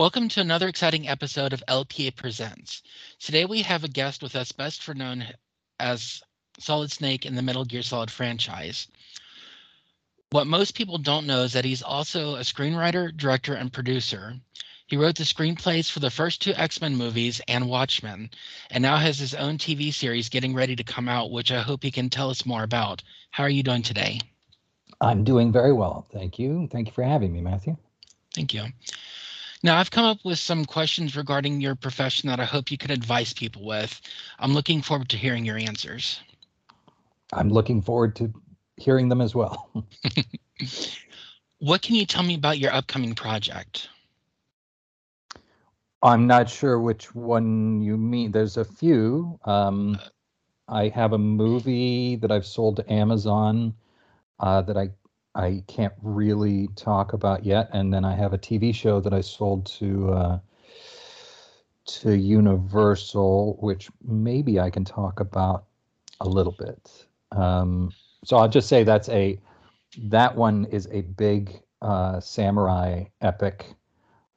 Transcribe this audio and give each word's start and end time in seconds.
Welcome 0.00 0.30
to 0.30 0.40
another 0.40 0.66
exciting 0.66 1.08
episode 1.08 1.52
of 1.52 1.62
LPA 1.68 2.16
Presents. 2.16 2.82
Today 3.18 3.44
we 3.44 3.60
have 3.60 3.84
a 3.84 3.88
guest 3.88 4.22
with 4.22 4.34
us 4.34 4.50
best 4.50 4.82
for 4.82 4.94
known 4.94 5.26
as 5.78 6.22
Solid 6.58 6.90
Snake 6.90 7.26
in 7.26 7.34
the 7.34 7.42
Metal 7.42 7.66
Gear 7.66 7.82
Solid 7.82 8.10
franchise. 8.10 8.88
What 10.30 10.46
most 10.46 10.74
people 10.74 10.96
don't 10.96 11.26
know 11.26 11.42
is 11.42 11.52
that 11.52 11.66
he's 11.66 11.82
also 11.82 12.36
a 12.36 12.40
screenwriter, 12.40 13.14
director, 13.14 13.52
and 13.52 13.70
producer. 13.70 14.40
He 14.86 14.96
wrote 14.96 15.16
the 15.16 15.24
screenplays 15.24 15.90
for 15.90 16.00
the 16.00 16.08
first 16.08 16.40
two 16.40 16.54
X-Men 16.54 16.96
movies 16.96 17.42
and 17.46 17.68
Watchmen, 17.68 18.30
and 18.70 18.80
now 18.80 18.96
has 18.96 19.18
his 19.18 19.34
own 19.34 19.58
TV 19.58 19.92
series 19.92 20.30
getting 20.30 20.54
ready 20.54 20.76
to 20.76 20.82
come 20.82 21.10
out, 21.10 21.30
which 21.30 21.52
I 21.52 21.60
hope 21.60 21.82
he 21.82 21.90
can 21.90 22.08
tell 22.08 22.30
us 22.30 22.46
more 22.46 22.62
about. 22.62 23.02
How 23.32 23.44
are 23.44 23.50
you 23.50 23.62
doing 23.62 23.82
today? 23.82 24.18
I'm 24.98 25.24
doing 25.24 25.52
very 25.52 25.74
well. 25.74 26.06
Thank 26.10 26.38
you. 26.38 26.68
Thank 26.72 26.86
you 26.86 26.94
for 26.94 27.04
having 27.04 27.34
me, 27.34 27.42
Matthew. 27.42 27.76
Thank 28.34 28.54
you. 28.54 28.64
Now, 29.62 29.76
I've 29.78 29.90
come 29.90 30.06
up 30.06 30.18
with 30.24 30.38
some 30.38 30.64
questions 30.64 31.16
regarding 31.16 31.60
your 31.60 31.74
profession 31.74 32.28
that 32.30 32.40
I 32.40 32.44
hope 32.44 32.70
you 32.70 32.78
could 32.78 32.90
advise 32.90 33.34
people 33.34 33.64
with. 33.64 34.00
I'm 34.38 34.54
looking 34.54 34.80
forward 34.80 35.10
to 35.10 35.18
hearing 35.18 35.44
your 35.44 35.58
answers. 35.58 36.20
I'm 37.32 37.50
looking 37.50 37.82
forward 37.82 38.16
to 38.16 38.32
hearing 38.76 39.08
them 39.10 39.20
as 39.20 39.34
well. 39.34 39.70
what 41.58 41.82
can 41.82 41.94
you 41.94 42.06
tell 42.06 42.22
me 42.22 42.34
about 42.34 42.58
your 42.58 42.72
upcoming 42.72 43.14
project? 43.14 43.88
I'm 46.02 46.26
not 46.26 46.48
sure 46.48 46.80
which 46.80 47.14
one 47.14 47.82
you 47.82 47.98
mean. 47.98 48.32
There's 48.32 48.56
a 48.56 48.64
few. 48.64 49.38
Um, 49.44 50.00
I 50.66 50.88
have 50.88 51.12
a 51.12 51.18
movie 51.18 52.16
that 52.16 52.32
I've 52.32 52.46
sold 52.46 52.76
to 52.76 52.90
Amazon 52.90 53.74
uh, 54.38 54.62
that 54.62 54.78
I 54.78 54.90
I 55.40 55.62
can't 55.66 55.94
really 56.02 56.68
talk 56.76 57.14
about 57.14 57.44
yet, 57.44 57.70
and 57.72 57.92
then 57.92 58.04
I 58.04 58.14
have 58.14 58.34
a 58.34 58.38
TV 58.38 58.74
show 58.74 59.00
that 59.00 59.14
I 59.14 59.22
sold 59.22 59.66
to 59.78 60.12
uh, 60.12 60.38
to 61.86 62.16
Universal, 62.16 63.56
which 63.60 63.90
maybe 64.06 64.60
I 64.60 64.68
can 64.70 64.84
talk 64.84 65.20
about 65.20 65.64
a 66.20 66.28
little 66.28 66.54
bit. 66.58 67.06
Um, 67.32 67.92
so 68.22 68.36
I'll 68.36 68.48
just 68.48 68.68
say 68.68 68.84
that's 68.84 69.08
a 69.08 69.40
that 69.98 70.36
one 70.36 70.66
is 70.66 70.88
a 70.92 71.00
big 71.02 71.62
uh, 71.80 72.20
samurai 72.20 73.04
epic. 73.22 73.66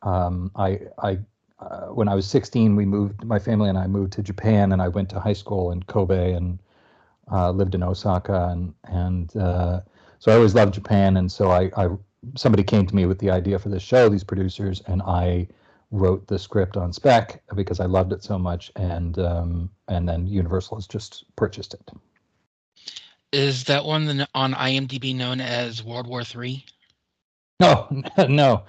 Um, 0.03 0.51
I 0.55 0.79
I 1.01 1.19
uh, 1.59 1.87
when 1.87 2.07
I 2.07 2.15
was 2.15 2.27
16, 2.27 2.75
we 2.75 2.85
moved. 2.85 3.23
My 3.25 3.39
family 3.39 3.69
and 3.69 3.77
I 3.77 3.87
moved 3.87 4.13
to 4.13 4.23
Japan, 4.23 4.71
and 4.71 4.81
I 4.81 4.87
went 4.87 5.09
to 5.09 5.19
high 5.19 5.33
school 5.33 5.71
in 5.71 5.83
Kobe 5.83 6.33
and 6.33 6.59
uh, 7.31 7.51
lived 7.51 7.75
in 7.75 7.83
Osaka, 7.83 8.49
and 8.51 8.73
and 8.85 9.35
uh, 9.35 9.81
so 10.23 10.31
I 10.31 10.35
always 10.35 10.55
loved 10.55 10.73
Japan, 10.73 11.17
and 11.17 11.29
so 11.29 11.51
I, 11.51 11.69
I 11.75 11.89
somebody 12.37 12.63
came 12.63 12.87
to 12.87 12.95
me 12.95 13.05
with 13.05 13.19
the 13.19 13.29
idea 13.29 13.59
for 13.59 13.67
this 13.67 13.83
show, 13.83 14.07
these 14.07 14.23
producers, 14.23 14.81
and 14.87 15.01
I 15.01 15.49
wrote 15.91 16.27
the 16.27 16.39
script 16.39 16.77
on 16.77 16.93
spec 16.93 17.43
because 17.55 17.81
I 17.81 17.87
loved 17.87 18.13
it 18.13 18.23
so 18.23 18.39
much, 18.39 18.71
and 18.77 19.19
um, 19.19 19.69
and 19.89 20.07
then 20.07 20.25
Universal 20.25 20.77
has 20.77 20.87
just 20.87 21.25
purchased 21.35 21.73
it. 21.73 21.91
Is 23.33 23.65
that 23.65 23.83
one 23.83 24.25
on 24.33 24.53
IMDb 24.53 25.13
known 25.13 25.41
as 25.41 25.83
World 25.83 26.07
War 26.07 26.23
Three? 26.23 26.63
No, 27.59 27.89
no, 28.29 28.63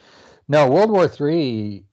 no. 0.49 0.69
World 0.69 0.91
War 0.91 1.07
Three 1.07 1.85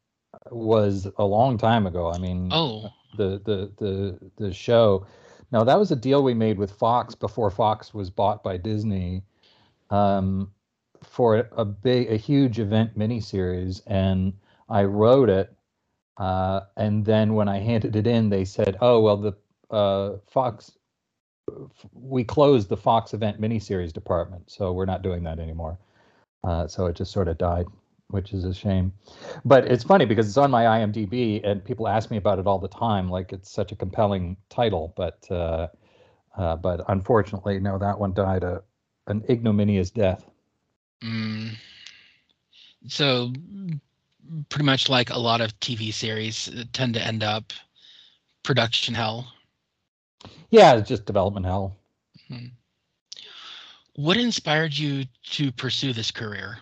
was 0.49 1.07
a 1.19 1.23
long 1.23 1.59
time 1.59 1.85
ago. 1.85 2.11
I 2.11 2.17
mean, 2.17 2.49
oh, 2.51 2.89
the 3.15 3.39
the 3.45 3.71
the 3.77 4.31
the 4.37 4.51
show. 4.51 5.05
No, 5.51 5.63
that 5.63 5.77
was 5.77 5.91
a 5.91 5.95
deal 5.95 6.23
we 6.23 6.33
made 6.33 6.57
with 6.57 6.71
Fox 6.71 7.13
before 7.13 7.51
Fox 7.51 7.93
was 7.93 8.09
bought 8.09 8.41
by 8.41 8.57
Disney 8.57 9.21
um, 9.91 10.51
for 11.03 11.47
a 11.55 11.65
big, 11.65 12.11
a 12.11 12.17
huge 12.17 12.59
event 12.59 12.97
miniseries, 12.97 13.81
and 13.85 14.33
I 14.69 14.83
wrote 14.83 15.29
it. 15.29 15.53
Uh, 16.17 16.61
and 16.77 17.05
then 17.05 17.33
when 17.33 17.47
I 17.47 17.59
handed 17.59 17.95
it 17.95 18.07
in, 18.07 18.29
they 18.29 18.45
said, 18.45 18.77
"Oh 18.81 19.01
well, 19.01 19.17
the 19.17 19.33
uh, 19.69 20.17
Fox, 20.29 20.71
we 21.93 22.23
closed 22.23 22.69
the 22.69 22.77
Fox 22.77 23.13
event 23.13 23.41
miniseries 23.41 23.93
department, 23.93 24.49
so 24.49 24.71
we're 24.71 24.85
not 24.85 25.01
doing 25.01 25.23
that 25.23 25.39
anymore." 25.39 25.77
Uh, 26.43 26.67
so 26.67 26.85
it 26.87 26.95
just 26.95 27.11
sort 27.11 27.27
of 27.27 27.37
died, 27.37 27.65
which 28.09 28.33
is 28.33 28.45
a 28.45 28.53
shame. 28.53 28.93
But 29.45 29.65
it's 29.65 29.83
funny 29.83 30.05
because 30.05 30.27
it's 30.27 30.37
on 30.37 30.51
my 30.51 30.63
IMDb, 30.63 31.41
and 31.43 31.63
people 31.63 31.87
ask 31.87 32.11
me 32.11 32.17
about 32.17 32.39
it 32.39 32.47
all 32.47 32.59
the 32.59 32.67
time, 32.67 33.09
like 33.09 33.33
it's 33.33 33.51
such 33.51 33.71
a 33.71 33.75
compelling 33.75 34.37
title. 34.49 34.93
But 34.95 35.25
uh, 35.31 35.67
uh, 36.37 36.55
but 36.57 36.81
unfortunately, 36.87 37.59
no, 37.59 37.77
that 37.79 37.99
one 37.99 38.13
died 38.13 38.43
a 38.43 38.61
an 39.11 39.23
ignominious 39.29 39.91
death. 39.91 40.29
Mm. 41.03 41.51
So, 42.87 43.31
pretty 44.49 44.65
much 44.65 44.89
like 44.89 45.09
a 45.09 45.17
lot 45.17 45.41
of 45.41 45.57
TV 45.59 45.93
series 45.93 46.49
tend 46.73 46.93
to 46.95 47.05
end 47.05 47.23
up 47.23 47.53
production 48.43 48.95
hell. 48.95 49.31
Yeah, 50.49 50.75
it's 50.75 50.89
just 50.89 51.05
development 51.05 51.45
hell. 51.45 51.77
Mm-hmm. 52.29 52.47
What 53.95 54.17
inspired 54.17 54.77
you 54.77 55.05
to 55.31 55.51
pursue 55.51 55.93
this 55.93 56.11
career? 56.11 56.57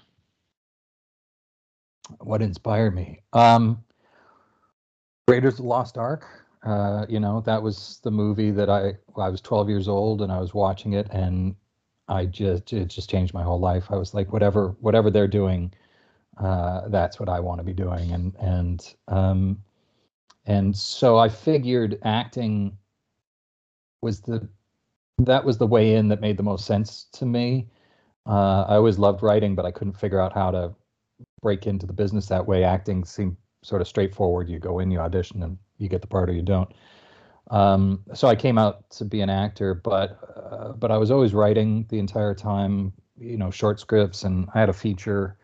What 2.20 2.42
inspired 2.42 2.96
me? 2.96 3.22
Um, 3.34 3.84
Raiders 5.28 5.54
of 5.54 5.58
the 5.58 5.64
Lost 5.64 5.98
Ark. 5.98 6.26
Uh, 6.66 7.06
you 7.08 7.20
know, 7.20 7.40
that 7.42 7.62
was 7.62 8.00
the 8.04 8.12
movie 8.12 8.52
that 8.52 8.70
I 8.70 8.94
I 9.16 9.30
was 9.30 9.42
12 9.42 9.70
years 9.70 9.88
old 9.88 10.22
and 10.22 10.32
I 10.32 10.40
was 10.40 10.54
watching 10.54 10.94
it 10.94 11.08
and 11.12 11.56
I 12.10 12.26
just 12.26 12.74
it 12.74 12.88
just 12.88 13.10
changed 13.10 13.34
my 13.34 13.44
whole 13.44 13.60
life. 13.60 13.86
I 13.92 13.96
was 13.96 14.14
like, 14.14 14.34
whatever 14.34 14.76
whatever 14.82 15.12
they're 15.12 15.28
doing, 15.28 15.72
uh, 16.38 16.90
that's 16.90 17.20
what 17.20 17.30
I 17.30 17.40
want 17.40 17.60
to 17.60 17.64
be 17.64 17.74
doing, 17.74 18.12
and 18.12 18.36
and 18.40 18.96
um, 19.08 19.64
and 20.46 20.76
so 20.76 21.18
I 21.18 21.30
figured 21.30 22.00
acting 22.04 22.78
was 24.02 24.22
the 24.22 24.48
that 25.20 25.46
was 25.46 25.58
the 25.58 25.68
way 25.68 25.96
in 25.96 26.08
that 26.08 26.22
made 26.22 26.38
the 26.38 26.44
most 26.44 26.66
sense 26.66 27.08
to 27.14 27.26
me. 27.26 27.68
Uh, 28.26 28.64
I 28.68 28.76
always 28.76 28.98
loved 28.98 29.22
writing, 29.22 29.56
but 29.56 29.66
I 29.66 29.72
couldn't 29.72 29.98
figure 29.98 30.20
out 30.20 30.34
how 30.34 30.52
to 30.52 30.74
break 31.42 31.68
into 31.68 31.86
the 31.86 31.94
business 31.94 32.26
that 32.28 32.46
way. 32.46 32.64
Acting 32.64 33.04
seemed 33.06 33.36
sort 33.64 33.82
of 33.82 33.88
straightforward. 33.88 34.50
You 34.50 34.60
go 34.60 34.80
in, 34.80 34.92
you 34.92 35.00
audition, 35.00 35.44
and 35.44 35.58
you 35.78 35.90
get 35.90 36.02
the 36.02 36.08
part 36.08 36.30
or 36.30 36.34
you 36.34 36.42
don't. 36.42 36.72
Um, 37.50 38.04
so 38.14 38.28
I 38.28 38.36
came 38.36 38.58
out 38.58 38.90
to 38.92 39.06
be 39.06 39.22
an 39.22 39.30
actor, 39.30 39.74
but 39.74 40.20
uh, 40.36 40.74
but 40.74 40.92
I 40.92 40.98
was 40.98 41.12
always 41.12 41.34
writing 41.34 41.86
the 41.90 42.00
entire 42.00 42.36
time. 42.36 42.94
You 43.18 43.38
know, 43.38 43.52
short 43.52 43.80
scripts, 43.80 44.24
and 44.24 44.48
I 44.54 44.60
had 44.60 44.70
a 44.70 44.74
feature 44.74 45.36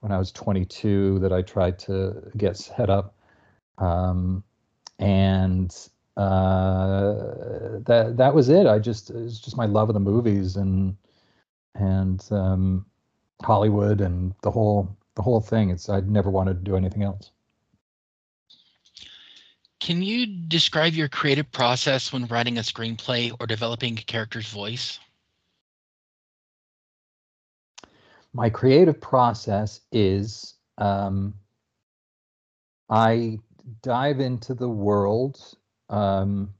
when 0.00 0.12
I 0.12 0.18
was 0.18 0.32
22 0.32 1.18
that 1.18 1.32
I 1.32 1.42
tried 1.42 1.78
to 1.80 2.30
get 2.36 2.56
set 2.56 2.88
up, 2.90 3.14
um, 3.78 4.44
and 4.98 5.74
uh, 6.16 7.80
that 7.86 8.14
that 8.16 8.34
was 8.34 8.48
it. 8.48 8.66
I 8.66 8.78
just 8.78 9.10
it 9.10 9.16
was 9.16 9.40
just 9.40 9.56
my 9.56 9.66
love 9.66 9.90
of 9.90 9.94
the 9.94 10.00
movies 10.00 10.56
and 10.56 10.96
and 11.74 12.26
um, 12.30 12.86
Hollywood 13.42 14.00
and 14.00 14.34
the 14.42 14.50
whole 14.50 14.96
the 15.16 15.22
whole 15.22 15.40
thing. 15.40 15.70
It's 15.70 15.88
I'd 15.88 16.10
never 16.10 16.30
wanted 16.30 16.54
to 16.54 16.70
do 16.70 16.76
anything 16.76 17.02
else. 17.02 17.30
Can 19.80 20.02
you 20.02 20.26
describe 20.26 20.94
your 20.94 21.08
creative 21.08 21.50
process 21.52 22.12
when 22.12 22.26
writing 22.26 22.58
a 22.58 22.62
screenplay 22.62 23.34
or 23.38 23.46
developing 23.46 23.98
a 23.98 24.02
character's 24.02 24.48
voice? 24.48 24.98
My 28.32 28.50
creative 28.50 29.00
process 29.00 29.80
is 29.92 30.54
um, 30.78 31.34
I 32.90 33.38
dive 33.82 34.20
into 34.20 34.54
the 34.54 34.68
world 34.68 35.56
um, 35.88 36.52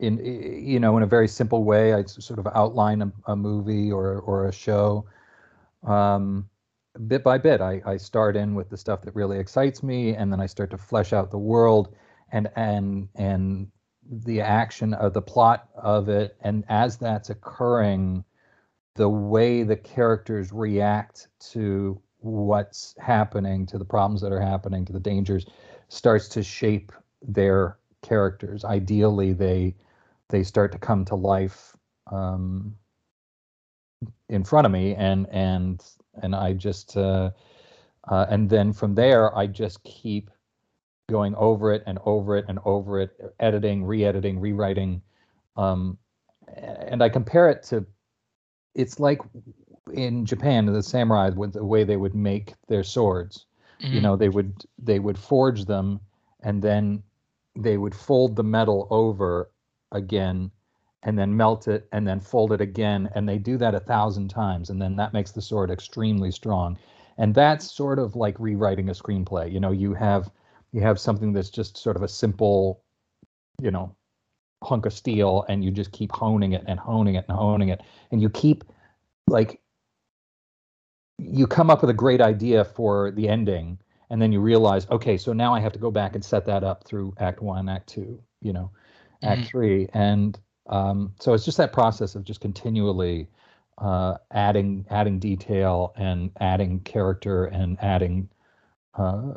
in 0.00 0.18
you 0.24 0.80
know 0.80 0.96
in 0.96 1.02
a 1.02 1.06
very 1.06 1.28
simple 1.28 1.64
way. 1.64 1.94
I 1.94 2.04
sort 2.04 2.38
of 2.38 2.48
outline 2.54 3.02
a, 3.02 3.12
a 3.26 3.36
movie 3.36 3.92
or 3.92 4.20
or 4.20 4.48
a 4.48 4.52
show. 4.52 5.06
Um, 5.86 6.48
bit 7.06 7.22
by 7.22 7.38
bit, 7.38 7.60
I, 7.60 7.82
I 7.84 7.96
start 7.96 8.36
in 8.36 8.54
with 8.54 8.70
the 8.70 8.76
stuff 8.76 9.02
that 9.02 9.14
really 9.14 9.38
excites 9.38 9.82
me, 9.82 10.14
and 10.14 10.32
then 10.32 10.40
I 10.40 10.46
start 10.46 10.70
to 10.70 10.78
flesh 10.78 11.12
out 11.12 11.30
the 11.30 11.38
world 11.38 11.94
and 12.34 12.50
and 12.56 13.08
and 13.14 13.68
the 14.10 14.40
action 14.42 14.92
of 14.92 15.14
the 15.14 15.22
plot 15.22 15.68
of 15.76 16.08
it. 16.08 16.36
And 16.42 16.64
as 16.68 16.98
that's 16.98 17.30
occurring 17.30 18.24
the 18.96 19.08
way 19.08 19.62
the 19.62 19.76
characters 19.76 20.52
react 20.52 21.28
to 21.52 22.00
what's 22.18 22.94
happening 22.98 23.66
to 23.66 23.78
the 23.78 23.84
problems 23.84 24.20
that 24.20 24.32
are 24.32 24.40
happening 24.40 24.84
to 24.84 24.92
the 24.92 25.00
dangers 25.00 25.46
starts 25.88 26.28
to 26.28 26.42
shape 26.42 26.92
their 27.22 27.78
characters. 28.02 28.64
Ideally 28.64 29.32
they 29.32 29.76
they 30.28 30.42
start 30.42 30.72
to 30.72 30.78
come 30.78 31.04
to 31.04 31.14
life 31.14 31.76
um, 32.10 32.74
in 34.28 34.42
front 34.42 34.66
of 34.66 34.72
me 34.72 34.94
and 34.94 35.26
and 35.30 35.84
and 36.22 36.34
i 36.34 36.52
just 36.52 36.96
uh, 36.96 37.30
uh, 38.08 38.26
and 38.28 38.50
then 38.50 38.72
from 38.72 38.94
there 38.94 39.36
i 39.36 39.46
just 39.46 39.82
keep 39.84 40.30
going 41.08 41.34
over 41.34 41.72
it 41.72 41.82
and 41.86 41.98
over 42.04 42.36
it 42.36 42.44
and 42.48 42.58
over 42.64 43.00
it, 43.00 43.34
editing, 43.40 43.84
re-editing, 43.84 44.40
rewriting. 44.40 45.02
Um, 45.56 45.98
and 46.56 47.02
I 47.02 47.08
compare 47.08 47.50
it 47.50 47.62
to, 47.64 47.84
it's 48.74 48.98
like 48.98 49.20
in 49.92 50.24
Japan, 50.24 50.66
the 50.66 50.82
samurai, 50.82 51.30
with 51.30 51.52
the 51.52 51.64
way 51.64 51.84
they 51.84 51.96
would 51.96 52.14
make 52.14 52.54
their 52.68 52.82
swords. 52.82 53.46
You 53.90 54.00
Mhm. 54.00 54.02
know, 54.02 54.16
they 54.16 54.28
would 54.30 54.64
they 54.78 54.98
would 54.98 55.18
forge 55.18 55.66
them, 55.66 56.00
and 56.42 56.62
then 56.62 57.02
they 57.54 57.76
would 57.76 57.94
fold 57.94 58.34
the 58.34 58.42
metal 58.42 58.88
over 58.90 59.50
again, 59.92 60.50
and 61.02 61.18
then 61.18 61.36
melt 61.36 61.68
it, 61.68 61.86
and 61.92 62.08
then 62.08 62.18
fold 62.18 62.52
it 62.52 62.60
again, 62.60 63.10
and 63.14 63.28
they 63.28 63.38
do 63.38 63.58
that 63.58 63.74
a 63.74 63.80
thousand 63.80 64.28
times, 64.28 64.70
and 64.70 64.80
then 64.80 64.96
that 64.96 65.12
makes 65.12 65.32
the 65.32 65.42
sword 65.42 65.70
extremely 65.70 66.30
strong. 66.30 66.78
And 67.18 67.34
that's 67.34 67.70
sort 67.70 67.98
of 67.98 68.16
like 68.16 68.40
rewriting 68.40 68.88
a 68.88 68.92
screenplay. 68.92 69.52
You 69.52 69.60
know, 69.60 69.70
you 69.70 69.94
have 69.94 70.30
you 70.74 70.80
have 70.80 70.98
something 70.98 71.32
that's 71.32 71.50
just 71.50 71.76
sort 71.76 71.94
of 71.96 72.02
a 72.02 72.08
simple, 72.08 72.82
you 73.62 73.70
know, 73.70 73.94
hunk 74.64 74.86
of 74.86 74.92
steel 74.92 75.44
and 75.48 75.64
you 75.64 75.70
just 75.70 75.92
keep 75.92 76.10
honing 76.10 76.52
it 76.52 76.64
and 76.66 76.80
honing 76.80 77.14
it 77.14 77.24
and 77.28 77.36
honing 77.36 77.68
it 77.68 77.80
and 78.10 78.20
you 78.20 78.28
keep 78.28 78.64
like 79.28 79.60
you 81.18 81.46
come 81.46 81.70
up 81.70 81.80
with 81.82 81.90
a 81.90 81.94
great 81.94 82.20
idea 82.20 82.64
for 82.64 83.10
the 83.12 83.28
ending 83.28 83.78
and 84.10 84.20
then 84.20 84.32
you 84.32 84.40
realize 84.40 84.88
okay 84.90 85.18
so 85.18 85.32
now 85.34 85.54
i 85.54 85.60
have 85.60 85.72
to 85.72 85.78
go 85.78 85.90
back 85.90 86.14
and 86.14 86.24
set 86.24 86.46
that 86.46 86.64
up 86.64 86.82
through 86.84 87.14
act 87.18 87.42
one 87.42 87.68
act 87.68 87.86
two 87.88 88.20
you 88.40 88.52
know 88.52 88.70
act 89.22 89.42
Mhm. 89.42 89.46
three 89.46 89.88
and 89.92 90.40
um, 90.66 91.12
so 91.20 91.34
it's 91.34 91.44
just 91.44 91.58
that 91.58 91.74
process 91.74 92.14
of 92.14 92.24
just 92.24 92.40
continually 92.40 93.28
uh, 93.76 94.16
adding 94.30 94.86
adding 94.88 95.18
detail 95.18 95.92
and 95.96 96.30
adding 96.40 96.80
character 96.80 97.44
and 97.44 97.76
adding 97.82 98.26
uh, 98.94 99.34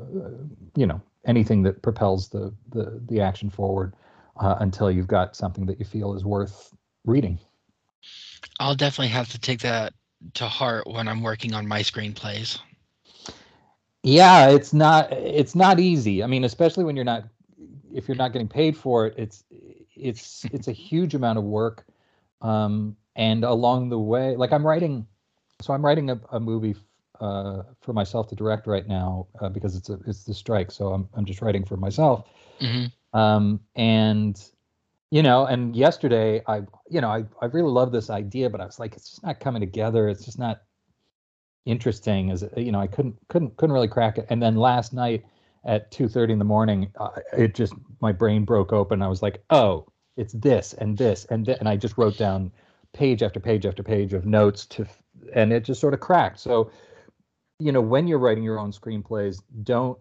you 0.76 0.88
know 0.88 1.02
anything 1.28 1.64
that 1.64 1.82
propels 1.82 2.30
the 2.30 2.54
the, 2.72 3.00
the 3.08 3.22
action 3.22 3.50
forward 3.50 3.94
uh, 4.40 4.56
until 4.60 4.90
you've 4.92 5.08
got 5.08 5.36
something 5.36 5.66
that 5.66 5.80
you 5.80 5.86
feel 5.86 6.16
is 6.16 6.26
worth 6.26 6.74
reading 7.06 7.38
I'll 8.60 8.76
definitely 8.76 9.10
have 9.10 9.30
to 9.30 9.40
take 9.40 9.60
that 9.62 9.94
to 10.36 10.48
heart 10.48 10.88
when 10.88 11.08
I'm 11.08 11.22
working 11.22 11.54
on 11.54 11.68
my 11.68 11.82
screenplays. 11.82 12.60
yeah 14.04 14.50
it's 14.50 14.74
not 14.74 15.12
it's 15.12 15.56
not 15.56 15.80
easy 15.80 16.24
i 16.24 16.28
mean 16.28 16.44
especially 16.44 16.84
when 16.84 16.96
you're 16.96 17.06
not 17.06 17.24
if 17.94 18.08
you're 18.08 18.18
not 18.18 18.32
getting 18.32 18.48
paid 18.48 18.78
for 18.78 19.08
it 19.08 19.14
it's 19.18 19.44
it's 19.96 20.46
it's 20.54 20.68
a 20.68 20.72
huge 20.72 21.16
amount 21.16 21.38
of 21.38 21.44
work 21.44 21.86
um 22.42 22.96
and 23.16 23.44
along 23.44 23.90
the 23.90 24.00
way 24.00 24.36
like 24.36 24.54
i'm 24.54 24.66
writing 24.66 25.06
so 25.62 25.74
i'm 25.74 25.84
writing 25.84 26.10
a, 26.10 26.20
a 26.32 26.40
movie 26.40 26.76
uh 27.20 27.64
for 27.82 27.94
myself 27.94 28.28
to 28.28 28.36
direct 28.36 28.68
right 28.68 28.88
now 28.88 29.28
uh, 29.42 29.50
because 29.50 29.76
it's 29.76 29.90
a 29.90 30.00
it's 30.06 30.24
the 30.24 30.34
strike 30.34 30.72
so 30.72 30.94
i'm 30.94 31.08
i'm 31.16 31.26
just 31.26 31.42
writing 31.42 31.66
for 31.66 31.78
myself. 31.78 32.26
Hmm 32.60 32.86
um 33.14 33.60
and 33.76 34.52
you 35.12 35.24
know 35.24 35.46
and 35.46 35.76
yesterday 35.76 36.42
i 36.48 36.62
you 36.90 37.02
know 37.02 37.10
i 37.10 37.24
i 37.42 37.46
really 37.46 37.72
love 37.72 37.92
this 37.92 38.10
idea 38.10 38.50
but 38.50 38.60
i 38.62 38.66
was 38.66 38.80
like 38.80 38.96
it's 38.96 39.10
just 39.10 39.24
not 39.24 39.40
coming 39.40 39.60
together. 39.62 40.10
It's 40.10 40.26
just 40.26 40.40
not 40.40 40.62
interesting 41.66 42.32
as 42.32 42.46
you 42.56 42.72
know 42.72 42.80
i 42.80 42.88
couldn't 42.88 43.18
couldn't 43.28 43.58
couldn't 43.58 43.74
really 43.74 43.88
crack 43.88 44.18
it. 44.18 44.26
And 44.30 44.42
then 44.42 44.56
last 44.56 44.94
night 44.94 45.26
at 45.66 45.92
2:30 45.92 46.34
in 46.34 46.40
the 46.40 46.46
morning 46.46 46.92
uh, 47.00 47.10
it 47.34 47.56
just 47.56 47.74
my 48.02 48.12
brain 48.12 48.46
broke 48.46 48.72
open. 48.72 49.02
I 49.02 49.08
was 49.08 49.22
like 49.22 49.44
oh 49.50 49.88
it's 50.16 50.34
this 50.34 50.74
and 50.74 50.98
this 50.98 51.26
and 51.26 51.46
th-, 51.46 51.58
and 51.60 51.70
i 51.70 51.76
just 51.76 51.98
wrote 51.98 52.18
down 52.18 52.52
page 52.94 53.22
after 53.22 53.40
page 53.40 53.66
after 53.66 53.84
page 53.84 54.14
of 54.14 54.26
notes 54.26 54.66
to 54.66 54.86
and 55.34 55.52
it 55.52 55.64
just 55.64 55.82
sort 55.82 55.94
of 55.94 56.00
cracked. 56.00 56.40
So 56.40 56.72
you 57.60 57.72
know 57.72 57.82
when 57.82 58.08
you're 58.08 58.20
writing 58.20 58.44
your 58.44 58.60
own 58.60 58.72
screenplays 58.72 59.42
don't 59.64 59.98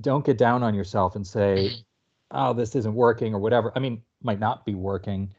don't 0.00 0.24
get 0.24 0.38
down 0.38 0.62
on 0.62 0.74
yourself 0.74 1.16
and 1.16 1.26
say 1.26 1.72
oh 2.30 2.52
this 2.52 2.74
isn't 2.74 2.94
working 2.94 3.34
or 3.34 3.38
whatever. 3.38 3.72
I 3.76 3.78
mean 3.78 4.02
might 4.22 4.40
not 4.40 4.64
be 4.64 4.74
working. 4.74 5.32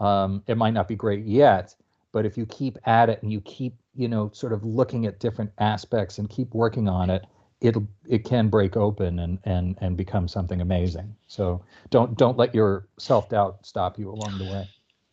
Um, 0.00 0.42
it 0.46 0.56
might 0.56 0.74
not 0.74 0.88
be 0.88 0.96
great 0.96 1.24
yet 1.24 1.74
but 2.12 2.26
if 2.26 2.36
you 2.36 2.44
keep 2.46 2.76
at 2.84 3.08
it 3.08 3.22
and 3.22 3.32
you 3.32 3.40
keep 3.42 3.74
you 3.94 4.08
know 4.08 4.30
sort 4.32 4.52
of 4.52 4.64
looking 4.64 5.06
at 5.06 5.20
different 5.20 5.50
aspects 5.58 6.18
and 6.18 6.28
keep 6.28 6.52
working 6.54 6.88
on 6.88 7.10
it 7.10 7.24
it'll 7.62 7.86
it 8.08 8.24
can 8.24 8.48
break 8.48 8.76
open 8.76 9.18
and 9.20 9.38
and 9.44 9.76
and 9.80 9.96
become 9.96 10.28
something 10.28 10.60
amazing. 10.60 11.14
So 11.28 11.62
don't 11.90 12.16
don't 12.18 12.36
let 12.36 12.54
your 12.54 12.86
self-doubt 12.98 13.64
stop 13.64 13.98
you 13.98 14.10
along 14.10 14.38
the 14.38 14.44
way. 14.44 14.68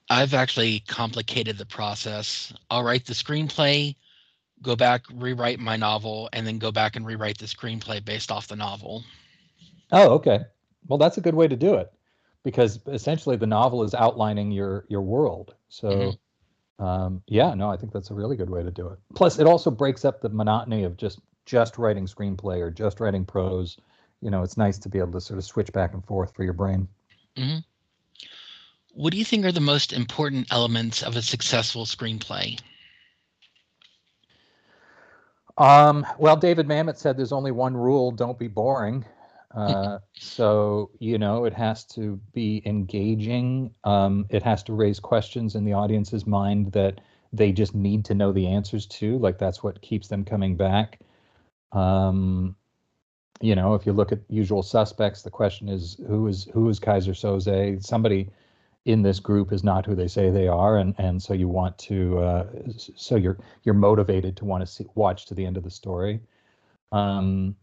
I've 0.09 0.33
actually 0.33 0.79
complicated 0.87 1.57
the 1.57 1.65
process. 1.65 2.51
I'll 2.71 2.83
write 2.83 3.05
the 3.05 3.13
screenplay, 3.13 3.95
go 4.61 4.75
back, 4.75 5.03
rewrite 5.13 5.59
my 5.59 5.75
novel, 5.77 6.29
and 6.33 6.45
then 6.45 6.57
go 6.57 6.71
back 6.71 6.95
and 6.95 7.05
rewrite 7.05 7.37
the 7.37 7.45
screenplay 7.45 8.03
based 8.03 8.31
off 8.31 8.47
the 8.47 8.55
novel. 8.55 9.03
oh 9.91 10.09
okay 10.11 10.39
well 10.87 10.97
that's 10.97 11.17
a 11.17 11.21
good 11.21 11.35
way 11.35 11.47
to 11.47 11.55
do 11.55 11.73
it 11.75 11.91
because 12.43 12.79
essentially 12.87 13.35
the 13.35 13.47
novel 13.47 13.83
is 13.83 13.93
outlining 13.93 14.51
your 14.51 14.85
your 14.87 15.01
world 15.01 15.55
so 15.69 15.89
Mhm. 16.79 16.85
um, 16.85 17.23
yeah 17.27 17.53
no 17.53 17.69
i 17.69 17.75
think 17.77 17.91
that's 17.91 18.11
a 18.11 18.13
really 18.13 18.35
good 18.37 18.49
way 18.49 18.63
to 18.63 18.71
do 18.71 18.87
it 18.87 18.99
plus 19.15 19.39
it 19.39 19.47
also 19.47 19.69
breaks 19.71 20.05
up 20.05 20.21
the 20.21 20.29
monotony 20.29 20.83
of 20.83 20.95
just 20.95 21.19
just 21.45 21.77
writing 21.77 22.05
screenplay 22.05 22.59
or 22.59 22.69
just 22.71 22.99
writing 22.99 23.25
prose 23.25 23.77
you 24.21 24.29
know 24.29 24.43
it's 24.43 24.57
nice 24.57 24.77
to 24.77 24.89
be 24.89 24.99
able 24.99 25.11
to 25.11 25.21
sort 25.21 25.37
of 25.37 25.43
switch 25.43 25.71
back 25.73 25.93
and 25.93 26.05
forth 26.05 26.33
for 26.35 26.43
your 26.43 26.53
brain 26.53 26.87
What 28.93 29.11
do 29.11 29.17
you 29.17 29.25
think 29.25 29.45
are 29.45 29.51
the 29.51 29.61
most 29.61 29.93
important 29.93 30.47
elements 30.51 31.03
of 31.03 31.15
a 31.15 31.21
successful 31.21 31.85
screenplay? 31.85 32.59
Um, 35.59 36.05
well, 36.17 36.37
David 36.37 36.67
Mamet 36.67 36.97
said 36.97 37.17
there's 37.17 37.33
only 37.33 37.51
one 37.51 37.75
rule: 37.75 38.11
don't 38.11 38.39
be 38.39 38.47
boring. 38.47 39.05
Uh, 39.53 39.99
so 40.17 40.89
you 40.99 41.17
know, 41.17 41.45
it 41.45 41.53
has 41.53 41.83
to 41.85 42.19
be 42.33 42.63
engaging. 42.65 43.71
Um, 43.83 44.25
it 44.29 44.41
has 44.43 44.63
to 44.63 44.73
raise 44.73 44.99
questions 44.99 45.55
in 45.55 45.65
the 45.65 45.73
audience's 45.73 46.25
mind 46.25 46.71
that 46.71 47.01
they 47.33 47.51
just 47.51 47.75
need 47.75 48.05
to 48.05 48.15
know 48.15 48.31
the 48.31 48.47
answers 48.47 48.85
to. 48.87 49.17
Like 49.19 49.37
that's 49.37 49.61
what 49.61 49.81
keeps 49.81 50.07
them 50.07 50.23
coming 50.23 50.55
back. 50.55 50.99
Um, 51.73 52.55
you 53.41 53.55
know, 53.55 53.75
if 53.75 53.85
you 53.85 53.93
look 53.93 54.11
at 54.11 54.19
Usual 54.29 54.63
Suspects, 54.63 55.21
the 55.21 55.29
question 55.29 55.69
is 55.69 55.97
who 56.07 56.27
is 56.27 56.45
who 56.53 56.69
is 56.69 56.79
Keyser 56.79 57.13
Söze? 57.13 57.83
Somebody 57.83 58.29
in 58.85 59.01
this 59.01 59.19
group 59.19 59.51
is 59.51 59.63
not 59.63 59.85
who 59.85 59.95
they 59.95 60.07
say 60.07 60.29
they 60.29 60.47
are, 60.47 60.77
and 60.77 60.95
and 60.97 61.21
so 61.21 61.33
you 61.33 61.47
want 61.47 61.77
to, 61.79 62.19
uh, 62.19 62.47
so 62.95 63.15
you're 63.15 63.37
you're 63.63 63.75
motivated 63.75 64.37
to 64.37 64.45
want 64.45 64.61
to 64.61 64.67
see 64.67 64.85
watch 64.95 65.25
to 65.27 65.35
the 65.35 65.45
end 65.45 65.57
of 65.57 65.63
the 65.63 65.69
story. 65.69 66.19
Um, 66.91 67.55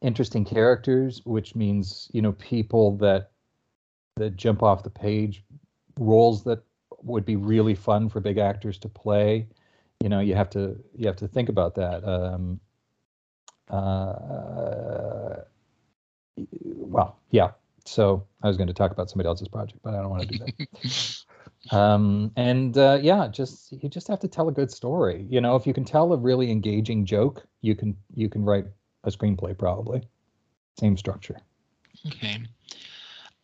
interesting 0.00 0.44
characters, 0.44 1.22
which 1.24 1.54
means 1.54 2.08
you 2.12 2.22
know 2.22 2.32
people 2.32 2.96
that 2.98 3.30
that 4.16 4.36
jump 4.36 4.62
off 4.62 4.84
the 4.84 4.90
page, 4.90 5.44
roles 5.98 6.44
that 6.44 6.62
would 7.02 7.24
be 7.24 7.36
really 7.36 7.74
fun 7.74 8.08
for 8.08 8.20
big 8.20 8.38
actors 8.38 8.78
to 8.78 8.88
play. 8.88 9.46
You 10.00 10.08
know, 10.08 10.20
you 10.20 10.34
have 10.34 10.50
to 10.50 10.76
you 10.96 11.06
have 11.06 11.16
to 11.16 11.28
think 11.28 11.48
about 11.48 11.74
that. 11.74 12.04
Um, 12.04 12.60
uh, 13.68 15.42
well, 16.62 17.18
yeah. 17.30 17.50
So 17.86 18.26
I 18.42 18.48
was 18.48 18.56
going 18.56 18.68
to 18.68 18.74
talk 18.74 18.92
about 18.92 19.10
somebody 19.10 19.28
else's 19.28 19.48
project, 19.48 19.80
but 19.82 19.94
I 19.94 19.98
don't 19.98 20.10
want 20.10 20.22
to 20.22 20.28
do 20.28 20.38
that. 20.38 21.24
um, 21.76 22.32
and 22.36 22.76
uh, 22.78 22.98
yeah, 23.02 23.28
just 23.28 23.72
you 23.72 23.88
just 23.88 24.08
have 24.08 24.20
to 24.20 24.28
tell 24.28 24.48
a 24.48 24.52
good 24.52 24.70
story. 24.70 25.26
You 25.28 25.40
know, 25.40 25.56
if 25.56 25.66
you 25.66 25.74
can 25.74 25.84
tell 25.84 26.12
a 26.12 26.16
really 26.16 26.50
engaging 26.50 27.04
joke, 27.04 27.44
you 27.60 27.74
can 27.74 27.96
you 28.14 28.28
can 28.28 28.44
write 28.44 28.66
a 29.04 29.10
screenplay 29.10 29.56
probably. 29.56 30.02
Same 30.78 30.96
structure. 30.96 31.38
Okay. 32.06 32.38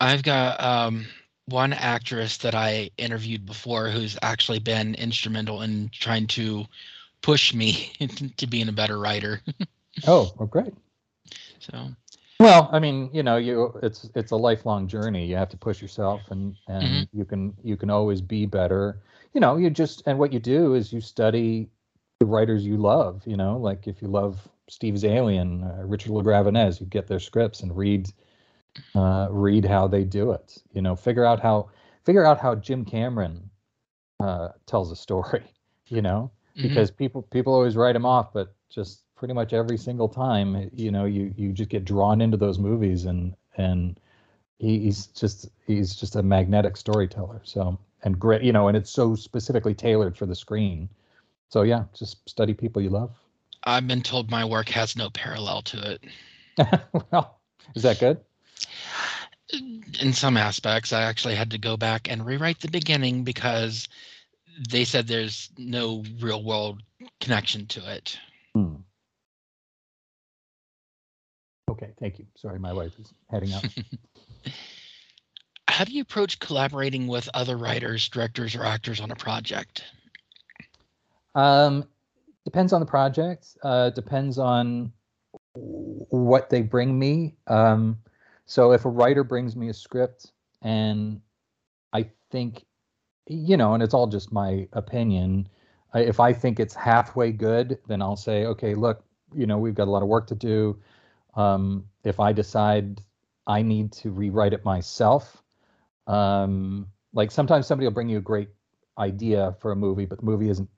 I've 0.01 0.23
got 0.23 0.63
um, 0.63 1.07
one 1.47 1.73
actress 1.73 2.39
that 2.39 2.55
I 2.55 2.91
interviewed 2.97 3.45
before 3.45 3.91
who's 3.91 4.17
actually 4.23 4.59
been 4.59 4.95
instrumental 4.95 5.63
in 5.63 5.91
trying 5.93 6.27
to 6.29 6.65
push 7.23 7.53
me 7.53 7.93
to 8.39 8.47
being 8.47 8.69
a 8.69 8.73
better 8.73 8.99
writer. 8.99 9.41
Oh, 10.07 10.33
well, 10.39 10.47
great. 10.47 10.73
So, 11.59 11.89
Well, 12.41 12.71
I 12.73 12.81
mean, 12.81 13.11
you 13.13 13.23
know, 13.23 13.37
you 13.37 13.79
it's 13.83 14.11
it's 14.17 14.33
a 14.33 14.37
lifelong 14.37 14.89
journey. 14.89 15.27
You 15.27 15.37
have 15.37 15.51
to 15.51 15.59
push 15.59 15.83
yourself, 15.83 16.23
and 16.31 16.57
and 16.69 17.07
you 17.13 17.27
can 17.27 17.55
you 17.63 17.77
can 17.77 17.91
always 17.91 18.23
be 18.23 18.47
better. 18.47 19.03
You 19.35 19.41
know, 19.43 19.59
you 19.59 19.71
just 19.71 20.03
and 20.07 20.19
what 20.19 20.33
you 20.33 20.41
do 20.41 20.75
is 20.75 20.93
you 20.93 21.03
study 21.03 21.69
the 22.21 22.27
writers 22.27 22.67
you 22.67 22.79
love. 22.79 23.23
You 23.27 23.37
know, 23.37 23.59
like 23.59 23.87
if 23.89 24.03
you 24.03 24.09
love 24.09 24.49
Steve 24.71 24.95
Zaillian, 24.95 25.65
uh, 25.81 25.85
Richard 25.87 26.13
LaGravenese, 26.13 26.81
you 26.81 26.87
get 26.87 27.09
their 27.09 27.21
scripts 27.21 27.61
and 27.63 27.77
read 27.77 28.11
uh, 28.95 29.29
read 29.31 29.67
how 29.67 29.89
they 29.89 30.05
do 30.05 30.33
it. 30.33 30.63
You 30.73 30.83
know, 30.83 30.97
figure 30.97 31.27
out 31.27 31.41
how 31.41 31.71
figure 32.05 32.25
out 32.25 32.41
how 32.41 32.55
Jim 32.57 32.87
Cameron 32.87 33.51
uh, 34.21 34.51
tells 34.67 34.91
a 34.93 34.97
story. 34.97 35.45
You 35.93 36.03
know, 36.03 36.33
mhm. 36.57 36.63
because 36.63 36.93
people 36.93 37.23
people 37.23 37.53
always 37.55 37.77
write 37.77 37.97
him 37.97 38.07
off, 38.07 38.33
but 38.33 38.55
just 38.71 39.03
pretty 39.21 39.35
much 39.35 39.53
every 39.53 39.77
single 39.77 40.09
time, 40.09 40.71
you 40.75 40.91
know, 40.91 41.05
you 41.05 41.33
you 41.37 41.53
just 41.53 41.69
get 41.69 41.85
drawn 41.85 42.23
into 42.23 42.39
those 42.39 42.59
movies, 42.59 43.05
and 43.05 43.37
and 43.59 44.01
he, 44.59 44.79
he's 44.81 45.09
just 45.09 45.51
he's 45.67 45.95
just 45.95 46.17
a 46.17 46.23
magnetic 46.23 46.75
storyteller. 46.75 47.43
So 47.45 47.79
and 48.03 48.19
great, 48.19 48.43
you 48.43 48.53
know, 48.53 48.69
and 48.69 48.77
it's 48.77 48.91
so 48.91 49.15
specifically 49.15 49.75
tailored 49.75 50.17
for 50.17 50.25
the 50.25 50.35
screen. 50.35 50.89
So 51.51 51.63
yeah, 51.63 51.85
just 51.95 52.27
study 52.29 52.55
people 52.55 52.81
you 52.81 52.89
love. 52.89 53.11
I've 53.65 53.87
been 53.87 54.01
told 54.01 54.31
my 54.31 54.43
work 54.43 54.71
has 54.71 54.97
no 54.97 55.11
parallel 55.11 55.61
to 55.63 55.91
it. 55.93 56.05
well, 57.13 57.41
is 57.75 57.83
that 57.83 58.01
good? 58.01 58.19
In 60.01 60.15
some 60.15 60.39
aspects, 60.39 60.95
I 60.95 61.03
actually 61.03 61.35
had 61.35 61.51
to 61.51 61.59
go 61.59 61.77
back 61.77 62.11
and 62.11 62.25
rewrite 62.25 62.61
the 62.61 62.71
beginning 62.71 63.23
because 63.23 63.87
they 64.71 64.85
said 64.85 65.07
there's 65.07 65.51
no 65.59 66.05
real 66.21 66.43
world 66.43 66.83
connection 67.21 67.67
to 67.67 67.93
it. 67.93 68.19
Hmm. 68.55 68.77
Okay, 71.71 71.93
thank 72.01 72.19
you. 72.19 72.27
Sorry, 72.35 72.59
my 72.59 72.73
wife 72.73 72.99
is 72.99 73.15
heading 73.31 73.53
out. 73.53 73.65
How 75.69 75.85
do 75.85 75.93
you 75.93 76.03
approach 76.03 76.41
collaborating 76.41 77.07
with 77.07 77.29
other 77.33 77.57
writers, 77.57 78.09
directors, 78.09 78.57
or 78.57 78.65
actors 78.65 79.01
on 79.01 79.13
a 79.13 79.15
project? 79.15 79.85
Um, 81.37 81.85
depends 82.45 82.73
on 82.73 82.81
the 82.81 82.87
project. 82.87 83.57
Uh, 83.63 83.91
depends 83.91 84.37
on 84.37 84.93
what 85.55 86.51
they 86.51 86.63
bring 86.63 86.99
me. 86.99 87.37
Um, 87.47 87.99
so 88.47 88.73
if 88.73 88.85
a 88.85 88.89
writer 88.89 89.23
brings 89.23 89.55
me 89.55 89.69
a 89.69 89.75
script 89.75 90.33
and 90.63 91.21
I 91.93 92.11
think, 92.33 92.65
you 93.29 93.57
know, 93.57 93.75
and 93.75 93.83
it's 93.83 93.95
all 93.95 94.09
just 94.09 94.33
my 94.33 94.67
opinion. 94.73 95.49
If 95.95 96.19
I 96.19 96.33
think 96.33 96.59
it's 96.59 96.75
halfway 96.75 97.31
good, 97.31 97.79
then 97.87 98.03
I'll 98.03 98.17
say, 98.17 98.45
okay, 98.47 98.75
look, 98.75 99.05
you 99.33 99.47
know, 99.47 99.59
we've 99.59 99.77
got 99.77 99.87
a 99.87 99.93
lot 99.93 100.03
of 100.03 100.09
work 100.09 100.27
to 100.27 100.35
do. 100.35 100.77
Um, 101.35 101.85
if 102.05 102.21
I 102.21 102.33
decide 102.33 103.01
I 103.47 103.63
need 103.63 103.93
to 103.93 104.11
rewrite 104.11 104.53
it 104.53 104.65
myself, 104.65 105.43
um, 106.07 106.87
like 107.13 107.31
sometimes 107.31 107.67
somebody 107.67 107.87
will 107.87 107.95
bring 107.95 108.09
you 108.09 108.19
a 108.19 108.23
great 108.23 108.49
idea 108.99 109.57
for 109.61 109.73
a 109.73 109.77
movie, 109.77 110.07
but 110.07 110.19
the 110.19 110.25
movie 110.25 110.51
isn't 110.51 110.69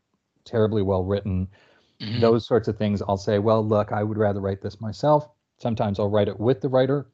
terribly 0.44 0.82
well 0.82 1.04
written. 1.04 1.48
Mm-hmm. 2.00 2.20
Those 2.20 2.46
sorts 2.46 2.68
of 2.68 2.76
things, 2.76 3.02
I'll 3.02 3.16
say, 3.16 3.38
well, 3.38 3.66
look, 3.66 3.92
I 3.92 4.02
would 4.02 4.18
rather 4.18 4.40
write 4.40 4.62
this 4.62 4.80
myself. 4.80 5.28
Sometimes 5.58 5.98
I'll 5.98 6.10
write 6.10 6.28
it 6.28 6.40
with 6.40 6.60
the 6.60 6.68
writer, 6.68 7.06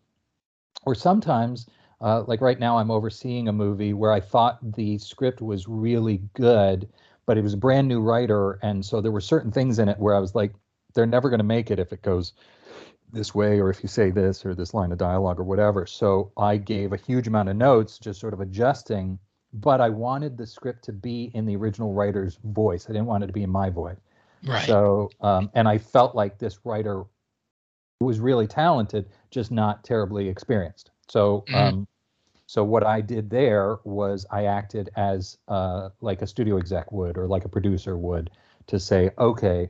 or 0.86 0.94
sometimes, 0.94 1.66
uh, 2.00 2.22
like 2.26 2.40
right 2.40 2.58
now, 2.58 2.78
I'm 2.78 2.90
overseeing 2.90 3.48
a 3.48 3.52
movie 3.52 3.92
where 3.92 4.12
I 4.12 4.20
thought 4.20 4.58
the 4.74 4.98
script 4.98 5.42
was 5.42 5.68
really 5.68 6.22
good, 6.34 6.88
but 7.26 7.36
it 7.36 7.42
was 7.42 7.54
a 7.54 7.58
brand 7.58 7.88
new 7.88 8.00
writer, 8.00 8.58
and 8.62 8.84
so 8.84 9.00
there 9.00 9.12
were 9.12 9.20
certain 9.20 9.50
things 9.50 9.78
in 9.78 9.88
it 9.88 9.98
where 9.98 10.14
I 10.14 10.20
was 10.20 10.34
like, 10.34 10.52
they're 10.94 11.06
never 11.06 11.28
going 11.28 11.40
to 11.40 11.44
make 11.44 11.70
it 11.70 11.78
if 11.78 11.92
it 11.92 12.00
goes 12.00 12.32
this 13.12 13.34
way 13.34 13.60
or 13.60 13.70
if 13.70 13.82
you 13.82 13.88
say 13.88 14.10
this 14.10 14.44
or 14.44 14.54
this 14.54 14.74
line 14.74 14.92
of 14.92 14.98
dialogue 14.98 15.40
or 15.40 15.44
whatever. 15.44 15.86
So 15.86 16.32
I 16.36 16.56
gave 16.56 16.92
a 16.92 16.96
huge 16.96 17.26
amount 17.26 17.48
of 17.48 17.56
notes, 17.56 17.98
just 17.98 18.20
sort 18.20 18.34
of 18.34 18.40
adjusting, 18.40 19.18
but 19.52 19.80
I 19.80 19.88
wanted 19.88 20.36
the 20.36 20.46
script 20.46 20.84
to 20.84 20.92
be 20.92 21.30
in 21.34 21.46
the 21.46 21.56
original 21.56 21.92
writer's 21.92 22.38
voice. 22.44 22.86
I 22.88 22.92
didn't 22.92 23.06
want 23.06 23.24
it 23.24 23.28
to 23.28 23.32
be 23.32 23.42
in 23.42 23.50
my 23.50 23.70
voice. 23.70 23.98
Right. 24.46 24.66
So, 24.66 25.10
um, 25.20 25.50
and 25.54 25.68
I 25.68 25.78
felt 25.78 26.14
like 26.14 26.38
this 26.38 26.58
writer 26.64 27.04
was 28.00 28.20
really 28.20 28.46
talented, 28.46 29.08
just 29.30 29.50
not 29.50 29.82
terribly 29.84 30.28
experienced. 30.28 30.90
So, 31.08 31.44
mm-hmm. 31.48 31.54
um, 31.56 31.88
so 32.46 32.64
what 32.64 32.84
I 32.84 33.00
did 33.00 33.28
there 33.28 33.78
was 33.84 34.24
I 34.30 34.44
acted 34.44 34.90
as 34.96 35.38
uh, 35.48 35.90
like 36.00 36.22
a 36.22 36.26
studio 36.26 36.56
exec 36.56 36.92
would 36.92 37.18
or 37.18 37.26
like 37.26 37.44
a 37.44 37.48
producer 37.48 37.96
would 37.96 38.30
to 38.68 38.78
say, 38.78 39.10
okay, 39.18 39.68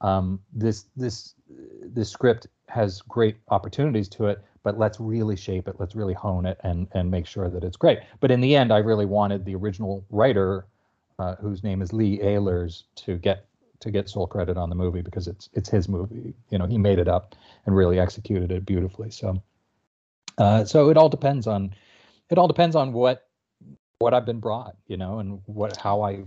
um, 0.00 0.40
this 0.52 0.86
this 0.96 1.34
this 1.82 2.10
script 2.10 2.46
has 2.68 3.02
great 3.02 3.36
opportunities 3.48 4.08
to 4.10 4.26
it, 4.26 4.42
but 4.62 4.78
let's 4.78 4.98
really 4.98 5.36
shape 5.36 5.68
it, 5.68 5.76
let's 5.78 5.94
really 5.94 6.14
hone 6.14 6.46
it, 6.46 6.58
and 6.64 6.88
and 6.92 7.10
make 7.10 7.26
sure 7.26 7.50
that 7.50 7.64
it's 7.64 7.76
great. 7.76 7.98
But 8.20 8.30
in 8.30 8.40
the 8.40 8.56
end, 8.56 8.72
I 8.72 8.78
really 8.78 9.06
wanted 9.06 9.44
the 9.44 9.54
original 9.54 10.04
writer, 10.10 10.66
uh, 11.18 11.36
whose 11.36 11.62
name 11.62 11.82
is 11.82 11.92
Lee 11.92 12.18
Ehlers, 12.18 12.84
to 12.96 13.16
get 13.16 13.46
to 13.80 13.90
get 13.90 14.08
sole 14.08 14.26
credit 14.26 14.56
on 14.56 14.70
the 14.70 14.74
movie 14.74 15.02
because 15.02 15.28
it's 15.28 15.48
it's 15.52 15.68
his 15.68 15.88
movie. 15.88 16.34
You 16.50 16.58
know, 16.58 16.66
he 16.66 16.78
made 16.78 16.98
it 16.98 17.08
up 17.08 17.34
and 17.66 17.76
really 17.76 17.98
executed 17.98 18.50
it 18.50 18.64
beautifully. 18.64 19.10
So, 19.10 19.42
uh, 20.38 20.64
so 20.64 20.90
it 20.90 20.96
all 20.96 21.08
depends 21.08 21.46
on 21.46 21.74
it 22.30 22.38
all 22.38 22.48
depends 22.48 22.74
on 22.76 22.92
what 22.92 23.28
what 23.98 24.14
I've 24.14 24.26
been 24.26 24.40
brought, 24.40 24.76
you 24.86 24.96
know, 24.96 25.18
and 25.18 25.40
what 25.46 25.76
how 25.76 26.02
I 26.02 26.24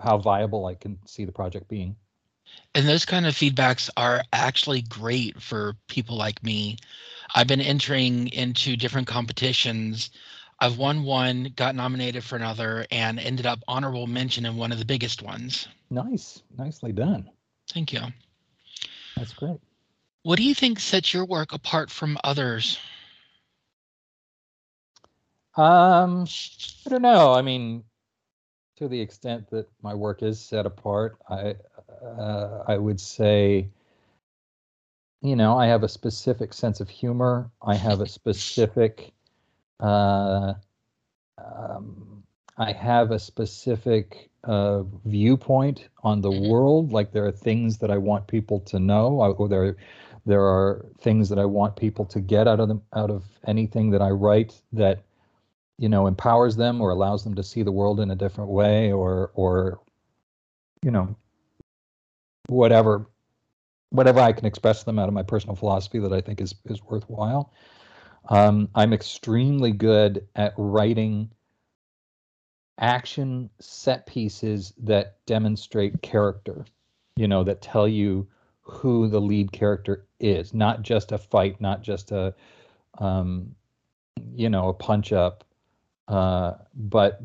how 0.00 0.18
viable 0.18 0.66
I 0.66 0.74
can 0.74 0.98
see 1.06 1.24
the 1.24 1.32
project 1.32 1.68
being. 1.68 1.96
And 2.74 2.86
those 2.86 3.04
kind 3.04 3.26
of 3.26 3.34
feedbacks 3.34 3.90
are 3.96 4.22
actually 4.32 4.82
great 4.82 5.40
for 5.42 5.74
people 5.88 6.16
like 6.16 6.42
me. 6.42 6.76
I've 7.34 7.46
been 7.46 7.60
entering 7.60 8.28
into 8.28 8.76
different 8.76 9.06
competitions. 9.06 10.10
I've 10.60 10.78
won 10.78 11.04
one, 11.04 11.52
got 11.56 11.74
nominated 11.74 12.24
for 12.24 12.36
another, 12.36 12.86
and 12.90 13.18
ended 13.18 13.46
up 13.46 13.60
honorable 13.68 14.06
mention 14.06 14.44
in 14.46 14.56
one 14.56 14.72
of 14.72 14.78
the 14.78 14.84
biggest 14.84 15.22
ones. 15.22 15.68
Nice. 15.90 16.42
Nicely 16.56 16.92
done. 16.92 17.30
Thank 17.70 17.92
you. 17.92 18.00
That's 19.16 19.32
great. 19.32 19.60
What 20.22 20.36
do 20.36 20.42
you 20.42 20.54
think 20.54 20.80
sets 20.80 21.14
your 21.14 21.24
work 21.24 21.52
apart 21.52 21.90
from 21.90 22.18
others? 22.22 22.78
Um, 25.56 26.26
I 26.86 26.90
don't 26.90 27.02
know. 27.02 27.32
I 27.34 27.42
mean, 27.42 27.84
to 28.78 28.88
the 28.88 29.00
extent 29.00 29.50
that 29.50 29.68
my 29.82 29.94
work 29.94 30.22
is 30.22 30.40
set 30.40 30.64
apart, 30.64 31.18
I 31.28 31.56
uh, 32.02 32.62
I 32.66 32.76
would 32.78 33.00
say, 33.00 33.68
you 35.20 35.36
know, 35.36 35.58
I 35.58 35.66
have 35.66 35.82
a 35.82 35.88
specific 35.88 36.52
sense 36.52 36.80
of 36.80 36.88
humor. 36.88 37.50
I 37.62 37.74
have 37.74 38.00
a 38.00 38.06
specific, 38.18 39.12
uh, 39.80 40.54
um, 41.38 42.22
I 42.56 42.72
have 42.72 43.10
a 43.10 43.18
specific 43.18 44.30
uh, 44.44 44.82
viewpoint 45.04 45.88
on 46.02 46.20
the 46.20 46.30
mm-hmm. 46.30 46.48
world. 46.48 46.92
Like 46.92 47.12
there 47.12 47.26
are 47.26 47.32
things 47.32 47.78
that 47.78 47.90
I 47.90 47.98
want 47.98 48.26
people 48.26 48.60
to 48.60 48.78
know, 48.78 49.20
or 49.20 49.48
there, 49.48 49.76
there 50.24 50.44
are 50.44 50.86
things 51.00 51.28
that 51.30 51.38
I 51.38 51.46
want 51.46 51.76
people 51.76 52.04
to 52.06 52.20
get 52.20 52.46
out 52.46 52.60
of 52.60 52.68
them, 52.68 52.82
out 52.92 53.10
of 53.10 53.24
anything 53.46 53.90
that 53.90 54.02
I 54.02 54.10
write 54.10 54.60
that, 54.72 55.02
you 55.78 55.88
know, 55.88 56.06
empowers 56.06 56.56
them 56.56 56.80
or 56.80 56.90
allows 56.90 57.24
them 57.24 57.34
to 57.34 57.42
see 57.42 57.62
the 57.62 57.72
world 57.72 58.00
in 58.00 58.10
a 58.10 58.16
different 58.16 58.50
way, 58.50 58.92
or, 58.92 59.30
or, 59.34 59.80
you 60.82 60.90
know, 60.90 61.16
whatever 62.48 63.06
whatever 63.90 64.20
I 64.20 64.32
can 64.32 64.46
express 64.46 64.84
them 64.84 64.98
out 64.98 65.08
of 65.08 65.14
my 65.14 65.22
personal 65.22 65.56
philosophy 65.56 65.98
that 65.98 66.12
I 66.12 66.20
think 66.20 66.40
is 66.40 66.54
is 66.66 66.82
worthwhile. 66.82 67.52
Um, 68.28 68.68
I'm 68.74 68.92
extremely 68.92 69.72
good 69.72 70.26
at 70.36 70.52
writing 70.58 71.30
action 72.78 73.50
set 73.58 74.06
pieces 74.06 74.74
that 74.78 75.16
demonstrate 75.26 76.02
character, 76.02 76.66
you 77.16 77.26
know, 77.26 77.42
that 77.44 77.62
tell 77.62 77.88
you 77.88 78.28
who 78.60 79.08
the 79.08 79.20
lead 79.20 79.50
character 79.52 80.06
is, 80.20 80.52
not 80.52 80.82
just 80.82 81.12
a 81.12 81.18
fight, 81.18 81.60
not 81.60 81.82
just 81.82 82.12
a, 82.12 82.34
um, 82.98 83.54
you 84.34 84.50
know, 84.50 84.68
a 84.68 84.74
punch 84.74 85.12
up, 85.12 85.44
uh, 86.08 86.54
but 86.74 87.20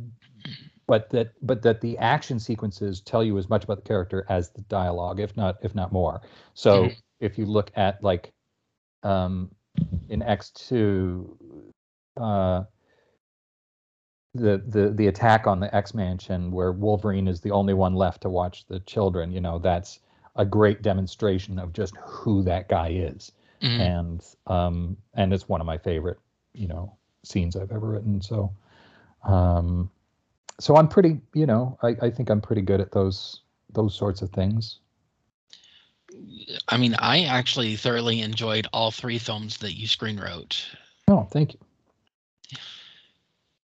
but 0.88 1.10
that 1.10 1.32
but 1.42 1.62
that 1.62 1.82
the 1.82 1.98
action 1.98 2.40
sequences 2.40 3.02
tell 3.02 3.24
you 3.24 3.38
as 3.38 3.50
much 3.50 3.64
about 3.64 3.78
the 3.78 3.88
character 3.88 4.26
as 4.30 4.50
the 4.50 4.62
dialogue, 4.64 5.20
if 5.20 5.36
not 5.38 5.58
if 5.62 5.74
not 5.74 5.92
more. 5.92 6.22
So 6.54 6.84
mm-hmm. 6.84 6.94
if 7.20 7.38
you 7.38 7.46
look 7.46 7.72
at 7.76 8.04
like 8.04 8.32
um, 9.04 9.50
in 10.10 10.22
X 10.22 10.50
two, 10.52 11.38
uh, 12.18 12.64
the 14.34 14.62
the 14.68 14.92
the 14.94 15.08
attack 15.08 15.48
on 15.48 15.60
the 15.60 15.74
X 15.74 15.94
Mansion, 15.94 16.52
where 16.52 16.72
Wolverine 16.74 17.28
is 17.28 17.40
the 17.40 17.52
only 17.52 17.74
one 17.74 17.96
left 17.96 18.22
to 18.22 18.30
watch 18.30 18.66
the 18.68 18.80
children, 18.82 19.32
you 19.32 19.42
know, 19.42 19.60
that's 19.60 20.00
a 20.36 20.46
great 20.46 20.82
demonstration 20.82 21.60
of 21.60 21.72
just 21.72 21.96
who 21.98 22.44
that 22.44 22.68
guy 22.68 22.90
is, 22.90 23.32
mm-hmm. 23.62 23.82
and 23.82 24.26
um, 24.48 24.98
and 25.14 25.34
it's 25.34 25.48
one 25.48 25.62
of 25.62 25.68
my 25.68 25.78
favorite, 25.78 26.20
you 26.54 26.68
know, 26.68 26.98
scenes 27.24 27.56
I've 27.56 27.72
ever 27.72 27.88
written. 27.88 28.22
So. 28.22 28.52
Um, 29.24 29.90
so 30.60 30.76
I'm 30.76 30.88
pretty, 30.88 31.20
you 31.34 31.46
know, 31.46 31.78
I, 31.82 31.96
I 32.02 32.10
think 32.10 32.30
I'm 32.30 32.42
pretty 32.42 32.62
good 32.62 32.82
at 32.82 32.92
those 32.92 33.42
those 33.72 33.96
sorts 33.96 34.22
of 34.22 34.30
things. 34.30 34.80
I 36.68 36.78
mean, 36.78 36.96
I 37.00 37.24
actually 37.24 37.76
thoroughly 37.76 38.22
enjoyed 38.22 38.68
all 38.72 38.92
three 38.92 39.18
films 39.18 39.58
that 39.58 39.74
you 39.74 39.88
screen 39.88 40.20
wrote. 40.20 40.64
Oh, 41.08 41.24
thank 41.24 41.54
you. 41.54 41.60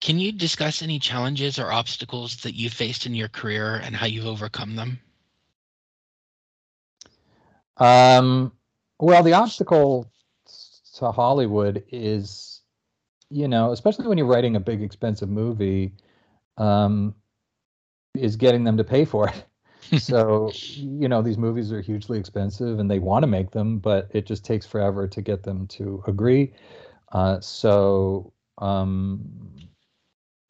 Can 0.01 0.19
you 0.19 0.33
discuss 0.33 0.83
any 0.83 0.99
challenges 0.99 1.59
or 1.59 1.73
obstacles 1.73 2.37
that 2.39 2.55
you 2.55 2.69
faced 2.69 3.07
in 3.07 3.15
your 3.15 3.29
career 3.29 3.77
and 3.77 3.97
how 3.97 4.05
you've 4.05 4.27
overcome 4.27 4.77
them? 4.77 5.01
Um, 7.79 8.53
well, 8.99 9.23
the 9.23 9.33
obstacle 9.33 10.11
to 10.97 11.11
Hollywood 11.11 11.85
is, 11.91 12.54
you 13.35 13.49
know, 13.49 13.73
especially 13.73 14.07
when 14.07 14.17
you're 14.17 14.29
writing 14.29 14.55
a 14.55 14.61
big, 14.61 14.81
expensive 14.81 15.29
movie, 15.29 15.93
um, 16.57 17.15
is 18.15 18.37
getting 18.37 18.63
them 18.63 18.77
to 18.77 18.85
pay 18.85 19.05
for 19.05 19.29
it. 19.29 19.45
so 19.99 20.51
you 20.55 21.09
know 21.09 21.21
these 21.21 21.37
movies 21.37 21.71
are 21.71 21.83
hugely 21.83 22.19
expensive 22.19 22.79
and 22.79 22.91
they 22.91 22.99
want 22.99 23.23
to 23.23 23.27
make 23.27 23.51
them 23.51 23.79
but 23.79 24.09
it 24.13 24.25
just 24.25 24.43
takes 24.43 24.65
forever 24.65 25.07
to 25.07 25.21
get 25.21 25.43
them 25.43 25.67
to 25.67 26.03
agree 26.07 26.55
uh, 27.13 27.39
so 27.39 28.33
um, 28.59 29.21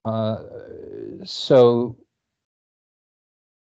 uh, 0.05 0.45
so 1.25 1.97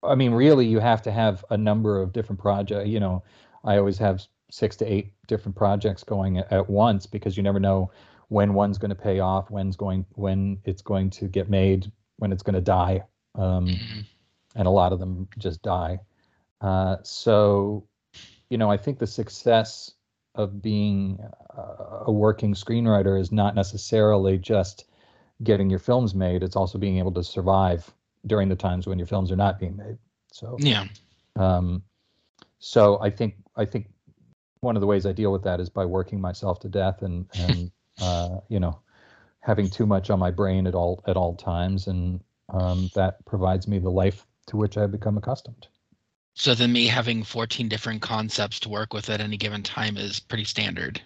i 0.03 0.17
mean 0.17 0.33
really 0.33 0.67
you 0.67 0.81
have 0.81 1.03
to 1.03 1.13
have 1.13 1.45
a 1.51 1.57
number 1.57 2.03
of 2.03 2.13
different 2.13 2.41
projects 2.41 2.89
you 2.89 2.99
know 2.99 3.23
i 3.63 3.77
always 3.77 3.97
have 3.97 4.21
six 4.51 4.75
to 4.75 4.85
eight 4.93 5.13
different 5.29 5.55
projects 5.55 6.03
going 6.03 6.39
at, 6.39 6.53
at 6.53 6.69
once 6.69 7.07
because 7.07 7.37
you 7.37 7.45
never 7.45 7.61
know 7.61 7.93
when 8.31 8.55
one's 8.55 8.79
going 8.79 8.91
to 8.91 8.95
pay 8.95 9.19
off 9.19 9.51
when's 9.51 9.77
going 9.77 10.07
when 10.15 10.59
it's 10.65 10.83
going 10.83 11.11
to 11.11 11.27
get 11.27 11.51
made 11.51 11.91
when 12.19 12.33
it's 12.33 12.43
going 12.43 12.55
to 12.55 12.61
die, 12.61 13.03
um, 13.35 13.67
mm-hmm. 13.67 14.01
and 14.55 14.67
a 14.67 14.71
lot 14.71 14.93
of 14.93 14.99
them 15.01 15.29
just 15.39 15.63
die. 15.63 15.99
Uh, 16.61 16.97
so, 17.03 17.87
you 18.51 18.59
know, 18.59 18.71
I 18.71 18.77
think 18.77 18.99
the 18.99 19.07
success 19.07 19.93
of 20.35 20.63
being 20.63 21.19
a 22.07 22.13
working 22.13 22.55
screenwriter 22.55 23.21
is 23.21 23.33
not 23.33 23.55
necessarily 23.55 24.39
just 24.39 24.85
getting 25.43 25.69
your 25.69 25.79
films 25.79 26.15
made 26.15 26.43
it's 26.43 26.55
also 26.55 26.79
being 26.79 26.99
able 26.99 27.13
to 27.13 27.25
survive 27.25 27.93
during 28.27 28.49
the 28.49 28.55
times 28.55 28.87
when 28.87 28.99
your 28.99 29.07
films 29.07 29.33
are 29.33 29.37
not 29.37 29.59
being 29.59 29.77
made 29.77 29.99
so 30.33 30.57
yeah 30.61 30.87
um, 31.37 31.83
so 32.59 33.01
i 33.01 33.11
think 33.11 33.35
i 33.57 33.65
think 33.65 33.89
one 34.61 34.77
of 34.77 34.81
the 34.81 34.87
ways 34.87 35.05
i 35.05 35.13
deal 35.13 35.33
with 35.33 35.43
that 35.43 35.59
is 35.59 35.69
by 35.69 35.85
working 35.85 36.21
myself 36.21 36.61
to 36.61 36.69
death 36.69 37.03
and 37.03 37.27
and 37.35 37.73
uh, 38.01 38.41
you 38.49 38.61
know 38.61 38.79
having 39.41 39.71
too 39.71 39.87
much 39.87 40.11
on 40.11 40.19
my 40.19 40.31
brain 40.31 40.67
at 40.67 40.75
all 40.75 41.03
at 41.07 41.17
all 41.17 41.35
times 41.35 41.87
and 41.87 42.21
um, 42.51 42.91
that 42.95 43.25
provides 43.25 43.67
me 43.69 43.79
the 43.79 43.91
life 43.91 44.27
to 44.47 44.57
which 44.57 44.77
i've 44.77 44.93
become 44.93 45.17
accustomed 45.17 45.69
so 46.35 46.55
then 46.55 46.73
me 46.73 46.87
having 46.87 47.23
14 47.23 47.69
different 47.69 48.03
concepts 48.03 48.61
to 48.61 48.69
work 48.69 48.93
with 48.93 49.11
at 49.11 49.21
any 49.21 49.37
given 49.37 49.63
time 49.63 49.97
is 49.97 50.21
pretty 50.21 50.45
standard 50.45 51.01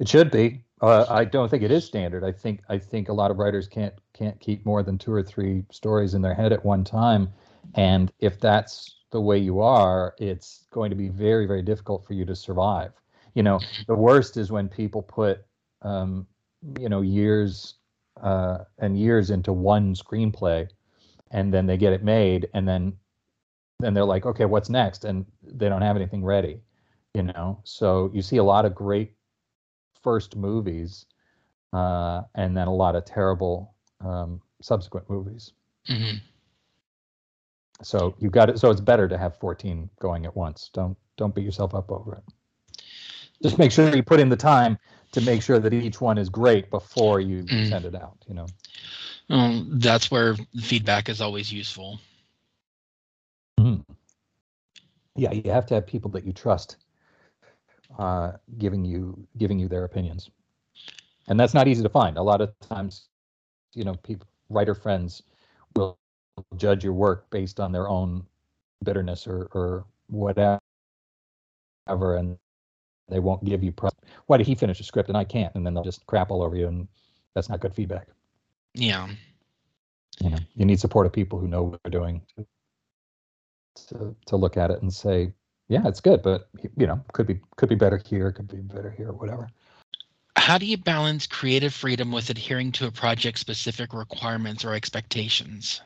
it 0.00 0.08
should 0.08 0.30
be. 0.30 0.64
Uh, 0.80 1.04
I 1.08 1.26
don't 1.26 1.50
think 1.50 1.62
it 1.62 1.70
is 1.70 1.84
standard. 1.84 2.24
I 2.24 2.32
think 2.32 2.62
I 2.70 2.78
think 2.78 3.10
a 3.10 3.12
lot 3.12 3.30
of 3.30 3.38
writers 3.38 3.68
can't 3.68 3.94
can't 4.14 4.40
keep 4.40 4.64
more 4.64 4.82
than 4.82 4.96
two 4.96 5.12
or 5.12 5.22
three 5.22 5.62
stories 5.70 6.14
in 6.14 6.22
their 6.22 6.34
head 6.34 6.52
at 6.52 6.64
one 6.64 6.84
time, 6.84 7.28
and 7.74 8.10
if 8.18 8.40
that's 8.40 8.96
the 9.10 9.20
way 9.20 9.36
you 9.36 9.60
are, 9.60 10.14
it's 10.18 10.64
going 10.70 10.88
to 10.88 10.96
be 10.96 11.08
very 11.08 11.46
very 11.46 11.60
difficult 11.60 12.06
for 12.06 12.14
you 12.14 12.24
to 12.24 12.34
survive. 12.34 12.92
You 13.34 13.42
know, 13.42 13.60
the 13.86 13.94
worst 13.94 14.38
is 14.38 14.50
when 14.50 14.68
people 14.68 15.02
put 15.02 15.44
um, 15.82 16.26
you 16.78 16.88
know 16.88 17.00
years 17.00 17.74
uh, 18.22 18.58
and 18.78 18.98
years 18.98 19.30
into 19.30 19.52
one 19.52 19.94
screenplay, 19.94 20.68
and 21.30 21.52
then 21.52 21.66
they 21.66 21.76
get 21.76 21.92
it 21.92 22.04
made, 22.04 22.48
and 22.54 22.68
then 22.68 22.92
then 23.80 23.94
they're 23.94 24.04
like, 24.04 24.26
okay, 24.26 24.44
what's 24.44 24.68
next? 24.68 25.04
And 25.04 25.24
they 25.42 25.68
don't 25.68 25.82
have 25.82 25.96
anything 25.96 26.24
ready. 26.24 26.60
You 27.14 27.24
know, 27.24 27.60
so 27.64 28.10
you 28.14 28.22
see 28.22 28.36
a 28.36 28.44
lot 28.44 28.64
of 28.64 28.74
great 28.74 29.14
first 30.02 30.36
movies, 30.36 31.06
uh, 31.72 32.22
and 32.34 32.56
then 32.56 32.68
a 32.68 32.74
lot 32.74 32.94
of 32.94 33.04
terrible 33.04 33.74
um, 34.00 34.40
subsequent 34.62 35.10
movies. 35.10 35.52
Mm-hmm. 35.88 36.18
So 37.82 38.14
you 38.18 38.30
got 38.30 38.50
it. 38.50 38.58
So 38.58 38.70
it's 38.70 38.80
better 38.80 39.08
to 39.08 39.18
have 39.18 39.38
14 39.38 39.88
going 40.00 40.26
at 40.26 40.36
once. 40.36 40.70
Don't 40.72 40.96
don't 41.16 41.34
beat 41.34 41.44
yourself 41.44 41.74
up 41.74 41.90
over 41.90 42.14
it. 42.14 42.82
Just 43.42 43.58
make 43.58 43.72
sure 43.72 43.94
you 43.94 44.02
put 44.02 44.20
in 44.20 44.28
the 44.28 44.36
time 44.36 44.78
to 45.12 45.20
make 45.22 45.42
sure 45.42 45.58
that 45.58 45.72
each 45.72 46.00
one 46.00 46.18
is 46.18 46.28
great 46.28 46.70
before 46.70 47.20
you 47.20 47.42
mm. 47.44 47.68
send 47.68 47.84
it 47.84 47.94
out. 47.94 48.16
You 48.28 48.34
know. 48.34 48.46
Well, 49.28 49.64
that's 49.68 50.10
where 50.10 50.34
feedback 50.60 51.08
is 51.08 51.20
always 51.20 51.52
useful. 51.52 52.00
Mm-hmm. 53.60 53.92
Yeah, 55.16 55.32
you 55.32 55.50
have 55.50 55.66
to 55.66 55.74
have 55.74 55.86
people 55.86 56.10
that 56.12 56.24
you 56.24 56.32
trust 56.32 56.76
uh, 57.98 58.32
giving 58.58 58.84
you 58.84 59.26
giving 59.38 59.58
you 59.58 59.68
their 59.68 59.84
opinions, 59.84 60.30
and 61.28 61.38
that's 61.38 61.54
not 61.54 61.68
easy 61.68 61.82
to 61.82 61.88
find. 61.88 62.16
A 62.16 62.22
lot 62.22 62.40
of 62.40 62.58
times, 62.60 63.08
you 63.74 63.84
know, 63.84 63.94
people 63.94 64.26
writer 64.48 64.74
friends 64.74 65.22
will 65.76 65.98
judge 66.56 66.82
your 66.82 66.92
work 66.92 67.28
based 67.30 67.60
on 67.60 67.72
their 67.72 67.88
own 67.88 68.24
bitterness 68.82 69.26
or 69.26 69.48
or 69.52 69.84
whatever, 70.08 70.60
and 71.86 72.38
they 73.10 73.18
won't 73.18 73.44
give 73.44 73.62
you. 73.62 73.72
Pro- 73.72 73.90
Why 74.26 74.36
did 74.36 74.46
he 74.46 74.54
finish 74.54 74.80
a 74.80 74.84
script 74.84 75.08
and 75.08 75.18
I 75.18 75.24
can't? 75.24 75.54
And 75.54 75.66
then 75.66 75.74
they'll 75.74 75.84
just 75.84 76.06
crap 76.06 76.30
all 76.30 76.42
over 76.42 76.56
you, 76.56 76.68
and 76.68 76.88
that's 77.34 77.48
not 77.48 77.60
good 77.60 77.74
feedback. 77.74 78.08
Yeah. 78.74 79.08
You 80.20 80.30
know, 80.30 80.38
you 80.54 80.64
need 80.64 80.80
supportive 80.80 81.12
people 81.12 81.38
who 81.38 81.48
know 81.48 81.62
what 81.64 81.80
they're 81.82 81.90
doing 81.90 82.22
to, 82.36 82.46
to, 83.88 84.16
to 84.26 84.36
look 84.36 84.56
at 84.56 84.70
it 84.70 84.82
and 84.82 84.92
say, 84.92 85.32
yeah, 85.68 85.86
it's 85.86 86.00
good, 86.00 86.22
but 86.22 86.48
you 86.76 86.86
know, 86.86 87.02
could 87.12 87.26
be 87.26 87.40
could 87.56 87.68
be 87.68 87.76
better 87.76 88.02
here, 88.04 88.32
could 88.32 88.48
be 88.48 88.56
better 88.56 88.90
here, 88.90 89.12
whatever. 89.12 89.48
How 90.36 90.58
do 90.58 90.66
you 90.66 90.76
balance 90.76 91.26
creative 91.26 91.72
freedom 91.72 92.10
with 92.10 92.30
adhering 92.30 92.72
to 92.72 92.86
a 92.86 92.90
project's 92.90 93.40
specific 93.40 93.92
requirements 93.92 94.64
or 94.64 94.74
expectations? 94.74 95.80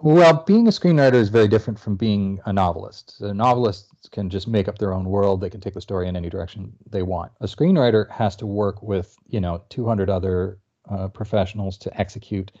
Well, 0.00 0.42
being 0.46 0.66
a 0.66 0.70
screenwriter 0.70 1.14
is 1.14 1.28
very 1.28 1.48
different 1.48 1.78
from 1.78 1.96
being 1.96 2.40
a 2.46 2.52
novelist. 2.52 3.20
A 3.20 3.34
novelist 3.34 3.88
can 4.10 4.30
just 4.30 4.48
make 4.48 4.68
up 4.68 4.78
their 4.78 4.92
own 4.94 5.04
world. 5.04 5.40
They 5.40 5.50
can 5.50 5.60
take 5.60 5.74
the 5.74 5.80
story 5.80 6.08
in 6.08 6.16
any 6.16 6.30
direction 6.30 6.72
they 6.90 7.02
want. 7.02 7.32
A 7.40 7.46
screenwriter 7.46 8.10
has 8.10 8.34
to 8.36 8.46
work 8.46 8.82
with, 8.82 9.14
you 9.28 9.40
know, 9.40 9.62
200 9.68 10.08
other 10.08 10.58
uh, 10.90 11.08
professionals 11.08 11.76
to 11.78 12.00
execute 12.00 12.52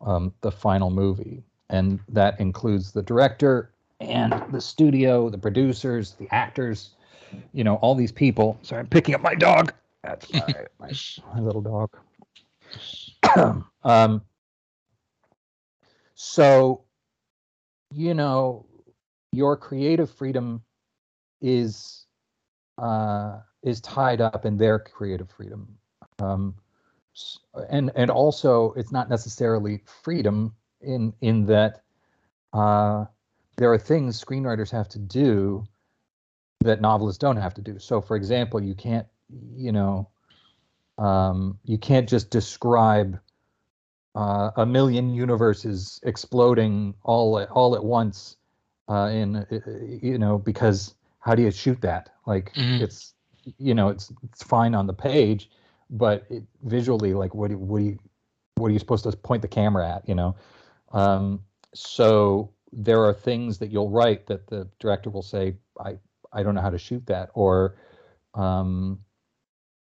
um, 0.00 0.32
the 0.40 0.52
final 0.52 0.90
movie 0.90 1.42
and 1.70 2.00
that 2.08 2.38
includes 2.40 2.92
the 2.92 3.02
director 3.02 3.70
and 4.00 4.42
the 4.52 4.60
studio, 4.60 5.28
the 5.28 5.38
producers, 5.38 6.14
the 6.18 6.28
actors, 6.30 6.90
you 7.52 7.64
know, 7.64 7.74
all 7.76 7.94
these 7.94 8.12
people. 8.12 8.58
Sorry, 8.62 8.80
I'm 8.80 8.86
picking 8.86 9.14
up 9.14 9.20
my 9.20 9.34
dog. 9.34 9.72
That's 10.02 10.32
my, 10.32 10.54
my, 10.78 10.92
my 11.34 11.40
little 11.40 11.60
dog. 11.60 11.90
um, 13.84 14.22
so, 16.20 16.82
you 17.94 18.12
know, 18.12 18.66
your 19.30 19.56
creative 19.56 20.10
freedom 20.10 20.64
is 21.40 22.06
uh, 22.76 23.38
is 23.62 23.80
tied 23.80 24.20
up 24.20 24.44
in 24.44 24.56
their 24.56 24.80
creative 24.80 25.30
freedom, 25.30 25.78
um, 26.18 26.56
and 27.70 27.92
and 27.94 28.10
also 28.10 28.72
it's 28.72 28.90
not 28.90 29.08
necessarily 29.08 29.80
freedom 30.02 30.52
in 30.80 31.12
in 31.20 31.46
that 31.46 31.82
uh, 32.52 33.04
there 33.56 33.72
are 33.72 33.78
things 33.78 34.20
screenwriters 34.20 34.72
have 34.72 34.88
to 34.88 34.98
do 34.98 35.64
that 36.64 36.80
novelists 36.80 37.18
don't 37.18 37.36
have 37.36 37.54
to 37.54 37.62
do. 37.62 37.78
So, 37.78 38.00
for 38.00 38.16
example, 38.16 38.60
you 38.60 38.74
can't, 38.74 39.06
you 39.54 39.70
know, 39.70 40.08
um, 40.98 41.60
you 41.64 41.78
can't 41.78 42.08
just 42.08 42.30
describe 42.30 43.20
uh, 44.14 44.50
a 44.56 44.66
million 44.66 45.14
universes 45.14 46.00
exploding 46.02 46.94
all 47.02 47.38
at, 47.38 47.50
all 47.50 47.74
at 47.74 47.84
once 47.84 48.36
uh, 48.88 49.10
in, 49.12 49.36
uh, 49.36 49.46
you 50.02 50.18
know, 50.18 50.38
because 50.38 50.94
how 51.20 51.34
do 51.34 51.42
you 51.42 51.50
shoot 51.50 51.80
that? 51.82 52.10
Like 52.26 52.52
mm-hmm. 52.54 52.82
it's, 52.82 53.14
you 53.58 53.74
know, 53.74 53.88
it's 53.88 54.12
it's 54.24 54.42
fine 54.42 54.74
on 54.74 54.86
the 54.86 54.92
page, 54.92 55.50
but 55.90 56.24
it, 56.30 56.42
visually, 56.64 57.14
like 57.14 57.34
what 57.34 57.50
what 57.52 57.78
do 57.78 57.84
you 57.84 57.98
what 58.56 58.68
are 58.68 58.72
you 58.72 58.78
supposed 58.78 59.04
to 59.04 59.12
point 59.12 59.42
the 59.42 59.48
camera 59.48 59.88
at? 59.88 60.08
You 60.08 60.14
know, 60.14 60.36
um, 60.92 61.40
so 61.74 62.50
there 62.72 63.04
are 63.04 63.14
things 63.14 63.58
that 63.58 63.70
you'll 63.70 63.90
write 63.90 64.26
that 64.26 64.46
the 64.46 64.68
director 64.78 65.10
will 65.10 65.22
say, 65.22 65.54
I, 65.80 65.98
I 66.32 66.42
don't 66.42 66.54
know 66.54 66.60
how 66.60 66.70
to 66.70 66.78
shoot 66.78 67.06
that. 67.06 67.30
Or, 67.34 67.76
um, 68.34 69.00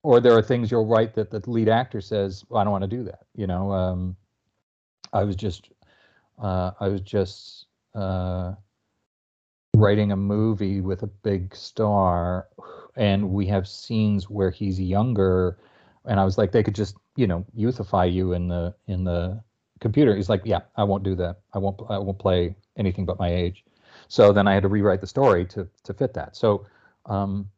or 0.06 0.20
there 0.20 0.38
are 0.38 0.42
things 0.42 0.70
you'll 0.70 0.86
write 0.86 1.14
that 1.16 1.32
the 1.32 1.42
lead 1.50 1.68
actor 1.68 2.00
says, 2.00 2.44
well, 2.48 2.60
I 2.60 2.64
don't 2.64 2.70
want 2.70 2.82
to 2.82 2.96
do 2.96 3.02
that. 3.02 3.24
You 3.34 3.48
know, 3.48 3.72
um, 3.72 4.16
I 5.12 5.24
was 5.24 5.34
just, 5.34 5.68
uh, 6.40 6.70
I 6.78 6.86
was 6.86 7.00
just 7.00 7.66
uh, 7.92 8.52
writing 9.74 10.12
a 10.12 10.16
movie 10.16 10.80
with 10.80 11.02
a 11.02 11.08
big 11.08 11.56
star, 11.56 12.46
and 12.94 13.30
we 13.30 13.46
have 13.46 13.66
scenes 13.66 14.30
where 14.30 14.52
he's 14.52 14.80
younger, 14.80 15.58
and 16.04 16.20
I 16.20 16.24
was 16.24 16.38
like, 16.38 16.52
they 16.52 16.62
could 16.62 16.76
just, 16.76 16.96
you 17.16 17.26
know, 17.26 17.44
youthify 17.58 18.12
you 18.12 18.32
in 18.32 18.46
the 18.46 18.76
in 18.86 19.02
the 19.02 19.42
computer. 19.80 20.14
He's 20.14 20.28
like, 20.28 20.42
yeah, 20.44 20.60
I 20.76 20.84
won't 20.84 21.02
do 21.02 21.16
that. 21.16 21.40
I 21.52 21.58
won't. 21.58 21.80
I 21.88 21.98
won't 21.98 22.20
play 22.20 22.54
anything 22.76 23.06
but 23.06 23.18
my 23.18 23.34
age. 23.34 23.64
So 24.06 24.32
then 24.32 24.46
I 24.46 24.54
had 24.54 24.62
to 24.62 24.68
rewrite 24.68 25.00
the 25.00 25.08
story 25.08 25.46
to 25.46 25.66
to 25.82 25.92
fit 25.92 26.14
that. 26.14 26.36
So, 26.36 26.64
um, 27.06 27.50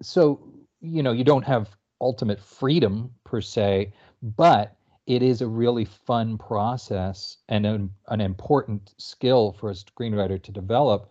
so 0.00 0.53
you 0.84 1.02
know, 1.02 1.12
you 1.12 1.24
don't 1.24 1.44
have 1.44 1.76
ultimate 2.00 2.40
freedom 2.40 3.10
per 3.24 3.40
se, 3.40 3.92
but 4.22 4.76
it 5.06 5.22
is 5.22 5.40
a 5.40 5.46
really 5.46 5.84
fun 5.84 6.38
process 6.38 7.38
and 7.48 7.66
an, 7.66 7.90
an 8.08 8.20
important 8.20 8.94
skill 8.98 9.52
for 9.52 9.70
a 9.70 9.74
screenwriter 9.74 10.42
to 10.42 10.52
develop 10.52 11.10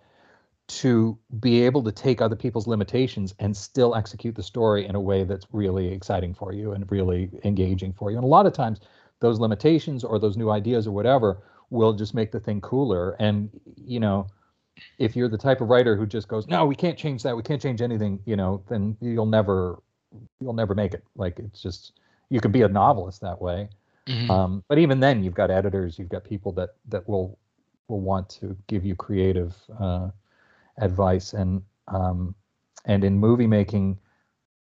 to 0.67 1.17
be 1.39 1.61
able 1.63 1.83
to 1.83 1.91
take 1.91 2.21
other 2.21 2.35
people's 2.35 2.67
limitations 2.67 3.35
and 3.39 3.55
still 3.55 3.95
execute 3.95 4.33
the 4.35 4.43
story 4.43 4.85
in 4.85 4.95
a 4.95 5.01
way 5.01 5.23
that's 5.23 5.45
really 5.51 5.87
exciting 5.87 6.33
for 6.33 6.53
you 6.53 6.71
and 6.71 6.89
really 6.89 7.29
engaging 7.43 7.91
for 7.91 8.11
you. 8.11 8.17
And 8.17 8.23
a 8.23 8.29
lot 8.29 8.45
of 8.45 8.53
times 8.53 8.79
those 9.19 9.39
limitations 9.39 10.03
or 10.03 10.19
those 10.19 10.37
new 10.37 10.49
ideas 10.49 10.87
or 10.87 10.91
whatever 10.91 11.43
will 11.69 11.93
just 11.93 12.13
make 12.13 12.31
the 12.31 12.39
thing 12.39 12.61
cooler. 12.61 13.15
And 13.19 13.49
you 13.75 13.99
know, 13.99 14.27
if 14.97 15.15
you're 15.15 15.29
the 15.29 15.37
type 15.37 15.61
of 15.61 15.69
writer 15.69 15.95
who 15.95 16.05
just 16.05 16.27
goes, 16.27 16.47
no, 16.47 16.65
we 16.65 16.75
can't 16.75 16.97
change 16.97 17.23
that, 17.23 17.35
we 17.35 17.43
can't 17.43 17.61
change 17.61 17.81
anything, 17.81 18.19
you 18.25 18.35
know, 18.35 18.63
then 18.69 18.97
you'll 19.01 19.25
never 19.25 19.81
you'll 20.39 20.53
never 20.53 20.75
make 20.75 20.93
it. 20.93 21.03
Like 21.15 21.39
it's 21.39 21.61
just 21.61 21.93
you 22.29 22.39
can 22.39 22.51
be 22.51 22.61
a 22.61 22.67
novelist 22.67 23.21
that 23.21 23.41
way. 23.41 23.69
Mm-hmm. 24.07 24.31
Um, 24.31 24.63
but 24.67 24.77
even 24.77 24.99
then, 24.99 25.23
you've 25.23 25.33
got 25.33 25.49
editors, 25.49 25.97
you've 25.97 26.09
got 26.09 26.23
people 26.23 26.51
that 26.53 26.75
that 26.89 27.07
will 27.07 27.37
will 27.87 28.01
want 28.01 28.29
to 28.29 28.57
give 28.67 28.85
you 28.85 28.95
creative 28.95 29.55
uh, 29.79 30.09
advice, 30.77 31.33
and 31.33 31.61
um, 31.87 32.35
and 32.85 33.03
in 33.03 33.17
movie 33.17 33.47
making, 33.47 33.97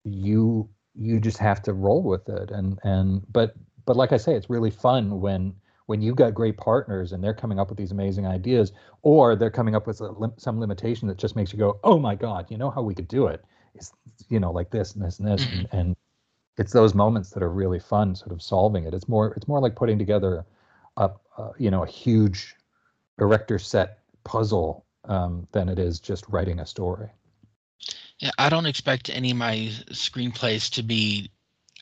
you 0.04 0.68
you 0.96 1.20
just 1.20 1.38
have 1.38 1.62
to 1.64 1.74
roll 1.74 2.02
with 2.02 2.28
it. 2.30 2.50
And 2.52 2.80
and 2.84 3.22
but 3.32 3.54
but 3.86 3.96
like 3.96 4.12
I 4.12 4.18
say, 4.18 4.34
it's 4.34 4.50
really 4.50 4.72
fun 4.72 5.22
when 5.22 5.54
when 5.88 6.02
you've 6.02 6.16
got 6.16 6.34
great 6.34 6.58
partners 6.58 7.12
and 7.12 7.24
they're 7.24 7.34
coming 7.34 7.60
up 7.60 7.70
with 7.70 7.78
these 7.78 7.92
amazing 7.92 8.28
ideas, 8.28 8.72
or 9.02 9.36
they're 9.36 9.50
coming 9.50 9.76
up 9.76 9.88
with 9.88 10.00
lim- 10.00 10.34
some 10.38 10.60
limitation 10.60 11.08
that 11.08 11.18
just 11.18 11.36
makes 11.36 11.52
you 11.52 11.58
go, 11.58 11.80
"Oh 11.84 11.98
my 11.98 12.14
God, 12.14 12.46
you 12.50 12.58
know 12.58 12.70
how 12.70 12.82
we 12.82 12.94
could 12.94 13.08
do 13.08 13.28
it? 13.28 13.44
It's 13.74 13.92
you 14.30 14.40
know 14.40 14.52
like 14.52 14.70
this 14.70 14.94
and 14.94 15.04
this 15.04 15.20
and 15.20 15.28
this," 15.28 15.46
mm-hmm. 15.46 15.60
and, 15.60 15.68
and 15.72 15.96
it's 16.58 16.74
those 16.74 16.94
moments 16.94 17.32
that 17.32 17.42
are 17.42 17.50
really 17.50 17.80
fun, 17.80 18.16
sort 18.16 18.32
of 18.32 18.42
solving 18.42 18.84
it. 18.84 18.94
It's 18.94 19.08
more 19.08 19.34
it's 19.34 19.48
more 19.48 19.60
like 19.60 19.76
putting 19.76 19.98
together 19.98 20.46
a, 20.98 21.10
a 21.38 21.52
you 21.58 21.72
know 21.72 21.84
a 21.84 21.88
huge 21.88 22.56
erector 23.20 23.58
set 23.58 24.00
puzzle 24.24 24.86
um, 25.06 25.48
than 25.54 25.70
it 25.70 25.80
is 25.80 26.00
just 26.00 26.26
writing 26.28 26.60
a 26.60 26.66
story. 26.66 27.10
Yeah, 28.20 28.32
I 28.38 28.50
don't 28.50 28.66
expect 28.66 29.10
any 29.10 29.32
of 29.32 29.38
my 29.38 29.72
screenplays 29.92 30.70
to 30.72 30.84
be 30.84 31.30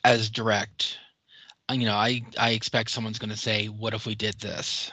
as 0.04 0.30
direct. 0.30 0.98
You 1.72 1.86
know, 1.86 1.94
I 1.94 2.22
I 2.38 2.50
expect 2.50 2.90
someone's 2.90 3.18
going 3.18 3.30
to 3.30 3.36
say, 3.36 3.66
"What 3.66 3.94
if 3.94 4.06
we 4.06 4.14
did 4.14 4.38
this?" 4.40 4.90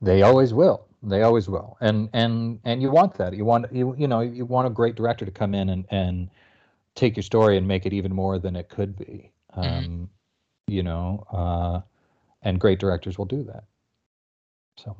They 0.00 0.22
always 0.22 0.54
will. 0.54 0.86
They 1.02 1.22
always 1.22 1.48
will. 1.48 1.76
And 1.80 2.08
and 2.12 2.60
and 2.64 2.80
you 2.80 2.90
want 2.90 3.14
that. 3.14 3.34
You 3.34 3.44
want 3.44 3.72
you 3.72 3.94
you 3.98 4.08
know 4.08 4.20
you 4.20 4.44
want 4.44 4.66
a 4.66 4.70
great 4.70 4.94
director 4.94 5.24
to 5.24 5.30
come 5.30 5.54
in 5.54 5.68
and 5.68 5.84
and 5.90 6.30
take 6.94 7.16
your 7.16 7.22
story 7.22 7.56
and 7.56 7.68
make 7.68 7.86
it 7.86 7.92
even 7.92 8.14
more 8.14 8.38
than 8.38 8.56
it 8.56 8.68
could 8.68 8.96
be. 8.96 9.30
Mm-hmm. 9.56 9.60
Um, 9.60 9.84
mm-hmm. 9.84 10.04
You 10.68 10.82
know, 10.82 11.24
uh, 11.32 11.80
and 12.42 12.60
great 12.60 12.78
directors 12.78 13.18
will 13.18 13.26
do 13.26 13.42
that. 13.44 13.64
So. 14.76 14.96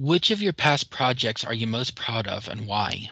Which 0.00 0.30
of 0.30 0.42
your 0.42 0.52
past 0.52 0.90
projects 0.90 1.44
are 1.44 1.54
you 1.54 1.66
most 1.66 1.94
proud 1.94 2.26
of 2.26 2.48
and 2.48 2.66
why? 2.66 3.10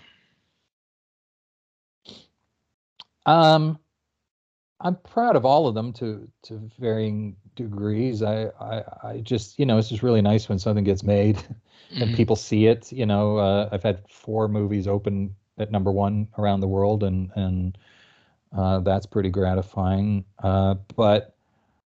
Um, 3.24 3.78
I'm 4.83 4.97
proud 4.97 5.37
of 5.37 5.45
all 5.45 5.68
of 5.68 5.75
them 5.75 5.92
to 5.95 6.29
to 6.45 6.71
varying 6.79 7.37
degrees. 7.55 8.23
I 8.23 8.47
I, 8.61 8.83
I 9.03 9.21
just 9.23 9.59
you 9.59 9.64
know 9.64 9.79
it's 9.79 9.88
just 9.88 10.03
really 10.03 10.23
nice 10.23 10.49
when 10.49 10.59
something 10.59 10.85
gets 10.85 11.03
made 11.03 11.37
and 11.90 12.09
mm-hmm. 12.09 12.14
people 12.14 12.37
see 12.37 12.66
it. 12.66 12.92
You 12.92 13.07
know, 13.07 13.38
uh, 13.38 13.68
I've 13.73 13.83
had 13.83 14.09
four 14.09 14.49
movies 14.49 14.88
open 14.88 15.35
at 15.59 15.71
number 15.71 15.92
one 15.92 16.29
around 16.38 16.61
the 16.61 16.68
world, 16.68 17.05
and 17.05 17.31
and 17.37 17.79
uh, 18.57 18.81
that's 18.81 19.07
pretty 19.07 19.31
gratifying. 19.31 20.25
Uh, 20.42 20.75
but 20.97 21.37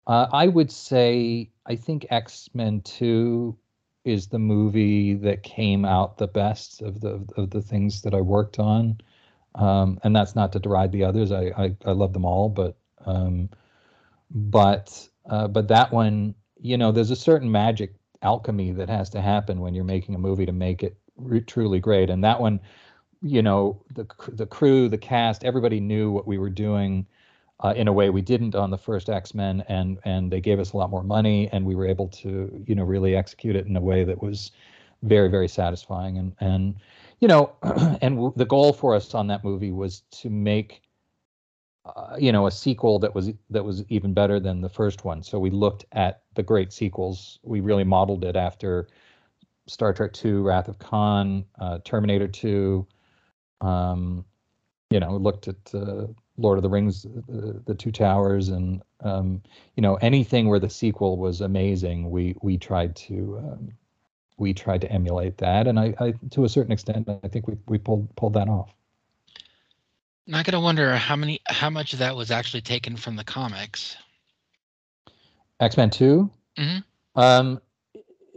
uh, 0.08 0.28
I 0.32 0.48
would 0.48 0.72
say 0.72 1.50
I 1.66 1.76
think 1.76 2.06
X 2.10 2.50
Men 2.54 2.82
Two 2.82 3.58
is 4.04 4.28
the 4.28 4.40
movie 4.40 5.14
that 5.14 5.44
came 5.44 5.86
out 5.86 6.18
the 6.18 6.28
best 6.28 6.82
of 6.82 7.00
the 7.00 7.26
of 7.38 7.52
the 7.52 7.62
things 7.62 8.02
that 8.02 8.14
I 8.14 8.22
worked 8.22 8.60
on. 8.60 9.00
Um, 9.54 10.00
and 10.04 10.16
that's 10.16 10.34
not 10.34 10.54
to 10.54 10.60
deride 10.60 10.92
the 10.92 11.06
others. 11.06 11.32
I 11.32 11.52
I, 11.58 11.76
I 11.86 11.92
love 11.92 12.14
them 12.14 12.26
all, 12.26 12.50
but 12.50 12.78
um, 13.06 13.50
but 14.30 15.08
uh, 15.30 15.48
but 15.48 15.68
that 15.68 15.92
one, 15.92 16.36
you 16.60 16.78
know, 16.78 16.92
there's 16.92 17.12
a 17.12 17.16
certain 17.16 17.52
magic 17.52 17.94
alchemy 18.22 18.72
that 18.72 18.90
has 18.90 19.10
to 19.12 19.22
happen 19.22 19.60
when 19.60 19.74
you're 19.74 19.84
making 19.84 20.16
a 20.16 20.20
movie 20.20 20.46
to 20.46 20.52
make 20.52 20.84
it 20.84 20.96
re- 21.18 21.42
truly 21.42 21.80
great. 21.80 22.10
And 22.10 22.24
that 22.24 22.40
one, 22.40 22.60
you 23.22 23.42
know, 23.42 23.82
the 23.94 24.08
the 24.30 24.46
crew, 24.46 24.90
the 24.90 24.98
cast, 24.98 25.44
everybody 25.44 25.80
knew 25.80 26.12
what 26.12 26.28
we 26.28 26.38
were 26.38 26.50
doing. 26.50 27.06
Uh, 27.64 27.76
in 27.78 27.88
a 27.88 27.94
way 27.94 28.10
we 28.10 28.24
didn't 28.24 28.56
on 28.56 28.72
the 28.72 28.78
first 28.78 29.08
X-Men, 29.08 29.64
and 29.70 30.00
and 30.04 30.32
they 30.32 30.42
gave 30.42 30.60
us 30.60 30.74
a 30.74 30.78
lot 30.78 30.90
more 30.90 31.04
money, 31.04 31.48
and 31.52 31.64
we 31.64 31.76
were 31.76 31.86
able 31.86 32.08
to 32.08 32.64
you 32.66 32.74
know 32.74 32.84
really 32.84 33.16
execute 33.16 33.56
it 33.56 33.68
in 33.68 33.76
a 33.76 33.80
way 33.82 34.04
that 34.04 34.20
was 34.20 34.50
very 35.04 35.30
very 35.30 35.48
satisfying. 35.48 36.18
And 36.18 36.34
and 36.40 36.76
you 37.22 37.28
know, 37.28 37.52
and 38.02 38.16
w- 38.16 38.34
the 38.36 38.46
goal 38.46 38.74
for 38.74 38.94
us 38.96 39.14
on 39.14 39.28
that 39.28 39.44
movie 39.44 39.72
was 39.72 40.02
to 40.12 40.30
make, 40.30 40.82
uh, 41.86 42.15
you 42.20 42.32
know, 42.32 42.46
a 42.48 42.52
sequel 42.52 43.00
that 43.00 43.15
was 43.15 43.32
that 43.50 43.63
was 43.63 43.84
even 43.89 44.13
better 44.13 44.39
than 44.39 44.62
the 44.62 44.70
first 44.70 45.04
one. 45.04 45.24
So 45.24 45.39
we 45.39 45.50
looked 45.50 45.86
at 45.91 46.22
the 46.36 46.44
great 46.44 46.72
sequels. 46.72 47.39
We 47.44 47.60
really 47.60 47.84
modeled 47.84 48.24
it 48.24 48.36
after 48.36 48.88
Star 49.67 49.94
Trek 49.94 50.13
II, 50.24 50.34
Wrath 50.34 50.67
of 50.67 50.80
Khan, 50.80 51.46
uh, 51.60 51.80
Terminator 51.84 52.28
2. 52.28 52.86
Um, 53.62 54.26
you 54.89 55.00
know, 55.00 55.15
looked 55.15 55.48
at 55.48 55.74
uh, 55.74 56.08
Lord 56.38 56.58
of 56.58 56.63
the 56.63 56.70
Rings, 56.70 57.04
the, 57.04 57.62
the 57.65 57.74
Two 57.74 57.91
Towers, 57.91 58.50
and 58.50 58.82
um, 59.00 59.41
you 59.76 59.82
know 59.82 59.96
anything 59.96 60.50
where 60.50 60.60
the 60.60 60.70
sequel 60.70 61.17
was 61.17 61.41
amazing. 61.41 62.10
We 62.10 62.36
we 62.41 62.58
tried 62.58 62.96
to 62.98 63.38
um, 63.39 63.72
we 64.38 64.54
tried 64.54 64.82
to 64.82 64.91
emulate 64.91 65.38
that, 65.38 65.67
and 65.67 65.80
I, 65.80 65.94
I 66.00 66.13
to 66.32 66.46
a 66.46 66.50
certain 66.50 66.72
extent, 66.72 67.10
I 67.24 67.28
think 67.28 67.48
we 67.48 67.58
we 67.67 67.78
pulled 67.78 68.15
pulled 68.15 68.34
that 68.34 68.50
off. 68.50 68.76
I 70.34 70.44
gonna 70.44 70.62
wonder 70.62 70.96
how 70.96 71.16
many 71.16 71.42
how 71.48 71.70
much 71.70 71.94
of 71.94 72.00
that 72.00 72.16
was 72.16 72.32
actually 72.32 72.62
taken 72.62 72.96
from 72.96 73.16
the 73.16 73.24
comics. 73.24 73.98
X 75.60 75.78
Men 75.78 75.90
2 75.90 76.30
mm-hmm. 76.58 77.20
Um, 77.20 77.62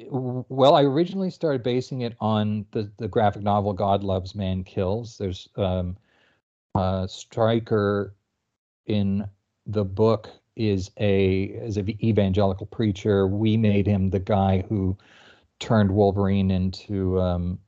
well, 0.09 0.75
I 0.75 0.83
originally 0.83 1.31
started 1.31 1.63
basing 1.63 2.03
it 2.03 2.17
on 2.21 2.67
the 2.73 2.91
the 2.99 3.09
graphic 3.09 3.43
novel 3.43 3.73
God 3.73 4.03
Loves 4.03 4.35
Man 4.35 4.65
Kills. 4.65 5.17
There's 5.19 5.49
um, 5.57 5.97
uh, 6.75 7.07
Stryker 7.07 8.15
in 8.87 9.29
the 9.67 9.85
book 9.85 10.31
is 10.57 10.91
a 10.99 11.45
is 11.45 11.77
an 11.77 11.91
evangelical 12.03 12.67
preacher. 12.67 13.27
We 13.27 13.57
made 13.57 13.87
him 13.87 14.11
the 14.11 14.21
guy 14.21 14.65
who 14.69 14.97
turned 15.61 15.91
Wolverine 15.91 16.51
into 16.51 17.21
um, 17.21 17.59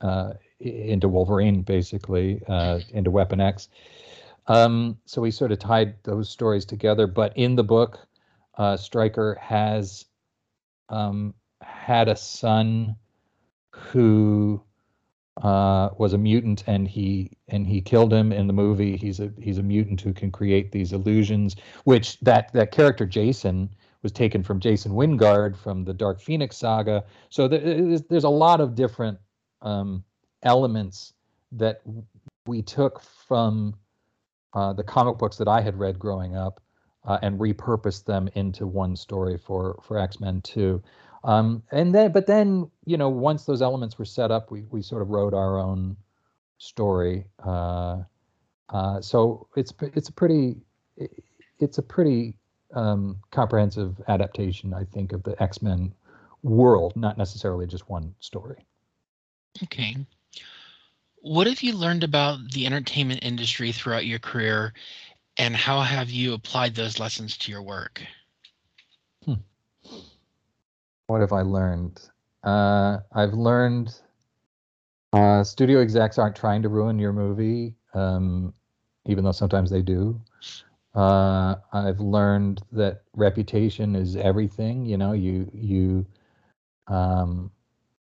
uh, 0.00 0.34
into 0.64 1.08
Wolverine, 1.08 1.62
basically 1.62 2.42
uh, 2.48 2.80
into 2.92 3.10
Weapon 3.10 3.40
X. 3.40 3.68
Um, 4.46 4.98
so 5.06 5.22
we 5.22 5.30
sort 5.30 5.52
of 5.52 5.58
tied 5.58 6.02
those 6.02 6.28
stories 6.28 6.64
together. 6.64 7.06
But 7.06 7.36
in 7.36 7.56
the 7.56 7.64
book, 7.64 7.98
uh, 8.58 8.76
Stryker 8.76 9.38
has 9.40 10.04
um, 10.88 11.34
had 11.62 12.08
a 12.08 12.16
son 12.16 12.96
who 13.70 14.62
uh, 15.42 15.90
was 15.98 16.12
a 16.12 16.18
mutant, 16.18 16.64
and 16.66 16.86
he 16.86 17.36
and 17.48 17.66
he 17.66 17.80
killed 17.80 18.12
him 18.12 18.32
in 18.32 18.46
the 18.46 18.52
movie. 18.52 18.96
He's 18.96 19.20
a 19.20 19.32
he's 19.40 19.58
a 19.58 19.62
mutant 19.62 20.00
who 20.00 20.12
can 20.12 20.30
create 20.30 20.72
these 20.72 20.92
illusions. 20.92 21.56
Which 21.84 22.20
that 22.20 22.52
that 22.52 22.70
character 22.70 23.06
Jason 23.06 23.70
was 24.02 24.12
taken 24.12 24.42
from 24.42 24.60
Jason 24.60 24.92
Wyngarde 24.92 25.56
from 25.56 25.84
the 25.84 25.94
Dark 25.94 26.20
Phoenix 26.20 26.58
saga. 26.58 27.04
So 27.30 27.48
there's, 27.48 28.02
there's 28.02 28.24
a 28.24 28.28
lot 28.28 28.60
of 28.60 28.74
different 28.74 29.18
um, 29.62 30.04
elements 30.44 31.12
that 31.52 31.82
we 32.46 32.62
took 32.62 33.00
from 33.00 33.74
uh, 34.52 34.72
the 34.72 34.84
comic 34.84 35.18
books 35.18 35.36
that 35.38 35.48
I 35.48 35.60
had 35.60 35.78
read 35.78 35.98
growing 35.98 36.36
up 36.36 36.60
uh, 37.04 37.18
and 37.22 37.38
repurposed 37.38 38.04
them 38.04 38.28
into 38.34 38.66
one 38.66 38.96
story 38.96 39.36
for 39.38 39.80
for 39.82 39.98
X 39.98 40.20
Men 40.20 40.40
Two. 40.42 40.82
Um, 41.24 41.62
and 41.72 41.94
then, 41.94 42.12
but 42.12 42.26
then, 42.26 42.70
you 42.84 42.98
know, 42.98 43.08
once 43.08 43.46
those 43.46 43.62
elements 43.62 43.98
were 43.98 44.04
set 44.04 44.30
up, 44.30 44.50
we 44.50 44.62
we 44.70 44.82
sort 44.82 45.02
of 45.02 45.08
wrote 45.08 45.34
our 45.34 45.58
own 45.58 45.96
story. 46.58 47.24
Uh, 47.44 48.02
uh 48.70 49.00
so 49.00 49.48
it's 49.56 49.72
it's 49.94 50.08
a 50.08 50.12
pretty 50.12 50.56
it's 51.58 51.78
a 51.78 51.82
pretty 51.82 52.36
um, 52.74 53.16
comprehensive 53.30 54.00
adaptation, 54.08 54.74
I 54.74 54.84
think, 54.84 55.12
of 55.12 55.22
the 55.22 55.40
X 55.42 55.62
Men 55.62 55.94
world, 56.42 56.94
not 56.96 57.16
necessarily 57.16 57.66
just 57.66 57.88
one 57.88 58.14
story. 58.20 58.66
Okay. 59.62 59.96
What 61.24 61.46
have 61.46 61.62
you 61.62 61.72
learned 61.72 62.04
about 62.04 62.50
the 62.50 62.66
entertainment 62.66 63.20
industry 63.22 63.72
throughout 63.72 64.04
your 64.04 64.18
career, 64.18 64.74
and 65.38 65.56
how 65.56 65.80
have 65.80 66.10
you 66.10 66.34
applied 66.34 66.74
those 66.74 66.98
lessons 66.98 67.38
to 67.38 67.50
your 67.50 67.62
work? 67.62 68.02
Hmm. 69.24 69.36
What 71.06 71.22
have 71.22 71.32
I 71.32 71.40
learned? 71.40 71.98
Uh, 72.42 72.98
I've 73.10 73.32
learned 73.32 73.98
uh, 75.14 75.42
studio 75.42 75.80
execs 75.80 76.18
aren't 76.18 76.36
trying 76.36 76.60
to 76.60 76.68
ruin 76.68 76.98
your 76.98 77.14
movie, 77.14 77.74
um, 77.94 78.52
even 79.06 79.24
though 79.24 79.32
sometimes 79.32 79.70
they 79.70 79.80
do. 79.80 80.20
Uh, 80.94 81.54
I've 81.72 82.00
learned 82.00 82.60
that 82.72 83.00
reputation 83.16 83.96
is 83.96 84.14
everything. 84.14 84.84
You 84.84 84.98
know, 84.98 85.12
you 85.12 85.50
you 85.54 86.06
um, 86.86 87.50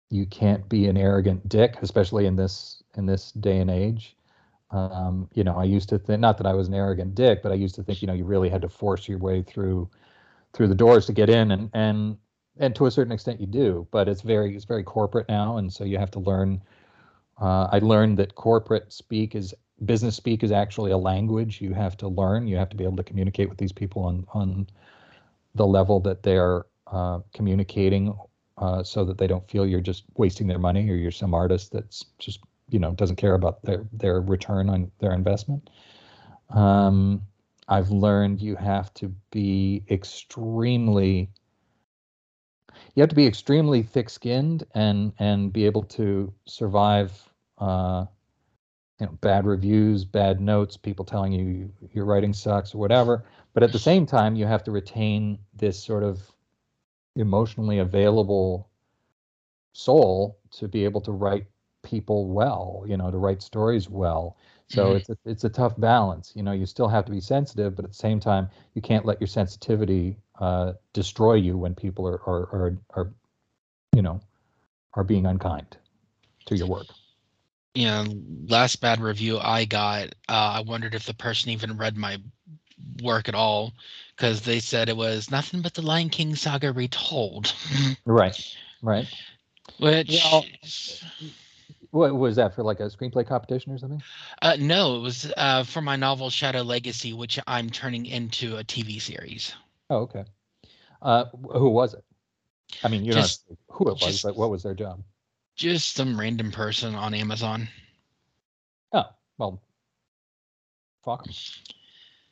you 0.09 0.25
can't 0.25 0.67
be 0.71 0.87
an 0.87 0.97
arrogant 0.97 1.47
dick, 1.51 1.77
especially 1.83 2.25
in 2.25 2.37
this 2.37 2.82
in 2.97 3.07
this 3.07 3.33
day 3.33 3.59
and 3.59 3.71
age. 3.71 4.17
Um, 4.71 5.29
you 5.35 5.45
know, 5.45 5.57
I 5.57 5.65
used 5.65 5.89
to 5.91 5.99
think 5.99 6.21
not 6.21 6.39
that 6.39 6.47
I 6.47 6.55
was 6.55 6.69
an 6.69 6.75
arrogant 6.75 7.15
dick, 7.15 7.43
but 7.43 7.53
I 7.53 7.57
used 7.57 7.75
to 7.75 7.83
think 7.83 8.01
you 8.01 8.09
know 8.09 8.15
you 8.15 8.25
really 8.25 8.49
had 8.49 8.63
to 8.63 8.69
force 8.69 9.09
your 9.09 9.19
way 9.19 9.43
through 9.43 9.89
through 10.53 10.69
the 10.69 10.75
doors 10.75 11.07
to 11.07 11.13
get 11.13 11.29
in, 11.29 11.51
and 11.51 11.71
and 11.75 12.17
and 12.59 12.75
to 12.77 12.87
a 12.87 12.91
certain 12.91 13.13
extent 13.13 13.41
you 13.41 13.47
do, 13.47 13.87
but 13.91 14.09
it's 14.09 14.23
very 14.23 14.57
it's 14.57 14.65
very 14.65 14.83
corporate 14.83 15.29
now, 15.29 15.59
and 15.59 15.73
so 15.73 15.85
you 15.85 15.99
have 15.99 16.11
to 16.13 16.21
learn. 16.21 16.61
Uh, 17.41 17.69
I 17.73 17.79
learned 17.81 18.19
that 18.19 18.35
corporate 18.35 18.93
speak 18.93 19.35
is 19.35 19.55
business 19.85 20.15
speak 20.17 20.43
is 20.43 20.53
actually 20.53 20.93
a 20.93 20.99
language 20.99 21.61
you 21.61 21.75
have 21.75 21.97
to 21.99 22.09
learn. 22.09 22.47
You 22.47 22.57
have 22.57 22.69
to 22.71 22.77
be 22.77 22.85
able 22.85 22.97
to 22.97 23.05
communicate 23.05 23.49
with 23.49 23.59
these 23.59 23.73
people 23.73 24.05
on 24.05 24.27
on 24.33 24.67
the 25.55 25.67
level 25.67 26.01
that 26.01 26.23
they're 26.23 26.65
uh, 26.87 27.21
communicating, 27.35 28.17
uh, 28.57 28.83
so 28.83 29.05
that 29.05 29.19
they 29.19 29.27
don't 29.27 29.49
feel 29.51 29.67
you're 29.67 29.81
just 29.81 30.05
wasting 30.17 30.47
their 30.47 30.59
money 30.59 30.89
or 30.89 30.95
you're 30.95 31.11
some 31.11 31.35
artist 31.35 31.73
that's 31.73 32.07
just 32.19 32.41
you 32.73 32.79
know 32.79 32.93
doesn't 32.93 33.17
care 33.17 33.35
about 33.35 33.63
their 33.63 33.85
their 33.93 34.21
return 34.21 34.69
on 34.69 34.91
their 34.99 35.13
investment. 35.13 35.71
Um, 36.51 37.23
I've 37.69 37.91
learned 37.91 38.41
you 38.41 38.57
have 38.57 38.93
to 38.95 39.15
be 39.31 39.85
extremely 39.91 41.31
you 42.95 43.01
have 43.01 43.11
to 43.11 43.17
be 43.17 43.27
extremely 43.27 43.83
thick-skinned 43.83 44.65
and 44.75 45.13
and 45.19 45.53
be 45.53 45.67
able 45.67 45.83
to 45.85 46.33
survive 46.47 47.13
uh, 47.59 48.07
you 48.99 49.07
know 49.07 49.13
bad 49.21 49.47
reviews, 49.47 50.05
bad 50.05 50.41
notes, 50.41 50.77
people 50.77 51.05
telling 51.05 51.33
you 51.33 51.71
your 51.93 52.05
writing 52.05 52.33
sucks 52.33 52.75
or 52.75 52.79
whatever. 52.79 53.25
But 53.53 53.63
at 53.63 53.73
the 53.73 53.79
same 53.79 54.07
time, 54.07 54.35
you 54.35 54.47
have 54.47 54.65
to 54.65 54.71
retain 54.71 55.39
this 55.55 55.83
sort 55.83 56.03
of 56.03 56.21
emotionally 57.17 57.79
available 57.79 58.71
soul 59.75 60.39
to 60.53 60.69
be 60.69 60.85
able 60.85 61.01
to 61.03 61.13
write 61.13 61.47
people 61.83 62.29
well, 62.29 62.85
you 62.87 62.97
know, 62.97 63.11
to 63.11 63.19
write 63.19 63.43
stories 63.43 63.89
well. 63.89 64.37
So 64.69 64.87
mm-hmm. 64.87 64.97
it's 64.97 65.09
a, 65.11 65.17
it's 65.25 65.45
a 65.45 65.49
tough 65.49 65.79
balance. 65.79 66.33
You 66.35 66.43
know, 66.43 66.53
you 66.53 66.67
still 66.67 66.89
have 66.89 67.05
to 67.05 67.13
be 67.13 67.21
sensitive, 67.21 67.77
but 67.77 67.85
at 67.85 67.91
the 67.91 67.97
same 67.97 68.21
time, 68.21 68.49
you 68.75 68.83
can't 68.83 69.05
let 69.05 69.21
your 69.21 69.29
sensitivity 69.29 70.17
uh, 70.39 70.73
destroy 70.93 71.35
you 71.35 71.59
when 71.59 71.75
people 71.75 72.07
are, 72.07 72.21
are 72.27 72.43
are 72.53 72.79
are 72.95 73.13
you 73.95 74.03
know 74.03 74.21
are 74.95 75.05
being 75.05 75.27
unkind 75.27 75.77
to 76.47 76.57
your 76.57 76.69
work. 76.69 76.87
Yeah, 77.75 78.05
last 78.49 78.81
bad 78.81 79.01
review 79.01 79.39
I 79.39 79.65
got, 79.65 80.09
uh, 80.29 80.57
I 80.57 80.61
wondered 80.61 80.95
if 80.95 81.07
the 81.07 81.15
person 81.15 81.51
even 81.51 81.79
read 81.79 81.97
my 81.97 82.19
work 83.03 83.29
at 83.29 83.35
all 83.35 83.73
because 84.15 84.43
they 84.43 84.61
said 84.61 84.89
it 84.89 84.97
was 84.97 85.31
nothing 85.31 85.63
but 85.63 85.73
the 85.73 85.83
Lion 85.83 86.11
King 86.11 86.35
saga 86.35 86.73
retold. 86.73 87.55
right, 88.05 88.57
right. 88.83 89.07
Which 89.79 90.21
well, 90.25 90.45
what 91.93 92.15
was 92.17 92.37
that 92.37 92.55
for? 92.55 92.63
Like 92.63 92.81
a 92.81 92.85
screenplay 92.85 93.27
competition 93.27 93.73
or 93.73 93.79
something? 93.79 94.03
Uh, 94.41 94.57
no, 94.59 94.97
it 94.97 95.01
was 95.01 95.33
uh, 95.37 95.63
for 95.63 95.83
my 95.83 95.95
novel 95.95 96.31
Shadow 96.31 96.63
Legacy, 96.63 97.13
which 97.13 97.39
I'm 97.47 97.69
turning 97.69 98.07
into 98.07 98.57
a 98.57 98.65
TV 98.65 99.01
series. 99.01 99.55
Oh, 99.91 99.99
okay. 99.99 100.25
Uh, 101.03 101.27
who 101.53 101.69
was 101.69 101.93
it? 101.95 102.05
I 102.83 102.89
mean, 102.89 103.05
you 103.05 103.13
know 103.13 103.27
who 103.69 103.89
it 103.89 103.93
was, 103.93 104.01
just, 104.01 104.23
but 104.25 104.37
what 104.37 104.51
was 104.51 104.63
their 104.63 104.75
job? 104.75 105.03
Just 105.55 105.95
some 105.95 106.19
random 106.19 106.51
person 106.51 106.95
on 106.95 107.13
Amazon. 107.13 107.69
Oh 108.93 109.05
well, 109.37 109.63
fuck 111.05 111.25
them. 111.25 111.35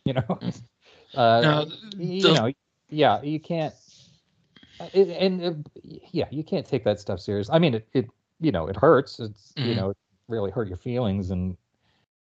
You 0.06 0.14
know, 0.14 0.22
mm. 0.22 0.62
uh, 1.14 1.40
no, 1.42 1.64
the, 1.96 2.04
you 2.04 2.32
know, 2.32 2.52
yeah, 2.88 3.20
you 3.20 3.38
can't. 3.38 3.74
Uh, 4.80 4.88
it, 4.94 5.08
and 5.10 5.44
uh, 5.44 5.52
yeah, 5.82 6.28
you 6.30 6.42
can't 6.42 6.66
take 6.66 6.84
that 6.84 6.98
stuff 6.98 7.20
serious. 7.20 7.50
I 7.50 7.58
mean, 7.58 7.74
it, 7.74 7.88
it 7.92 8.08
you 8.40 8.52
know, 8.52 8.66
it 8.66 8.76
hurts. 8.76 9.20
It's 9.20 9.52
mm-hmm. 9.52 9.68
you 9.68 9.74
know, 9.74 9.90
it 9.90 9.96
really 10.28 10.50
hurt 10.50 10.68
your 10.68 10.78
feelings 10.78 11.30
and 11.30 11.56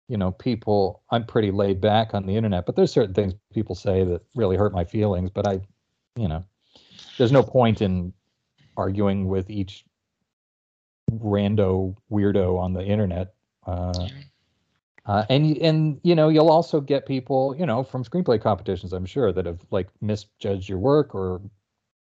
you 0.07 0.17
know, 0.17 0.31
people 0.31 1.03
I'm 1.11 1.25
pretty 1.25 1.51
laid 1.51 1.79
back 1.79 2.13
on 2.13 2.25
the 2.25 2.35
internet, 2.35 2.65
but 2.65 2.75
there's 2.75 2.91
certain 2.91 3.13
things 3.13 3.33
people 3.53 3.75
say 3.75 4.03
that 4.03 4.21
really 4.35 4.57
hurt 4.57 4.73
my 4.73 4.83
feelings, 4.83 5.29
but 5.29 5.47
I 5.47 5.61
you 6.15 6.27
know, 6.27 6.43
there's 7.17 7.31
no 7.31 7.43
point 7.43 7.81
in 7.81 8.13
arguing 8.75 9.27
with 9.27 9.49
each 9.49 9.85
rando 11.11 11.95
weirdo 12.11 12.59
on 12.59 12.73
the 12.73 12.83
internet. 12.83 13.33
Uh, 13.65 14.07
uh, 15.05 15.25
and 15.29 15.57
and 15.57 15.99
you 16.03 16.15
know 16.15 16.29
you'll 16.29 16.51
also 16.51 16.81
get 16.81 17.05
people 17.05 17.55
you 17.57 17.65
know 17.65 17.83
from 17.83 18.03
screenplay 18.03 18.41
competitions 18.41 18.93
I'm 18.93 19.05
sure 19.05 19.31
that 19.31 19.45
have 19.45 19.59
like 19.71 19.89
misjudged 20.01 20.69
your 20.69 20.77
work 20.77 21.15
or 21.15 21.41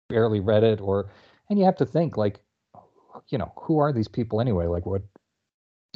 barely 0.08 0.40
read 0.40 0.64
it 0.64 0.82
or 0.82 1.10
and 1.50 1.58
you 1.58 1.66
have 1.66 1.78
to 1.78 1.86
think 1.86 2.18
like 2.18 2.42
you 3.30 3.38
know, 3.38 3.52
who 3.56 3.80
are 3.80 3.92
these 3.92 4.08
people 4.08 4.42
anyway? 4.42 4.66
Like 4.66 4.86
what 4.86 5.02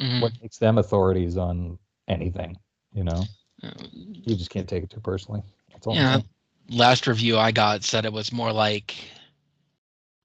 mm-hmm. 0.00 0.20
what 0.20 0.32
makes 0.40 0.58
them 0.58 0.78
authorities 0.78 1.36
on 1.36 1.78
anything? 2.08 2.56
You 2.92 3.04
know, 3.04 3.24
uh, 3.62 3.70
you 3.92 4.36
just 4.36 4.50
can't 4.50 4.68
take 4.68 4.84
it 4.84 4.90
too 4.90 5.00
personally. 5.00 5.42
That's 5.72 5.86
all. 5.86 5.94
Yeah. 5.94 6.20
Last 6.68 7.06
review 7.06 7.38
I 7.38 7.52
got 7.52 7.84
said 7.84 8.04
it 8.04 8.12
was 8.12 8.32
more 8.32 8.52
like 8.52 8.96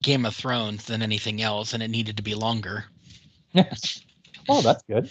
Game 0.02 0.26
of 0.26 0.34
Thrones 0.34 0.86
than 0.86 1.02
anything 1.02 1.40
else, 1.40 1.72
and 1.72 1.82
it 1.82 1.88
needed 1.88 2.16
to 2.16 2.22
be 2.22 2.34
longer. 2.34 2.84
oh, 4.48 4.62
that's 4.62 4.82
good. 4.82 5.10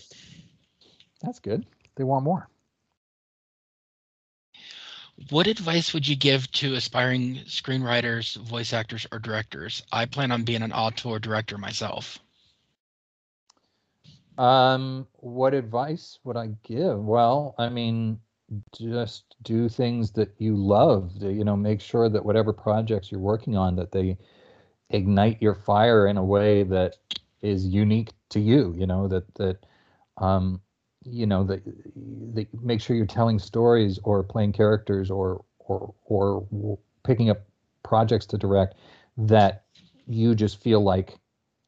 That's 1.22 1.40
good. 1.40 1.66
They 1.96 2.04
want 2.04 2.26
more. 2.26 2.50
What 5.30 5.48
advice 5.48 5.94
would 5.94 6.08
you 6.08 6.16
give 6.16 6.52
to 6.54 6.76
aspiring 6.76 7.36
screenwriters, 7.46 8.36
voice 8.38 8.74
actors, 8.74 9.06
or 9.12 9.20
directors? 9.20 9.84
I 9.92 10.06
plan 10.06 10.32
on 10.32 10.44
being 10.44 10.62
an 10.62 10.74
auteur 10.74 11.20
director 11.20 11.58
myself. 11.58 12.20
Um, 14.38 15.08
what 15.18 15.54
advice 15.54 16.20
would 16.24 16.38
I 16.38 16.48
give? 16.64 17.00
Well, 17.00 17.54
I 17.58 17.70
mean, 17.70 18.20
just 18.74 19.36
do 19.44 19.70
things 19.70 20.12
that 20.12 20.34
you 20.38 20.56
love. 20.56 21.12
You 21.22 21.44
know, 21.44 21.56
make 21.56 21.82
sure 21.82 22.10
that 22.10 22.26
whatever 22.26 22.52
projects 22.52 23.12
you're 23.12 23.22
working 23.22 23.56
on 23.56 23.76
that 23.76 23.92
they 23.92 24.18
ignite 24.90 25.42
your 25.42 25.56
fire 25.56 26.08
in 26.08 26.18
a 26.18 26.24
way 26.24 26.64
that 26.64 26.96
is 27.42 27.66
unique 27.66 28.12
to 28.30 28.40
you. 28.40 28.74
You 28.78 28.88
know 28.88 29.08
that 29.08 29.34
that 29.36 29.58
um, 30.18 30.62
you 31.04 31.26
know 31.26 31.44
that 31.44 31.64
that 32.34 32.48
make 32.64 32.82
sure 32.82 32.96
you're 32.96 33.06
telling 33.06 33.40
stories 33.40 34.00
or 34.04 34.24
playing 34.24 34.54
characters 34.54 35.10
or 35.10 35.44
or 35.60 35.94
or 36.06 36.78
picking 37.04 37.30
up 37.30 37.42
projects 37.84 38.26
to 38.28 38.38
direct 38.38 38.76
that 39.18 39.64
you 40.08 40.36
just 40.36 40.62
feel 40.62 40.82
like 40.82 41.18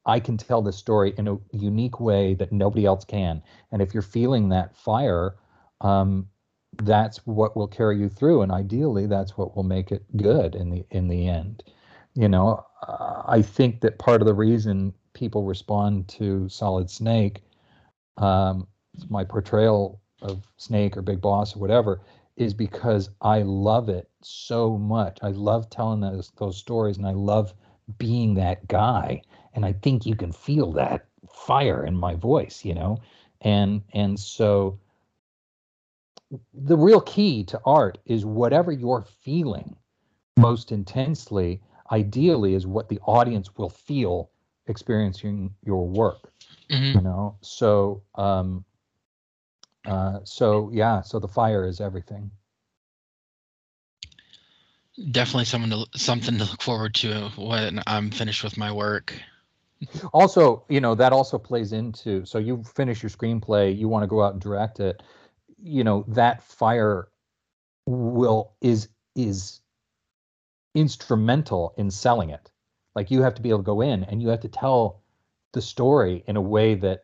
I 0.06 0.20
can 0.20 0.38
tell 0.38 0.62
this 0.62 0.78
story 0.78 1.14
in 1.18 1.28
a 1.28 1.38
unique 1.52 2.00
way 2.00 2.34
that 2.36 2.52
nobody 2.52 2.86
else 2.86 3.06
can. 3.06 3.42
And 3.72 3.82
if 3.82 3.94
you're 3.94 4.04
feeling 4.04 4.50
that 4.50 4.76
fire, 4.76 5.36
um, 5.82 6.28
that's 6.82 7.26
what 7.26 7.56
will 7.56 7.68
carry 7.68 7.98
you 8.00 8.10
through. 8.10 8.42
And 8.42 8.52
ideally, 8.52 9.08
that's 9.08 9.38
what 9.38 9.56
will 9.56 9.64
make 9.64 9.92
it 9.92 10.04
good 10.18 10.56
in 10.56 10.70
the 10.70 10.86
in 10.92 11.08
the 11.08 11.28
end. 11.28 11.64
You 12.16 12.28
know, 12.30 12.64
I 13.28 13.42
think 13.42 13.82
that 13.82 13.98
part 13.98 14.22
of 14.22 14.28
the 14.28 14.34
reason 14.34 14.94
people 15.14 15.44
respond 15.46 16.08
to 16.10 16.50
Solid 16.50 16.90
Snake 16.90 17.42
um, 18.18 18.68
my 19.10 19.24
portrayal 19.24 20.00
of 20.22 20.46
Snake 20.58 20.96
or 20.98 21.02
Big 21.02 21.22
Boss 21.22 21.56
or 21.56 21.60
whatever 21.60 22.02
is 22.36 22.54
because 22.54 23.10
I 23.22 23.44
love 23.44 23.90
it 23.90 24.10
so 24.22 24.78
much. 24.78 25.20
I 25.22 25.30
love 25.30 25.70
telling 25.70 26.00
those 26.00 26.32
those 26.38 26.58
stories 26.58 26.98
and 26.98 27.06
I 27.06 27.12
love 27.12 27.54
being 27.98 28.34
that 28.36 28.68
guy. 28.68 29.22
And 29.54 29.66
I 29.66 29.74
think 29.74 30.06
you 30.06 30.16
can 30.16 30.32
feel 30.32 30.72
that 30.74 31.06
fire 31.32 31.86
in 31.86 31.96
my 31.96 32.16
voice, 32.16 32.66
you 32.66 32.74
know? 32.74 32.98
And 33.42 33.82
and 33.94 34.20
so 34.20 34.80
the 36.54 36.78
real 36.78 37.02
key 37.02 37.44
to 37.46 37.60
art 37.66 38.00
is 38.06 38.26
whatever 38.26 38.72
you're 38.72 39.06
feeling 39.22 39.76
most 40.38 40.72
intensely, 40.72 41.62
ideally 41.92 42.56
is 42.56 42.66
what 42.66 42.90
the 42.90 43.00
audience 43.06 43.56
will 43.58 43.70
feel 43.70 44.32
experiencing 44.68 45.54
your 45.64 45.88
work. 45.88 46.32
Mm-hmm. 46.72 46.98
You 46.98 47.04
know, 47.04 47.38
so 47.42 48.02
um, 48.16 48.66
uh, 49.86 50.20
so 50.24 50.70
yeah, 50.74 51.02
so 51.02 51.20
the 51.20 51.28
fire 51.28 51.66
is 51.66 51.82
everything. 51.82 52.32
Definitely 55.12 55.46
someone 55.46 55.72
to 55.72 56.00
something 56.00 56.38
to 56.38 56.46
look 56.46 56.62
forward 56.62 56.94
to 56.96 57.30
when 57.36 57.82
I'm 57.88 58.12
finished 58.12 58.44
with 58.44 58.58
my 58.58 58.72
work. 58.72 59.14
Also, 60.14 60.64
you 60.70 60.80
know 60.80 60.96
that 60.96 61.12
also 61.12 61.38
plays 61.38 61.74
into 61.74 62.26
so 62.26 62.38
you 62.38 62.64
finish 62.64 63.04
your 63.04 63.10
screenplay, 63.10 63.78
you 63.78 63.90
want 63.90 64.04
to 64.04 64.08
go 64.08 64.22
out 64.22 64.34
and 64.34 64.42
direct 64.42 64.80
it. 64.80 65.04
You 65.62 65.84
know 65.84 66.06
that 66.10 66.44
fire 66.44 67.10
will 67.86 68.54
is 68.62 68.88
is 69.16 69.60
instrumental 70.76 71.74
in 71.78 71.92
selling 71.92 72.30
it. 72.30 72.52
Like 72.96 73.12
you 73.12 73.24
have 73.24 73.36
to 73.36 73.42
be 73.42 73.50
able 73.50 73.60
to 73.60 73.64
go 73.64 73.82
in 73.82 74.04
and 74.04 74.22
you 74.22 74.30
have 74.30 74.42
to 74.42 74.48
tell 74.48 75.02
the 75.52 75.62
story 75.62 76.24
in 76.28 76.38
a 76.38 76.42
way 76.42 76.76
that 76.76 77.04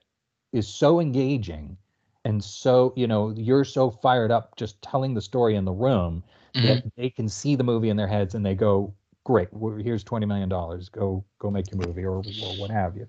is 0.54 0.68
so 0.68 1.00
engaging 1.00 1.78
and 2.26 2.44
so 2.44 2.94
you 2.96 3.08
know 3.08 3.34
you're 3.36 3.64
so 3.64 3.90
fired 3.90 4.32
up 4.32 4.56
just 4.56 4.82
telling 4.82 5.14
the 5.14 5.22
story 5.22 5.56
in 5.56 5.66
the 5.66 5.72
room 5.72 6.24
mm-hmm. 6.56 6.68
that 6.68 6.84
they 6.96 7.10
can 7.10 7.30
see 7.30 7.56
the 7.56 7.64
movie 7.64 7.90
in 7.90 7.98
their 7.98 8.08
heads 8.08 8.36
and 8.36 8.46
they 8.46 8.56
go 8.56 8.94
great 9.24 9.48
here's 9.84 10.04
20 10.04 10.26
million 10.26 10.50
dollars 10.50 10.90
go 10.90 11.24
go 11.40 11.50
make 11.52 11.70
your 11.72 11.86
movie 11.86 12.04
or, 12.04 12.18
or 12.18 12.60
what 12.60 12.72
have 12.72 12.96
you 12.96 13.08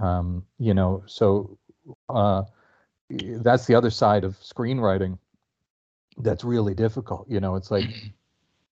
um, 0.00 0.44
you 0.58 0.72
know 0.72 1.02
so 1.06 1.58
uh, 2.08 2.42
that's 3.10 3.66
the 3.66 3.74
other 3.74 3.90
side 3.90 4.24
of 4.24 4.38
screenwriting 4.38 5.18
that's 6.18 6.44
really 6.44 6.74
difficult 6.74 7.26
you 7.28 7.40
know 7.40 7.56
it's 7.56 7.70
like 7.70 7.84
mm-hmm. 7.84 8.08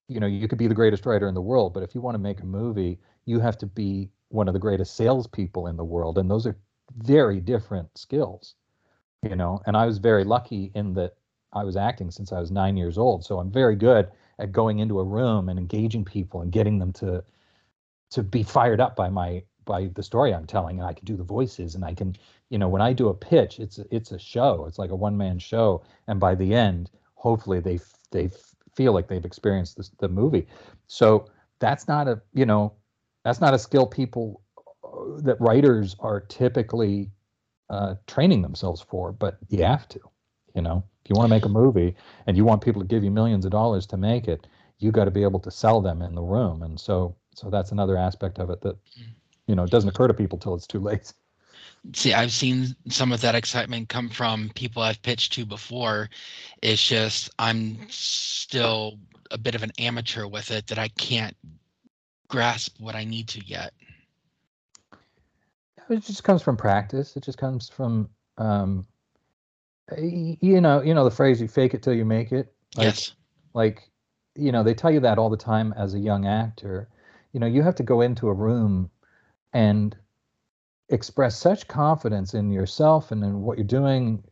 you 0.07 0.19
know 0.19 0.27
you 0.27 0.47
could 0.47 0.57
be 0.57 0.67
the 0.67 0.75
greatest 0.75 1.05
writer 1.05 1.27
in 1.27 1.33
the 1.33 1.41
world 1.41 1.73
but 1.73 1.83
if 1.83 1.93
you 1.93 2.01
want 2.01 2.15
to 2.15 2.19
make 2.19 2.39
a 2.41 2.45
movie 2.45 2.99
you 3.25 3.39
have 3.39 3.57
to 3.57 3.65
be 3.65 4.09
one 4.29 4.47
of 4.47 4.53
the 4.53 4.59
greatest 4.59 4.95
salespeople 4.95 5.67
in 5.67 5.75
the 5.75 5.83
world 5.83 6.17
and 6.17 6.31
those 6.31 6.47
are 6.47 6.57
very 6.97 7.39
different 7.39 7.89
skills 7.97 8.55
you 9.23 9.35
know 9.35 9.61
and 9.65 9.77
i 9.77 9.85
was 9.85 9.97
very 9.97 10.23
lucky 10.23 10.71
in 10.75 10.93
that 10.93 11.15
i 11.53 11.63
was 11.63 11.75
acting 11.75 12.11
since 12.11 12.31
i 12.31 12.39
was 12.39 12.51
nine 12.51 12.77
years 12.77 12.97
old 12.97 13.23
so 13.23 13.39
i'm 13.39 13.51
very 13.51 13.75
good 13.75 14.09
at 14.39 14.51
going 14.51 14.79
into 14.79 14.99
a 14.99 15.03
room 15.03 15.49
and 15.49 15.59
engaging 15.59 16.03
people 16.03 16.41
and 16.41 16.51
getting 16.51 16.79
them 16.79 16.91
to 16.91 17.23
to 18.09 18.23
be 18.23 18.43
fired 18.43 18.79
up 18.81 18.95
by 18.95 19.09
my 19.09 19.41
by 19.65 19.89
the 19.95 20.03
story 20.03 20.33
i'm 20.33 20.45
telling 20.45 20.79
and 20.79 20.87
i 20.87 20.93
can 20.93 21.05
do 21.05 21.15
the 21.15 21.23
voices 21.23 21.75
and 21.75 21.85
i 21.85 21.93
can 21.93 22.15
you 22.49 22.57
know 22.57 22.67
when 22.67 22.81
i 22.81 22.91
do 22.93 23.09
a 23.09 23.13
pitch 23.13 23.59
it's 23.59 23.79
it's 23.91 24.11
a 24.11 24.19
show 24.19 24.65
it's 24.67 24.79
like 24.79 24.89
a 24.89 24.95
one 24.95 25.17
man 25.17 25.37
show 25.37 25.83
and 26.07 26.19
by 26.19 26.33
the 26.35 26.53
end 26.53 26.89
hopefully 27.15 27.59
they 27.59 27.79
they 28.11 28.29
feel 28.75 28.93
like 28.93 29.07
they've 29.07 29.25
experienced 29.25 29.77
this, 29.77 29.91
the 29.99 30.07
movie. 30.09 30.47
So 30.87 31.29
that's 31.59 31.87
not 31.87 32.07
a 32.07 32.21
you 32.33 32.45
know 32.45 32.73
that's 33.23 33.41
not 33.41 33.53
a 33.53 33.59
skill 33.59 33.85
people 33.85 34.41
uh, 34.83 35.21
that 35.21 35.39
writers 35.39 35.95
are 35.99 36.19
typically 36.19 37.09
uh, 37.71 37.95
training 38.05 38.41
themselves 38.41 38.81
for, 38.81 39.11
but 39.11 39.37
you 39.49 39.63
have 39.63 39.87
to. 39.89 39.99
You 40.53 40.61
know, 40.61 40.83
if 41.03 41.09
you 41.09 41.15
want 41.15 41.29
to 41.29 41.33
make 41.33 41.45
a 41.45 41.49
movie 41.49 41.95
and 42.27 42.35
you 42.35 42.43
want 42.43 42.61
people 42.61 42.81
to 42.81 42.87
give 42.87 43.03
you 43.03 43.09
millions 43.09 43.45
of 43.45 43.51
dollars 43.51 43.87
to 43.87 43.97
make 43.97 44.27
it, 44.27 44.45
you 44.79 44.91
got 44.91 45.05
to 45.05 45.11
be 45.11 45.23
able 45.23 45.39
to 45.39 45.49
sell 45.49 45.79
them 45.81 46.01
in 46.01 46.13
the 46.13 46.21
room. 46.21 46.61
And 46.63 46.79
so, 46.79 47.15
so 47.33 47.49
that's 47.49 47.71
another 47.71 47.97
aspect 47.97 48.37
of 48.39 48.49
it 48.49 48.61
that, 48.61 48.75
you 49.47 49.55
know, 49.55 49.63
it 49.63 49.71
doesn't 49.71 49.89
occur 49.89 50.07
to 50.07 50.13
people 50.13 50.37
till 50.37 50.53
it's 50.53 50.67
too 50.67 50.79
late. 50.79 51.13
See, 51.93 52.13
I've 52.13 52.33
seen 52.33 52.75
some 52.89 53.11
of 53.11 53.21
that 53.21 53.35
excitement 53.35 53.89
come 53.89 54.09
from 54.09 54.51
people 54.53 54.83
I've 54.83 55.01
pitched 55.01 55.33
to 55.33 55.45
before. 55.45 56.09
It's 56.61 56.85
just 56.85 57.29
I'm 57.39 57.77
still 57.89 58.99
a 59.31 59.37
bit 59.37 59.55
of 59.55 59.63
an 59.63 59.71
amateur 59.79 60.27
with 60.27 60.51
it 60.51 60.67
that 60.67 60.77
I 60.77 60.89
can't 60.89 61.37
grasp 62.27 62.75
what 62.79 62.95
I 62.95 63.05
need 63.05 63.29
to 63.29 63.45
yet. 63.45 63.73
It 65.91 66.03
just 66.03 66.23
comes 66.23 66.41
from 66.41 66.57
practice. 66.57 67.17
It 67.17 67.23
just 67.23 67.37
comes 67.37 67.69
from, 67.69 68.09
um, 68.37 68.87
you 69.97 70.61
know, 70.61 70.81
you 70.81 70.93
know 70.93 71.03
the 71.03 71.11
phrase 71.11 71.41
"you 71.41 71.47
fake 71.47 71.73
it 71.73 71.83
till 71.83 71.93
you 71.93 72.05
make 72.05 72.31
it." 72.31 72.53
Like, 72.77 72.85
yes. 72.85 73.11
Like, 73.53 73.91
you 74.35 74.51
know, 74.53 74.63
they 74.63 74.73
tell 74.73 74.91
you 74.91 75.01
that 75.01 75.17
all 75.17 75.29
the 75.29 75.35
time 75.35 75.73
as 75.75 75.93
a 75.93 75.99
young 75.99 76.25
actor. 76.25 76.87
You 77.33 77.39
know, 77.41 77.47
you 77.47 77.61
have 77.61 77.75
to 77.75 77.83
go 77.83 78.01
into 78.01 78.29
a 78.29 78.33
room 78.33 78.89
and 79.53 79.95
express 80.89 81.37
such 81.37 81.67
confidence 81.67 82.33
in 82.33 82.51
yourself 82.51 83.11
and 83.11 83.23
in 83.23 83.41
what 83.41 83.57
you're 83.57 83.67
doing 83.67 84.23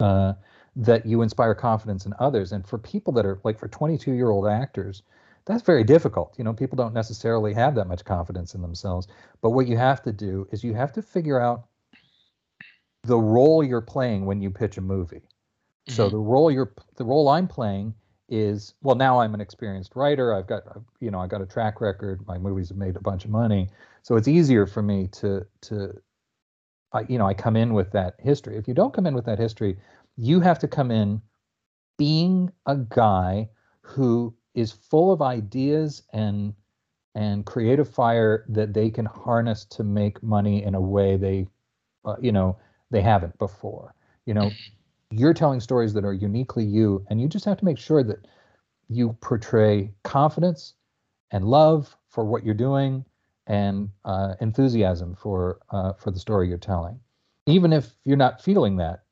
uh, 0.00 0.34
that 0.76 1.04
you 1.04 1.22
inspire 1.22 1.54
confidence 1.54 2.06
in 2.06 2.14
others. 2.20 2.52
And 2.52 2.66
for 2.66 2.78
people 2.78 3.12
that 3.14 3.26
are 3.26 3.40
like 3.42 3.58
for 3.58 3.68
22 3.68 4.12
year 4.12 4.30
old 4.30 4.46
actors, 4.46 5.02
that's 5.48 5.62
very 5.62 5.82
difficult. 5.82 6.34
You 6.36 6.44
know, 6.44 6.52
people 6.52 6.76
don't 6.76 6.92
necessarily 6.92 7.54
have 7.54 7.74
that 7.74 7.86
much 7.88 8.04
confidence 8.04 8.54
in 8.54 8.60
themselves. 8.60 9.08
But 9.40 9.50
what 9.50 9.66
you 9.66 9.78
have 9.78 10.02
to 10.02 10.12
do 10.12 10.46
is 10.52 10.62
you 10.62 10.74
have 10.74 10.92
to 10.92 11.02
figure 11.02 11.40
out 11.40 11.64
the 13.04 13.16
role 13.16 13.64
you're 13.64 13.80
playing 13.80 14.26
when 14.26 14.42
you 14.42 14.50
pitch 14.50 14.76
a 14.76 14.82
movie. 14.82 15.16
Mm-hmm. 15.16 15.92
So 15.94 16.10
the 16.10 16.18
role 16.18 16.50
you're 16.50 16.74
the 16.96 17.04
role 17.04 17.28
I'm 17.28 17.48
playing 17.48 17.94
is 18.28 18.74
well 18.82 18.94
now 18.94 19.20
I'm 19.20 19.32
an 19.32 19.40
experienced 19.40 19.96
writer. 19.96 20.34
I've 20.34 20.46
got 20.46 20.64
you 21.00 21.10
know 21.10 21.18
I 21.18 21.26
got 21.26 21.40
a 21.40 21.46
track 21.46 21.80
record. 21.80 22.26
My 22.26 22.36
movies 22.36 22.68
have 22.68 22.78
made 22.78 22.96
a 22.96 23.00
bunch 23.00 23.24
of 23.24 23.30
money, 23.30 23.70
so 24.02 24.16
it's 24.16 24.28
easier 24.28 24.66
for 24.66 24.82
me 24.82 25.08
to 25.12 25.46
to 25.62 25.98
I, 26.92 27.06
you 27.08 27.16
know 27.16 27.26
I 27.26 27.32
come 27.32 27.56
in 27.56 27.72
with 27.72 27.90
that 27.92 28.16
history. 28.18 28.58
If 28.58 28.68
you 28.68 28.74
don't 28.74 28.92
come 28.92 29.06
in 29.06 29.14
with 29.14 29.24
that 29.24 29.38
history, 29.38 29.78
you 30.16 30.40
have 30.40 30.58
to 30.58 30.68
come 30.68 30.90
in 30.90 31.22
being 31.96 32.52
a 32.66 32.76
guy 32.76 33.48
who 33.80 34.34
is 34.58 34.72
full 34.72 35.12
of 35.12 35.22
ideas 35.22 36.02
and 36.12 36.54
and 37.14 37.46
creative 37.46 37.88
fire 37.88 38.44
that 38.48 38.74
they 38.74 38.90
can 38.90 39.06
harness 39.06 39.64
to 39.64 39.82
make 39.82 40.22
money 40.22 40.62
in 40.62 40.74
a 40.74 40.80
way 40.80 41.16
they 41.16 41.46
uh, 42.04 42.16
you 42.20 42.32
know 42.32 42.56
they 42.90 43.00
haven't 43.00 43.36
before. 43.38 43.94
You 44.26 44.34
know 44.34 44.52
you're 45.10 45.34
telling 45.34 45.60
stories 45.60 45.94
that 45.94 46.04
are 46.04 46.12
uniquely 46.12 46.64
you 46.64 47.04
and 47.08 47.20
you 47.20 47.28
just 47.28 47.44
have 47.44 47.58
to 47.58 47.64
make 47.64 47.78
sure 47.78 48.02
that 48.02 48.26
you 48.88 49.16
portray 49.20 49.92
confidence 50.02 50.74
and 51.30 51.44
love 51.44 51.96
for 52.08 52.24
what 52.24 52.44
you're 52.44 52.54
doing 52.54 53.04
and 53.46 53.88
uh, 54.04 54.34
enthusiasm 54.40 55.14
for 55.14 55.60
uh, 55.70 55.92
for 55.94 56.10
the 56.10 56.18
story 56.18 56.48
you're 56.48 56.58
telling. 56.58 56.98
Even 57.46 57.72
if 57.72 57.92
you're 58.04 58.16
not 58.16 58.42
feeling 58.42 58.76
that 58.76 59.04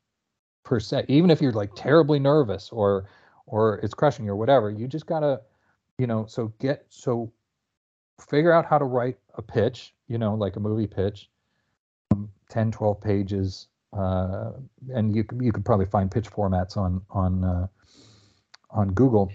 per 0.63 0.79
se 0.79 1.05
even 1.07 1.31
if 1.31 1.41
you're 1.41 1.53
like 1.53 1.71
terribly 1.75 2.19
nervous 2.19 2.69
or 2.71 3.07
or 3.47 3.79
it's 3.79 3.93
crushing 3.93 4.25
you 4.25 4.31
or 4.31 4.35
whatever. 4.35 4.69
You 4.69 4.87
just 4.87 5.07
gotta, 5.07 5.41
you 5.97 6.05
know, 6.05 6.25
so 6.27 6.53
get 6.59 6.85
so 6.89 7.31
figure 8.29 8.51
out 8.51 8.65
how 8.65 8.77
to 8.77 8.85
write 8.85 9.17
a 9.35 9.41
pitch, 9.41 9.93
you 10.07 10.17
know, 10.17 10.35
like 10.35 10.55
a 10.55 10.59
movie 10.59 10.87
pitch, 10.87 11.29
um, 12.11 12.29
10, 12.49 12.71
12 12.71 13.01
pages. 13.01 13.67
Uh, 13.93 14.51
and 14.93 15.15
you 15.15 15.23
you 15.41 15.51
could 15.51 15.65
probably 15.65 15.85
find 15.85 16.11
pitch 16.11 16.29
formats 16.29 16.75
on 16.75 17.01
on 17.09 17.43
uh, 17.43 17.67
on 18.69 18.89
Google, 18.89 19.31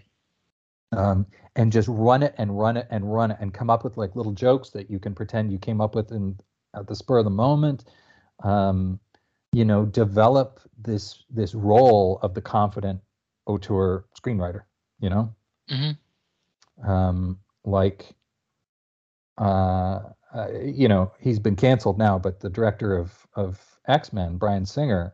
um, 0.93 1.27
and 1.57 1.73
just 1.73 1.89
run 1.89 2.23
it 2.23 2.35
and 2.37 2.57
run 2.57 2.77
it 2.77 2.87
and 2.91 3.13
run 3.13 3.31
it 3.31 3.39
and 3.41 3.55
come 3.55 3.71
up 3.71 3.83
with 3.83 3.97
like 3.97 4.15
little 4.15 4.33
jokes 4.33 4.69
that 4.71 4.91
you 4.91 4.99
can 4.99 5.15
pretend 5.15 5.51
you 5.51 5.59
came 5.59 5.81
up 5.81 5.95
with 5.95 6.13
in 6.13 6.39
at 6.77 6.87
the 6.87 6.95
spur 6.95 7.19
of 7.19 7.25
the 7.25 7.31
moment. 7.31 7.85
Um, 8.43 9.01
you 9.53 9.65
know, 9.65 9.87
develop 9.87 10.61
this 10.79 11.25
this 11.31 11.55
role 11.55 12.19
of 12.23 12.35
the 12.35 12.43
confident 12.43 13.01
auteur 13.47 14.05
screenwriter, 14.19 14.63
you 15.01 15.11
know? 15.11 15.35
Mm-hmm. 15.71 16.91
Um, 16.91 17.39
like, 17.65 18.15
uh, 19.39 20.01
uh, 20.35 20.49
you 20.63 20.89
know, 20.89 21.13
he's 21.21 21.39
been 21.39 21.57
canceled 21.57 21.99
now, 21.99 22.19
but 22.19 22.41
the 22.41 22.51
director 22.51 22.97
of, 22.97 23.27
of 23.35 23.61
X-Men, 23.87 24.37
Bryan 24.37 24.67
Singer, 24.67 25.13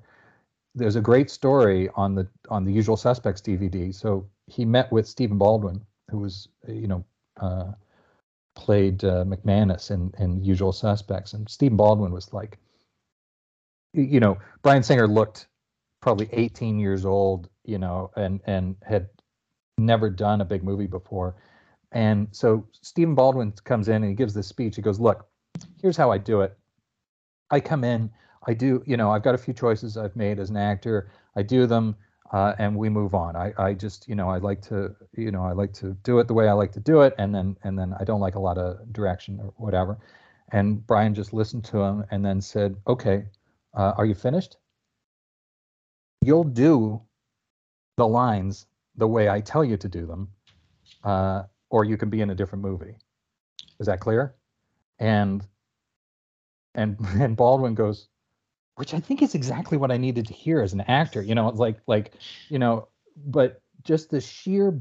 there's 0.74 0.96
a 0.96 1.00
great 1.00 1.30
story 1.30 1.88
on 1.96 2.14
the 2.14 2.28
on 2.50 2.64
the 2.64 2.72
Usual 2.72 2.96
Suspects 2.96 3.40
DVD. 3.40 3.92
So 3.92 4.28
he 4.46 4.64
met 4.64 4.90
with 4.92 5.08
Stephen 5.08 5.38
Baldwin, 5.38 5.84
who 6.10 6.18
was, 6.18 6.48
you 6.66 6.86
know, 6.86 7.04
uh, 7.40 7.72
played 8.54 9.04
uh, 9.04 9.24
McManus 9.24 9.90
in, 9.90 10.12
in 10.18 10.42
Usual 10.42 10.72
Suspects, 10.72 11.32
and 11.32 11.48
Stephen 11.48 11.76
Baldwin 11.76 12.12
was 12.12 12.32
like, 12.32 12.58
you 13.92 14.20
know, 14.20 14.38
Bryan 14.62 14.82
Singer 14.82 15.08
looked 15.08 15.48
probably 16.00 16.28
18 16.32 16.78
years 16.78 17.04
old, 17.04 17.48
you 17.64 17.78
know, 17.78 18.10
and 18.16 18.40
and 18.46 18.76
had 18.86 19.08
never 19.78 20.10
done 20.10 20.40
a 20.40 20.44
big 20.44 20.62
movie 20.62 20.86
before. 20.86 21.36
And 21.92 22.28
so 22.32 22.66
Stephen 22.82 23.14
Baldwin 23.14 23.52
comes 23.64 23.88
in 23.88 23.96
and 23.96 24.06
he 24.06 24.14
gives 24.14 24.34
this 24.34 24.46
speech. 24.46 24.76
He 24.76 24.82
goes, 24.82 25.00
"Look, 25.00 25.26
here's 25.80 25.96
how 25.96 26.10
I 26.10 26.18
do 26.18 26.42
it. 26.42 26.56
I 27.50 27.60
come 27.60 27.84
in, 27.84 28.10
I 28.46 28.54
do, 28.54 28.82
you 28.86 28.96
know, 28.96 29.10
I've 29.10 29.22
got 29.22 29.34
a 29.34 29.38
few 29.38 29.54
choices 29.54 29.96
I've 29.96 30.16
made 30.16 30.38
as 30.38 30.50
an 30.50 30.56
actor. 30.56 31.10
I 31.36 31.42
do 31.42 31.66
them, 31.66 31.96
uh, 32.32 32.54
and 32.58 32.76
we 32.76 32.88
move 32.88 33.14
on. 33.14 33.36
I, 33.36 33.52
I 33.58 33.74
just, 33.74 34.08
you 34.08 34.14
know, 34.14 34.28
I 34.28 34.38
like 34.38 34.62
to, 34.62 34.94
you 35.16 35.30
know, 35.30 35.44
I 35.44 35.52
like 35.52 35.72
to 35.74 35.94
do 36.02 36.18
it 36.18 36.28
the 36.28 36.34
way 36.34 36.48
I 36.48 36.52
like 36.52 36.72
to 36.72 36.80
do 36.80 37.02
it, 37.02 37.14
and 37.18 37.34
then 37.34 37.56
and 37.64 37.78
then 37.78 37.94
I 37.98 38.04
don't 38.04 38.20
like 38.20 38.34
a 38.34 38.40
lot 38.40 38.58
of 38.58 38.92
direction 38.92 39.38
or 39.40 39.52
whatever." 39.56 39.98
And 40.50 40.86
Bryan 40.86 41.14
just 41.14 41.32
listened 41.32 41.64
to 41.66 41.78
him 41.80 42.04
and 42.10 42.24
then 42.24 42.40
said, 42.40 42.76
"Okay, 42.86 43.26
uh, 43.74 43.92
are 43.96 44.06
you 44.06 44.14
finished?" 44.14 44.56
You'll 46.22 46.44
do 46.44 47.00
the 47.96 48.06
lines 48.06 48.66
the 48.96 49.06
way 49.06 49.28
I 49.28 49.40
tell 49.40 49.64
you 49.64 49.76
to 49.76 49.88
do 49.88 50.06
them, 50.06 50.28
uh, 51.04 51.44
or 51.70 51.84
you 51.84 51.96
can 51.96 52.10
be 52.10 52.20
in 52.20 52.30
a 52.30 52.34
different 52.34 52.62
movie. 52.62 52.96
Is 53.78 53.86
that 53.86 54.00
clear? 54.00 54.34
And 54.98 55.46
and 56.74 56.96
and 57.20 57.36
Baldwin 57.36 57.74
goes, 57.74 58.08
which 58.76 58.94
I 58.94 59.00
think 59.00 59.22
is 59.22 59.34
exactly 59.34 59.78
what 59.78 59.90
I 59.90 59.96
needed 59.96 60.26
to 60.26 60.34
hear 60.34 60.60
as 60.60 60.72
an 60.72 60.80
actor. 60.82 61.22
You 61.22 61.34
know, 61.34 61.48
like 61.48 61.78
like 61.86 62.14
you 62.48 62.58
know, 62.58 62.88
but 63.16 63.60
just 63.84 64.10
the 64.10 64.20
sheer 64.20 64.80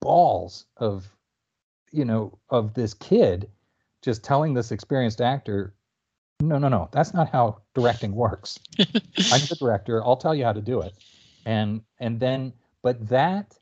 balls 0.00 0.66
of 0.76 1.08
you 1.92 2.04
know 2.04 2.38
of 2.50 2.74
this 2.74 2.94
kid 2.94 3.50
just 4.02 4.22
telling 4.22 4.54
this 4.54 4.70
experienced 4.70 5.20
actor 5.20 5.74
no, 6.40 6.58
no, 6.58 6.68
no. 6.68 6.88
That's 6.92 7.14
not 7.14 7.30
how 7.30 7.62
directing 7.74 8.14
works. 8.14 8.58
I'm 8.78 8.86
the 9.48 9.56
director. 9.58 10.04
I'll 10.04 10.16
tell 10.16 10.34
you 10.34 10.44
how 10.44 10.52
to 10.52 10.60
do 10.60 10.80
it. 10.80 10.94
And 11.44 11.80
and 11.98 12.20
then 12.20 12.52
but 12.82 13.08
that 13.08 13.56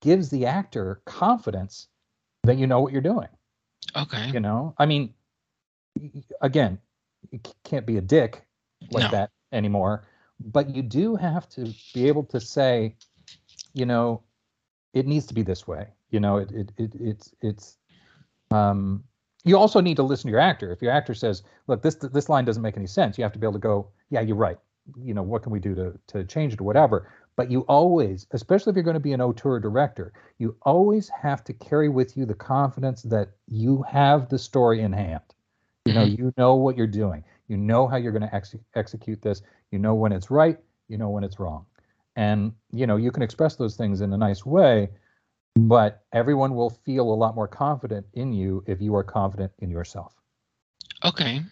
gives 0.00 0.28
the 0.28 0.46
actor 0.46 1.00
confidence 1.04 1.88
that 2.44 2.56
you 2.56 2.66
know 2.66 2.80
what 2.80 2.92
you're 2.92 3.02
doing. 3.02 3.28
Okay. 3.96 4.30
You 4.30 4.40
know? 4.40 4.74
I 4.78 4.86
mean 4.86 5.14
again, 6.40 6.78
you 7.30 7.40
can't 7.64 7.86
be 7.86 7.96
a 7.96 8.00
dick 8.00 8.44
like 8.90 9.04
no. 9.04 9.10
that 9.10 9.30
anymore, 9.52 10.04
but 10.40 10.74
you 10.74 10.82
do 10.82 11.16
have 11.16 11.48
to 11.50 11.72
be 11.94 12.06
able 12.06 12.24
to 12.24 12.40
say, 12.40 12.94
you 13.72 13.86
know, 13.86 14.22
it 14.94 15.06
needs 15.06 15.26
to 15.26 15.34
be 15.34 15.42
this 15.42 15.66
way. 15.66 15.88
You 16.10 16.20
know, 16.20 16.36
it 16.36 16.50
it, 16.52 16.72
it 16.76 16.92
it's 17.00 17.34
it's 17.40 17.76
um 18.50 19.04
you 19.44 19.56
also 19.56 19.80
need 19.80 19.96
to 19.96 20.02
listen 20.02 20.28
to 20.28 20.32
your 20.32 20.40
actor. 20.40 20.72
If 20.72 20.82
your 20.82 20.92
actor 20.92 21.14
says, 21.14 21.42
"Look, 21.66 21.82
this 21.82 21.94
this 21.96 22.28
line 22.28 22.44
doesn't 22.44 22.62
make 22.62 22.76
any 22.76 22.86
sense," 22.86 23.18
you 23.18 23.24
have 23.24 23.32
to 23.32 23.38
be 23.38 23.46
able 23.46 23.54
to 23.54 23.58
go, 23.58 23.88
"Yeah, 24.10 24.20
you're 24.20 24.36
right. 24.36 24.58
You 24.96 25.14
know, 25.14 25.22
what 25.22 25.42
can 25.42 25.52
we 25.52 25.60
do 25.60 25.74
to 25.74 25.98
to 26.08 26.24
change 26.24 26.52
it 26.52 26.60
or 26.60 26.64
whatever." 26.64 27.10
But 27.36 27.50
you 27.50 27.60
always, 27.62 28.26
especially 28.32 28.70
if 28.70 28.76
you're 28.76 28.82
going 28.82 28.94
to 28.94 29.00
be 29.00 29.12
an 29.12 29.20
auteur 29.20 29.60
director, 29.60 30.12
you 30.38 30.56
always 30.62 31.08
have 31.08 31.44
to 31.44 31.52
carry 31.52 31.88
with 31.88 32.16
you 32.16 32.26
the 32.26 32.34
confidence 32.34 33.02
that 33.02 33.28
you 33.46 33.82
have 33.82 34.28
the 34.28 34.38
story 34.38 34.80
in 34.80 34.92
hand. 34.92 35.22
You 35.84 35.92
know, 35.92 36.04
mm-hmm. 36.04 36.20
you 36.20 36.34
know 36.36 36.56
what 36.56 36.76
you're 36.76 36.88
doing. 36.88 37.22
You 37.46 37.56
know 37.56 37.86
how 37.86 37.96
you're 37.96 38.12
going 38.12 38.28
to 38.28 38.34
ex- 38.34 38.56
execute 38.74 39.22
this. 39.22 39.42
You 39.70 39.78
know 39.78 39.94
when 39.94 40.10
it's 40.10 40.32
right. 40.32 40.58
You 40.88 40.98
know 40.98 41.10
when 41.10 41.22
it's 41.22 41.38
wrong. 41.38 41.64
And 42.16 42.52
you 42.72 42.88
know, 42.88 42.96
you 42.96 43.12
can 43.12 43.22
express 43.22 43.54
those 43.54 43.76
things 43.76 44.00
in 44.00 44.12
a 44.12 44.18
nice 44.18 44.44
way 44.44 44.88
but 45.66 46.04
everyone 46.12 46.54
will 46.54 46.70
feel 46.70 47.10
a 47.10 47.14
lot 47.14 47.34
more 47.34 47.48
confident 47.48 48.06
in 48.14 48.32
you 48.32 48.62
if 48.66 48.80
you 48.80 48.94
are 48.94 49.02
confident 49.02 49.52
in 49.58 49.70
yourself. 49.70 50.14
Okay. 51.04 51.42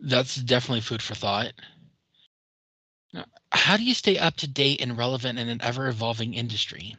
That's 0.00 0.36
definitely 0.36 0.80
food 0.80 1.02
for 1.02 1.14
thought. 1.14 1.52
How 3.52 3.76
do 3.76 3.84
you 3.84 3.94
stay 3.94 4.18
up 4.18 4.34
to 4.36 4.48
date 4.48 4.80
and 4.80 4.98
relevant 4.98 5.38
in 5.38 5.48
an 5.48 5.62
ever 5.62 5.86
evolving 5.86 6.34
industry? 6.34 6.96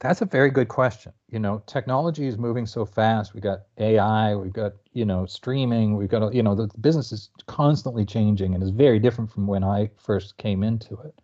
That's 0.00 0.20
a 0.20 0.26
very 0.26 0.50
good 0.50 0.66
question. 0.66 1.12
You 1.28 1.38
know, 1.38 1.62
technology 1.66 2.26
is 2.26 2.36
moving 2.36 2.66
so 2.66 2.84
fast. 2.84 3.34
We've 3.34 3.42
got 3.42 3.60
AI, 3.78 4.34
we've 4.34 4.52
got, 4.52 4.72
you 4.92 5.04
know, 5.04 5.26
streaming, 5.26 5.96
we've 5.96 6.08
got, 6.08 6.34
you 6.34 6.42
know, 6.42 6.56
the 6.56 6.68
business 6.80 7.12
is 7.12 7.30
constantly 7.46 8.04
changing 8.04 8.54
and 8.54 8.64
is 8.64 8.70
very 8.70 8.98
different 8.98 9.30
from 9.30 9.46
when 9.46 9.62
I 9.62 9.90
first 9.96 10.36
came 10.38 10.64
into 10.64 10.98
it. 11.02 11.14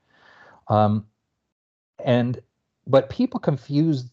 Um, 0.68 1.06
and, 2.04 2.40
but 2.88 3.08
people 3.10 3.38
confuse 3.38 4.10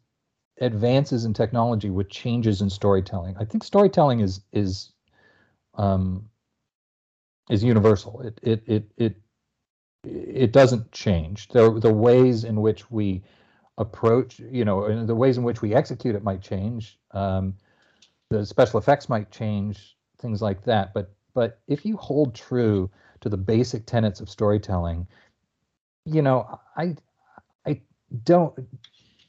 advances 0.62 1.26
in 1.26 1.34
technology 1.34 1.90
with 1.90 2.10
changes 2.10 2.62
in 2.62 2.70
storytelling. 2.70 3.36
I 3.40 3.46
think 3.46 3.64
storytelling 3.64 4.20
is, 4.20 4.42
is, 4.52 4.92
um, 5.74 6.30
is 7.50 7.64
universal. 7.64 8.22
It, 8.22 8.40
it, 8.44 8.64
it, 8.68 8.84
it, 8.98 9.16
it 10.04 10.52
doesn't 10.52 10.92
change. 10.92 11.48
The, 11.48 11.80
the 11.80 11.94
ways 11.94 12.44
in 12.44 12.62
which 12.62 12.92
we 12.92 13.24
approach, 13.78 14.40
you 14.40 14.64
know, 14.66 15.06
the 15.06 15.16
ways 15.16 15.38
in 15.38 15.44
which 15.44 15.62
we 15.62 15.74
execute 15.74 16.16
it 16.16 16.24
might 16.24 16.42
change. 16.42 17.00
Um, 17.12 17.56
the 18.30 18.46
special 18.46 18.80
effects 18.80 19.10
might 19.10 19.32
change, 19.32 19.98
things 20.20 20.42
like 20.42 20.64
that. 20.66 20.94
But 20.94 21.12
but 21.34 21.60
if 21.68 21.86
you 21.86 21.98
hold 21.98 22.34
true 22.34 22.90
to 23.22 23.30
the 23.30 23.38
basic 23.38 23.86
tenets 23.86 24.22
of 24.22 24.30
storytelling, 24.30 25.08
you 26.06 26.22
know, 26.22 26.60
I 26.78 26.84
I 26.84 26.96
don't 28.24 28.54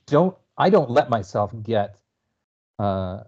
don't 0.07 0.37
I 0.59 0.71
don't 0.71 0.91
let 0.91 1.11
myself 1.11 1.53
get 1.63 1.97
uh, 2.79 3.21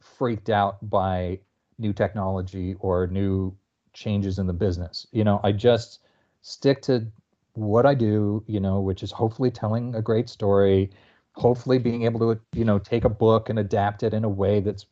freaked 0.00 0.50
out 0.50 0.78
by 0.88 1.40
new 1.78 1.92
technology 1.92 2.74
or 2.80 3.06
new 3.06 3.56
changes 3.92 4.38
in 4.38 4.46
the 4.46 4.52
business. 4.52 5.06
You 5.12 5.24
know, 5.24 5.40
I 5.42 5.52
just 5.52 6.00
stick 6.42 6.82
to 6.82 7.06
what 7.54 7.86
I 7.86 7.94
do, 7.94 8.44
you 8.46 8.60
know, 8.60 8.80
which 8.80 9.02
is 9.02 9.10
hopefully 9.10 9.50
telling 9.50 9.94
a 9.94 10.02
great 10.02 10.28
story, 10.28 10.90
hopefully 11.32 11.78
being 11.78 12.04
able 12.04 12.20
to, 12.20 12.40
you 12.52 12.64
know, 12.64 12.78
take 12.78 13.04
a 13.04 13.08
book 13.08 13.48
and 13.48 13.58
adapt 13.58 14.02
it 14.02 14.14
in 14.14 14.24
a 14.24 14.28
way 14.28 14.60
that's 14.60 14.86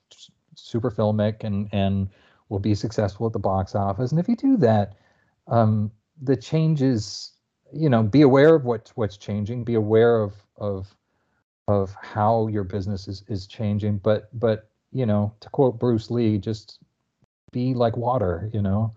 super 0.57 0.91
filmic 0.91 1.45
and 1.45 1.69
and 1.73 2.09
will 2.49 2.59
be 2.59 2.75
successful 2.75 3.27
at 3.27 3.33
the 3.33 3.39
box 3.39 3.75
office. 3.75 4.11
And 4.11 4.21
if 4.21 4.29
you 4.29 4.37
do 4.37 4.57
that, 4.59 4.95
um, 5.49 5.91
the 6.21 6.37
changes, 6.37 7.33
you 7.75 7.89
know, 7.89 8.03
be 8.03 8.23
aware 8.23 8.55
of 8.55 8.65
what 8.65 8.93
what's 8.95 9.17
changing, 9.17 9.65
be 9.65 9.75
aware 9.75 10.21
of 10.21 10.35
of 10.57 10.95
of 11.69 11.95
how 12.01 12.47
your 12.49 12.65
business 12.65 13.09
is 13.09 13.25
is 13.29 13.47
changing. 13.47 13.99
But 13.99 14.29
but 14.39 14.69
you 14.93 15.07
know, 15.07 15.35
to 15.41 15.49
quote 15.51 15.79
Bruce 15.79 16.11
Lee, 16.11 16.39
just 16.39 16.79
be 17.53 17.75
like 17.75 17.97
water. 17.97 18.51
You 18.53 18.63
know, 18.63 18.95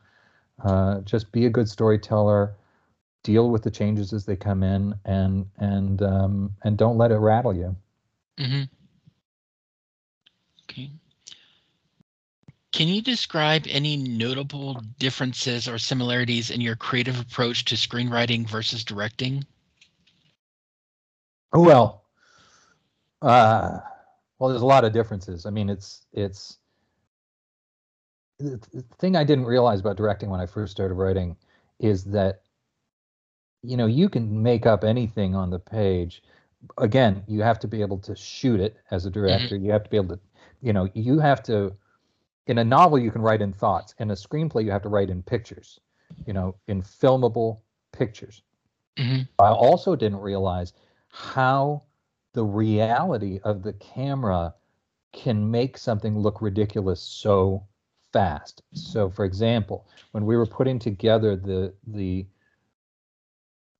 uh, 0.63 1.01
just 1.01 1.31
be 1.31 1.45
a 1.45 1.49
good 1.49 1.69
storyteller 1.69 2.55
deal 3.23 3.49
with 3.49 3.61
the 3.61 3.71
changes 3.71 4.13
as 4.13 4.25
they 4.25 4.37
come 4.37 4.63
in 4.63 4.95
and 5.03 5.45
and 5.57 6.01
um, 6.01 6.55
and 6.63 6.77
don't 6.77 6.97
let 6.97 7.11
it 7.11 7.17
rattle 7.17 7.53
you. 7.53 7.75
Mm-hmm. 8.39 8.63
Okay. 10.63 10.91
Can 12.73 12.87
you 12.87 13.01
describe 13.01 13.65
any 13.67 13.97
notable 13.97 14.81
differences 14.99 15.67
or 15.67 15.77
similarities 15.77 16.51
in 16.51 16.61
your 16.61 16.75
creative 16.75 17.19
approach 17.19 17.65
to 17.65 17.75
screenwriting 17.75 18.47
versus 18.47 18.83
directing? 18.83 19.45
Well, 21.53 22.03
uh, 23.21 23.79
well, 24.37 24.49
there's 24.49 24.61
a 24.61 24.65
lot 24.65 24.83
of 24.83 24.93
differences. 24.93 25.45
I 25.45 25.49
mean, 25.49 25.69
it's 25.69 26.05
it's 26.13 26.57
the 28.39 28.59
thing 28.99 29.15
I 29.15 29.23
didn't 29.23 29.45
realize 29.45 29.79
about 29.79 29.97
directing 29.97 30.29
when 30.29 30.39
I 30.39 30.45
first 30.45 30.71
started 30.71 30.93
writing 30.95 31.35
is 31.79 32.03
that 32.05 32.41
you 33.63 33.77
know, 33.77 33.85
you 33.85 34.09
can 34.09 34.41
make 34.41 34.65
up 34.65 34.83
anything 34.83 35.35
on 35.35 35.49
the 35.49 35.59
page. 35.59 36.23
Again, 36.77 37.23
you 37.27 37.41
have 37.41 37.59
to 37.59 37.67
be 37.67 37.81
able 37.81 37.97
to 37.99 38.15
shoot 38.15 38.59
it 38.59 38.77
as 38.91 39.05
a 39.05 39.09
mm-hmm. 39.09 39.19
director. 39.19 39.55
Mm-hmm. 39.55 39.65
You 39.65 39.71
have 39.71 39.83
to 39.83 39.89
be 39.89 39.97
able 39.97 40.15
to, 40.15 40.21
you 40.61 40.73
know, 40.73 40.89
you 40.93 41.19
have 41.19 41.43
to. 41.43 41.73
In 42.47 42.57
a 42.57 42.63
novel, 42.63 42.97
you 42.97 43.11
can 43.11 43.21
write 43.21 43.41
in 43.41 43.53
thoughts. 43.53 43.93
In 43.99 44.11
a 44.11 44.15
screenplay, 44.15 44.63
you 44.63 44.71
have 44.71 44.81
to 44.83 44.89
write 44.89 45.09
in 45.09 45.21
pictures. 45.21 45.79
You 46.25 46.33
know, 46.33 46.55
in 46.67 46.81
filmable 46.81 47.61
pictures. 47.91 48.41
Mm-hmm. 48.97 49.23
I 49.39 49.49
also 49.49 49.95
didn't 49.95 50.19
realize 50.19 50.73
how 51.09 51.83
the 52.33 52.43
reality 52.43 53.39
of 53.43 53.63
the 53.63 53.73
camera 53.73 54.53
can 55.11 55.49
make 55.49 55.77
something 55.77 56.17
look 56.17 56.41
ridiculous 56.41 57.01
so 57.01 57.65
fast. 58.13 58.61
So, 58.73 59.09
for 59.09 59.25
example, 59.25 59.87
when 60.11 60.25
we 60.25 60.37
were 60.37 60.45
putting 60.45 60.79
together 60.79 61.35
the 61.35 61.73
the 61.87 62.25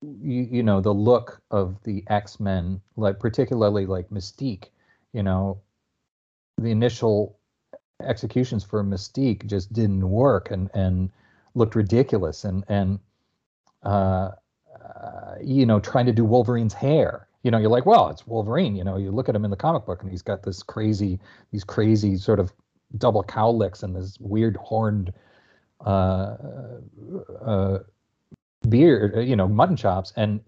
you, 0.00 0.48
you 0.50 0.62
know 0.62 0.80
the 0.80 0.94
look 0.94 1.40
of 1.50 1.82
the 1.82 2.04
x-men 2.06 2.80
like 2.96 3.18
particularly 3.18 3.84
like 3.84 4.08
mystique 4.10 4.66
you 5.12 5.24
know 5.24 5.60
the 6.56 6.70
initial 6.70 7.37
executions 8.02 8.64
for 8.64 8.82
mystique 8.84 9.46
just 9.46 9.72
didn't 9.72 10.08
work 10.08 10.50
and 10.50 10.70
and 10.74 11.10
looked 11.54 11.74
ridiculous. 11.74 12.44
And 12.44 12.64
and 12.68 12.98
uh, 13.82 14.30
uh, 14.84 15.34
you 15.42 15.66
know 15.66 15.80
trying 15.80 16.06
to 16.06 16.12
do 16.12 16.24
wolverine's 16.24 16.74
hair 16.74 17.28
you 17.44 17.50
know 17.50 17.58
you're 17.58 17.70
like 17.70 17.86
well 17.86 18.08
it's 18.08 18.26
wolverine 18.26 18.74
you 18.74 18.82
know 18.82 18.96
you 18.96 19.12
look 19.12 19.28
at 19.28 19.36
him 19.36 19.44
in 19.44 19.50
the 19.50 19.56
comic 19.56 19.86
book 19.86 20.02
and 20.02 20.10
he's 20.10 20.22
got 20.22 20.42
this 20.42 20.62
crazy 20.62 21.20
these 21.52 21.62
crazy 21.62 22.16
sort 22.16 22.40
of 22.40 22.52
double 22.96 23.22
cowlicks 23.22 23.82
and 23.84 23.94
this 23.94 24.18
weird 24.18 24.56
horned 24.56 25.12
uh, 25.84 26.36
uh, 27.44 27.78
beard, 28.68 29.16
uh, 29.16 29.20
you 29.20 29.36
know, 29.36 29.48
mutton 29.48 29.76
chops, 29.76 30.12
and 30.16 30.40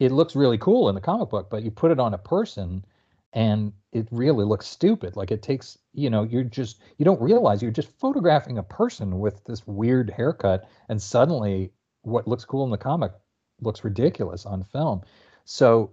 it 0.00 0.12
looks 0.12 0.36
really 0.36 0.58
cool 0.58 0.88
in 0.88 0.94
the 0.94 1.00
comic 1.00 1.30
book, 1.30 1.48
but 1.50 1.62
you 1.62 1.70
put 1.70 1.90
it 1.90 1.98
on 1.98 2.14
a 2.14 2.18
person 2.18 2.84
and 3.34 3.72
it 3.92 4.06
really 4.10 4.44
looks 4.44 4.66
stupid. 4.66 5.16
Like 5.16 5.32
it 5.32 5.42
takes, 5.42 5.76
you 5.92 6.08
know, 6.08 6.22
you're 6.22 6.44
just 6.44 6.80
you 6.96 7.04
don't 7.04 7.20
realize 7.20 7.60
you're 7.60 7.70
just 7.72 7.90
photographing 7.98 8.58
a 8.58 8.62
person 8.62 9.18
with 9.18 9.44
this 9.44 9.66
weird 9.66 10.10
haircut, 10.10 10.68
and 10.88 11.02
suddenly 11.02 11.72
what 12.02 12.28
looks 12.28 12.44
cool 12.44 12.64
in 12.64 12.70
the 12.70 12.78
comic 12.78 13.12
looks 13.60 13.84
ridiculous 13.84 14.46
on 14.46 14.62
film. 14.64 15.02
So, 15.44 15.92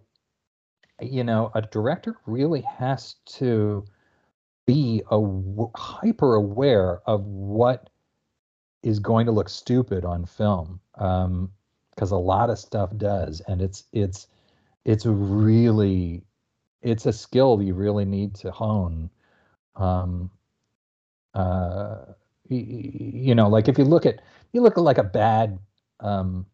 you 1.02 1.24
know, 1.24 1.52
a 1.56 1.62
director 1.64 2.16
really 2.26 2.62
has 2.62 3.16
to 3.38 3.86
be 4.68 5.02
a 5.10 5.68
hyper 5.76 6.36
aware 6.36 7.02
of 7.08 7.26
what 7.26 7.90
is 8.84 9.00
going 9.00 9.26
to 9.26 9.32
look 9.32 9.50
stupid 9.50 10.06
on 10.06 10.26
film 10.26 10.80
because 10.94 12.12
um, 12.12 12.18
a 12.18 12.20
lot 12.20 12.50
of 12.50 12.60
stuff 12.60 12.96
does, 12.98 13.42
and 13.48 13.62
it's 13.62 13.84
it's 13.94 14.28
it's 14.86 15.06
really 15.06 16.24
it's 16.82 17.06
a 17.06 17.14
skill 17.14 17.62
you 17.62 17.74
really 17.74 18.06
need 18.06 18.36
to 18.36 18.52
hone. 18.52 19.10
Um, 19.76 20.30
uh, 21.34 21.98
you, 22.50 22.60
you 22.60 23.36
know, 23.36 23.48
like 23.48 23.68
if 23.68 23.78
you 23.78 23.86
look 23.86 24.06
at 24.06 24.22
you 24.52 24.62
look 24.62 24.78
at 24.78 24.84
like 24.84 24.98
a 24.98 25.04
bad 25.04 25.60
um, 26.00 26.46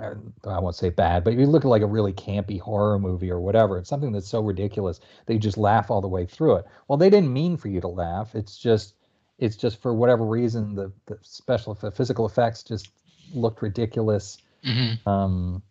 I 0.00 0.60
won't 0.60 0.76
say 0.76 0.90
bad, 0.90 1.24
but 1.24 1.34
you 1.34 1.46
look 1.46 1.64
at 1.64 1.68
like 1.68 1.82
a 1.82 1.86
really 1.86 2.12
campy 2.12 2.60
horror 2.60 3.00
movie 3.00 3.30
or 3.32 3.40
whatever, 3.40 3.78
it's 3.78 3.88
something 3.88 4.12
that's 4.12 4.28
so 4.28 4.40
ridiculous 4.40 5.00
they 5.26 5.38
just 5.38 5.58
laugh 5.58 5.90
all 5.90 6.00
the 6.00 6.08
way 6.08 6.24
through 6.24 6.56
it. 6.56 6.66
Well, 6.86 6.96
they 6.96 7.10
didn't 7.10 7.32
mean 7.32 7.56
for 7.56 7.68
you 7.68 7.80
to 7.80 7.88
laugh. 7.88 8.34
It's 8.34 8.56
just 8.56 8.94
it's 9.38 9.56
just 9.56 9.82
for 9.82 9.94
whatever 9.94 10.24
reason 10.24 10.74
the, 10.74 10.92
the 11.06 11.18
special 11.22 11.74
the 11.74 11.90
physical 11.90 12.26
effects 12.26 12.62
just 12.62 12.90
looked 13.34 13.60
ridiculous. 13.60 14.38
Mm-hmm. 14.64 15.08
Um, 15.08 15.62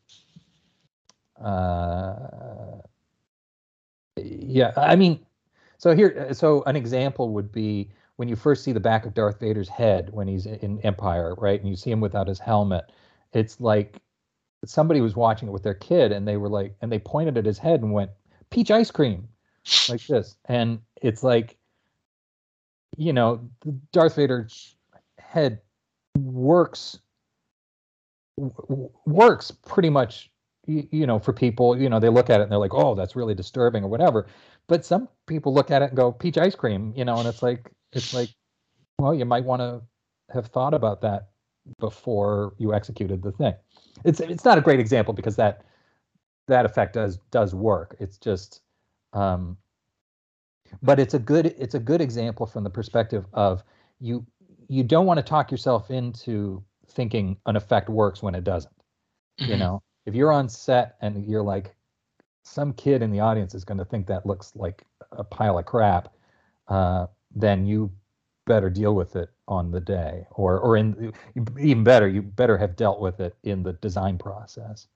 uh, 1.42 2.80
yeah, 4.24 4.74
I 4.78 4.96
mean, 4.96 5.26
so 5.78 5.96
here, 5.96 6.34
so 6.34 6.64
an 6.64 6.76
example 6.76 7.30
would 7.34 7.52
be 7.52 7.90
when 8.18 8.28
you 8.28 8.36
first 8.36 8.64
see 8.64 8.72
the 8.72 8.80
back 8.80 9.06
of 9.06 9.14
Darth 9.14 9.40
Vader's 9.40 9.70
head 9.70 10.10
when 10.12 10.28
he's 10.28 10.46
in 10.46 10.80
Empire, 10.82 11.36
right? 11.38 11.60
And 11.60 11.70
you 11.70 11.76
see 11.76 11.92
him 11.92 12.02
without 12.02 12.28
his 12.28 12.40
helmet. 12.40 12.92
It's 13.34 13.62
like 13.62 14.02
somebody 14.66 15.02
was 15.02 15.16
watching 15.16 15.48
it 15.48 15.52
with 15.52 15.64
their 15.64 15.76
kid 15.76 16.12
and 16.12 16.28
they 16.28 16.38
were 16.38 16.50
like, 16.50 16.76
and 16.82 16.92
they 16.92 17.00
pointed 17.00 17.38
at 17.38 17.46
his 17.46 17.60
head 17.60 17.82
and 17.82 17.94
went, 17.94 18.12
peach 18.50 18.72
ice 18.72 18.90
cream, 18.90 19.28
like 19.88 20.06
this. 20.08 20.36
And 20.46 20.80
it's 21.02 21.24
like, 21.24 21.58
you 22.98 23.14
know, 23.14 23.48
Darth 23.92 24.16
Vader's 24.16 24.76
head 25.20 25.62
works 26.18 27.00
works 29.06 29.52
pretty 29.52 29.90
much 29.90 30.32
you, 30.68 30.88
you 30.92 31.08
know 31.08 31.18
for 31.20 31.34
people 31.34 31.80
you 31.80 31.90
know 31.90 32.00
they 32.00 32.10
look 32.10 32.30
at 32.30 32.40
it 32.40 32.44
and 32.44 32.52
they're 32.52 32.60
like 32.60 32.74
oh 32.74 32.94
that's 32.96 33.16
really 33.16 33.34
disturbing 33.34 33.84
or 33.84 33.88
whatever. 33.88 34.28
But 34.68 34.86
some 34.86 35.08
people 35.28 35.54
look 35.54 35.72
at 35.72 35.82
it 35.82 35.90
and 35.90 35.98
go 35.98 36.12
peach 36.12 36.38
ice 36.38 36.56
cream 36.56 36.94
you 36.96 37.06
know 37.06 37.18
and 37.18 37.28
it's 37.28 37.42
like 37.42 37.72
it's 37.94 38.14
like 38.14 38.30
well 39.00 39.14
you 39.14 39.26
might 39.26 39.46
want 39.46 39.62
to 39.62 39.82
have 40.34 40.48
thought 40.48 40.74
about 40.74 41.02
that 41.02 41.30
before 41.80 42.54
you 42.58 42.74
executed 42.74 43.22
the 43.22 43.32
thing. 43.32 43.54
It's 44.04 44.20
it's 44.20 44.46
not 44.46 44.58
a 44.58 44.62
great 44.62 44.80
example 44.80 45.14
because 45.14 45.36
that 45.38 45.64
that 46.48 46.66
effect 46.66 46.94
does 46.94 47.18
does 47.32 47.56
work. 47.56 47.96
It's 48.00 48.18
just 48.18 48.62
um 49.14 49.58
but 50.82 51.00
it's 51.00 51.14
a 51.14 51.20
good 51.20 51.48
it's 51.58 51.76
a 51.76 51.80
good 51.80 52.02
example 52.02 52.46
from 52.46 52.64
the 52.64 52.70
perspective 52.70 53.26
of 53.34 53.64
you 54.00 54.26
you 54.68 54.84
don't 54.84 55.06
want 55.06 55.18
to 55.18 55.24
talk 55.24 55.52
yourself 55.52 55.90
into 55.90 56.64
thinking 56.90 57.38
an 57.46 57.56
effect 57.56 57.90
works 57.90 58.22
when 58.22 58.36
it 58.36 58.44
doesn't 58.44 58.74
mm-hmm. 59.40 59.52
you 59.52 59.58
know 59.58 59.82
if 60.08 60.16
you're 60.16 60.32
on 60.32 60.48
set 60.48 60.96
and 61.02 61.26
you're 61.26 61.44
like 61.44 61.76
some 62.44 62.72
kid 62.74 63.02
in 63.04 63.12
the 63.12 63.20
audience 63.20 63.54
is 63.54 63.66
going 63.66 63.78
to 63.78 63.86
think 63.86 64.08
that 64.08 64.26
looks 64.26 64.54
like 64.56 64.86
a 65.12 65.24
pile 65.24 65.60
of 65.60 65.66
crap, 65.66 66.14
uh, 66.70 67.08
then 67.36 67.66
you 67.66 67.92
better 68.46 68.70
deal 68.70 68.96
with 68.96 69.18
it 69.18 69.30
on 69.50 69.70
the 69.70 69.82
day, 69.82 70.26
or 70.32 70.60
or 70.60 70.78
in 70.78 71.14
even 71.60 71.84
better, 71.84 72.08
you 72.08 72.22
better 72.22 72.58
have 72.58 72.78
dealt 72.78 73.02
with 73.02 73.20
it 73.20 73.36
in 73.44 73.64
the 73.64 73.74
design 73.74 74.18
process. 74.18 74.88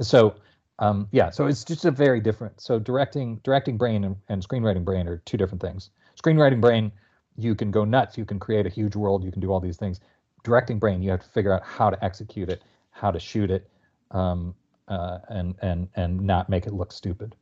So 0.00 0.36
um, 0.78 1.08
yeah, 1.12 1.30
so 1.30 1.46
it's 1.46 1.64
just 1.64 1.86
a 1.86 1.90
very 1.90 2.20
different. 2.20 2.60
So 2.60 2.78
directing 2.78 3.40
directing 3.42 3.78
brain 3.78 4.04
and, 4.04 4.16
and 4.28 4.46
screenwriting 4.46 4.84
brain 4.84 5.08
are 5.08 5.16
two 5.24 5.38
different 5.38 5.62
things. 5.62 5.90
Screenwriting 6.22 6.60
brain, 6.60 6.92
you 7.38 7.54
can 7.54 7.70
go 7.70 7.86
nuts, 7.86 8.18
you 8.18 8.26
can 8.26 8.38
create 8.38 8.66
a 8.66 8.70
huge 8.70 8.96
world, 8.96 9.24
you 9.24 9.32
can 9.32 9.40
do 9.40 9.50
all 9.50 9.60
these 9.60 9.78
things. 9.78 10.00
Directing 10.44 10.78
brain, 10.78 11.02
you 11.02 11.10
have 11.10 11.22
to 11.22 11.28
figure 11.30 11.54
out 11.54 11.62
how 11.64 11.88
to 11.88 12.04
execute 12.04 12.50
it, 12.50 12.62
how 12.90 13.10
to 13.10 13.18
shoot 13.18 13.50
it, 13.50 13.68
um, 14.10 14.54
uh, 14.88 15.18
and 15.28 15.54
and 15.62 15.88
and 15.94 16.20
not 16.20 16.48
make 16.48 16.66
it 16.66 16.72
look 16.72 16.92
stupid. 16.92 17.34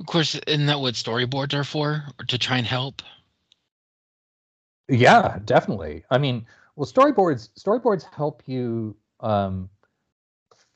Of 0.00 0.06
course, 0.06 0.34
isn't 0.46 0.66
that 0.66 0.80
what 0.80 0.94
storyboards 0.94 1.54
are 1.54 1.64
for? 1.64 2.04
To 2.28 2.38
try 2.38 2.58
and 2.58 2.66
help? 2.66 3.02
Yeah, 4.88 5.38
definitely. 5.44 6.04
I 6.10 6.18
mean, 6.18 6.46
well, 6.76 6.86
storyboards 6.86 7.50
storyboards 7.58 8.04
help 8.14 8.42
you 8.46 8.96
um, 9.20 9.68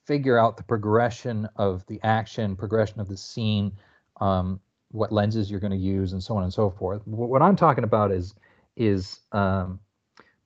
figure 0.07 0.39
out 0.39 0.57
the 0.57 0.63
progression 0.65 1.49
of 1.57 1.87
the 1.87 2.01
action, 2.03 2.57
progression 2.57 3.01
of 3.01 3.09
the 3.09 3.17
scene, 3.17 3.73
um, 4.21 4.61
what 4.91 5.13
lenses 5.13 5.51
you're 5.51 5.61
going 5.61 5.73
to 5.73 5.77
use, 5.77 6.13
and 6.13 6.23
so 6.23 6.37
on 6.37 6.43
and 6.43 6.53
so 6.53 6.71
forth. 6.71 7.07
What 7.07 7.43
I'm 7.43 7.57
talking 7.57 7.85
about 7.85 8.11
is 8.11 8.35
is 8.77 9.21
um, 9.33 9.79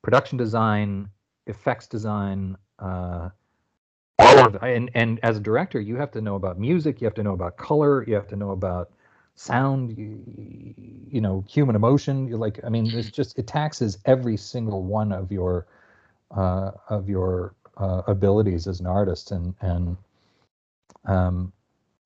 production 0.01 0.37
design, 0.37 1.09
effects 1.47 1.87
design, 1.87 2.55
uh, 2.79 3.29
all 4.19 4.47
of 4.47 4.55
and 4.63 4.89
and 4.93 5.19
as 5.23 5.37
a 5.37 5.39
director, 5.39 5.79
you 5.79 5.95
have 5.97 6.11
to 6.11 6.21
know 6.21 6.35
about 6.35 6.59
music, 6.59 7.01
you 7.01 7.05
have 7.05 7.13
to 7.15 7.23
know 7.23 7.33
about 7.33 7.57
color, 7.57 8.03
you 8.07 8.15
have 8.15 8.27
to 8.27 8.35
know 8.35 8.51
about 8.51 8.91
sound, 9.35 9.95
you, 9.97 10.23
you 11.09 11.21
know, 11.21 11.43
human 11.47 11.75
emotion. 11.75 12.27
You're 12.27 12.39
like, 12.39 12.59
I 12.63 12.69
mean, 12.69 12.87
it's 12.93 13.11
just 13.11 13.37
it 13.37 13.47
taxes 13.47 13.99
every 14.05 14.37
single 14.37 14.83
one 14.83 15.11
of 15.11 15.31
your 15.31 15.67
uh, 16.31 16.71
of 16.89 17.09
your 17.09 17.53
uh, 17.77 18.01
abilities 18.07 18.67
as 18.67 18.79
an 18.79 18.87
artist, 18.87 19.31
and 19.31 19.53
and 19.61 19.97
um, 21.05 21.53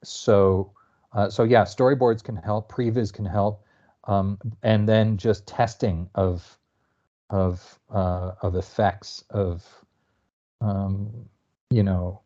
so 0.04 0.72
uh, 1.14 1.30
so 1.30 1.44
yeah, 1.44 1.64
storyboards 1.64 2.24
can 2.24 2.36
help, 2.36 2.72
previs 2.72 3.12
can 3.12 3.26
help, 3.26 3.64
um, 4.06 4.38
and 4.64 4.88
then 4.88 5.18
just 5.18 5.48
testing 5.48 6.10
of 6.16 6.58
of 7.30 7.80
uh, 7.94 8.34
of 8.42 8.56
effects 8.56 9.24
of 9.30 9.66
um, 10.60 11.10
you 11.72 11.84
know 11.84 12.22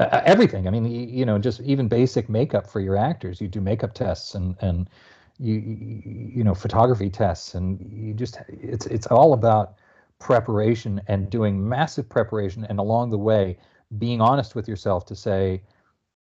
everything. 0.00 0.66
I 0.66 0.70
mean, 0.70 0.84
you, 0.84 1.06
you, 1.06 1.24
know, 1.24 1.38
just 1.38 1.60
even 1.60 1.88
basic 1.88 2.28
makeup 2.28 2.66
for 2.66 2.80
your 2.80 2.96
actors. 2.96 3.40
You 3.40 3.48
do 3.48 3.60
makeup 3.60 3.94
tests 3.94 4.34
and 4.34 4.56
and 4.60 4.88
you 5.38 5.54
you 5.54 6.44
know 6.44 6.54
photography 6.54 7.10
tests, 7.10 7.54
and 7.54 7.80
you 7.92 8.14
just 8.14 8.38
it's 8.48 8.86
it's 8.86 9.06
all 9.06 9.32
about 9.32 9.74
preparation 10.18 11.00
and 11.08 11.30
doing 11.30 11.66
massive 11.68 12.08
preparation, 12.08 12.64
and 12.68 12.78
along 12.78 13.10
the 13.10 13.18
way 13.18 13.58
being 13.98 14.20
honest 14.20 14.54
with 14.54 14.68
yourself 14.68 15.04
to 15.06 15.16
say, 15.16 15.62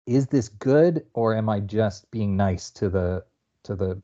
is 0.06 0.28
this 0.28 0.50
good 0.50 1.06
or 1.14 1.34
am 1.34 1.50
I 1.50 1.60
just 1.60 2.10
being 2.12 2.36
nice 2.36 2.70
to 2.72 2.90
the 2.90 3.24
to 3.64 3.76
the 3.76 4.02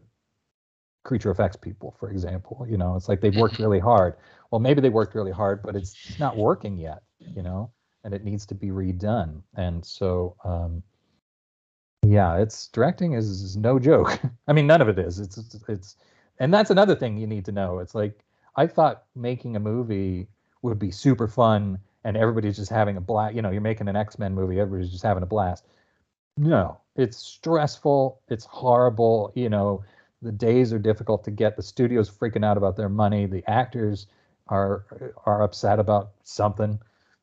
creature 1.04 1.32
effects 1.32 1.58
people, 1.58 1.96
for 2.00 2.10
example? 2.10 2.66
You 2.70 2.78
know, 2.78 2.96
it's 2.96 3.10
like 3.10 3.22
they've 3.22 3.36
worked 3.36 3.56
mm-hmm. 3.56 3.64
really 3.64 3.80
hard. 3.80 4.16
Well, 4.50 4.60
maybe 4.60 4.82
they 4.82 4.90
worked 4.90 5.16
really 5.16 5.32
hard, 5.32 5.62
but 5.64 5.76
it's 5.76 6.20
not 6.20 6.38
working 6.38 6.78
yet. 6.78 7.04
You 7.20 7.44
know 7.44 7.72
and 8.04 8.14
it 8.14 8.24
needs 8.24 8.45
to 8.47 8.56
be 8.56 8.68
redone. 8.68 9.41
And 9.56 9.84
so, 9.86 10.36
um, 10.43 10.84
yeah, 12.04 12.38
it's 12.38 12.68
directing 12.68 13.14
is, 13.14 13.56
no 13.58 13.80
joke. 13.80 14.20
I 14.47 14.54
mean, 14.54 14.68
none 14.68 14.82
of 14.82 14.89
it 14.89 14.97
is. 14.97 15.20
It's, 15.20 15.38
it's, 15.38 15.56
it's, 15.68 15.95
and 16.39 16.54
that's 16.54 16.72
another 16.72 16.95
thing 16.95 17.18
you 17.18 17.28
need 17.28 17.45
to 17.45 17.52
know. 17.52 17.80
It's 17.80 17.93
like 17.93 18.24
I 18.56 18.68
thought 18.68 19.04
making 19.16 19.56
a 19.56 19.60
movie 19.60 20.28
would 20.62 20.80
be 20.80 20.91
super 20.91 21.28
fun 21.28 21.80
and 22.04 22.18
everybody's 22.18 22.58
just 22.58 22.72
having 22.72 22.97
a 22.97 23.02
blast. 23.02 23.36
You 23.36 23.41
know, 23.41 23.52
you're 23.52 23.62
making 23.62 23.88
an 23.88 23.95
X 23.95 24.18
Men 24.18 24.34
movie, 24.34 24.60
everybody's 24.60 24.91
just 24.91 25.04
having 25.04 25.24
a 25.24 25.28
blast. 25.28 25.68
No, 26.38 26.80
it's 26.95 27.18
stressful. 27.18 28.20
It's 28.30 28.45
horrible. 28.45 29.32
You 29.36 29.49
know, 29.49 29.84
the 30.22 30.32
days 30.32 30.74
are 30.74 30.80
difficult 30.80 31.24
to 31.26 31.32
get. 31.32 31.56
The 31.56 31.64
studio's 31.64 32.10
freaking 32.10 32.45
out 32.45 32.58
about 32.58 32.78
their 32.78 32.89
money. 32.89 33.26
The 33.26 33.43
actors 33.47 34.08
are 34.47 34.86
are 35.26 35.43
upset 35.43 35.80
about 35.80 36.12
something 36.24 36.80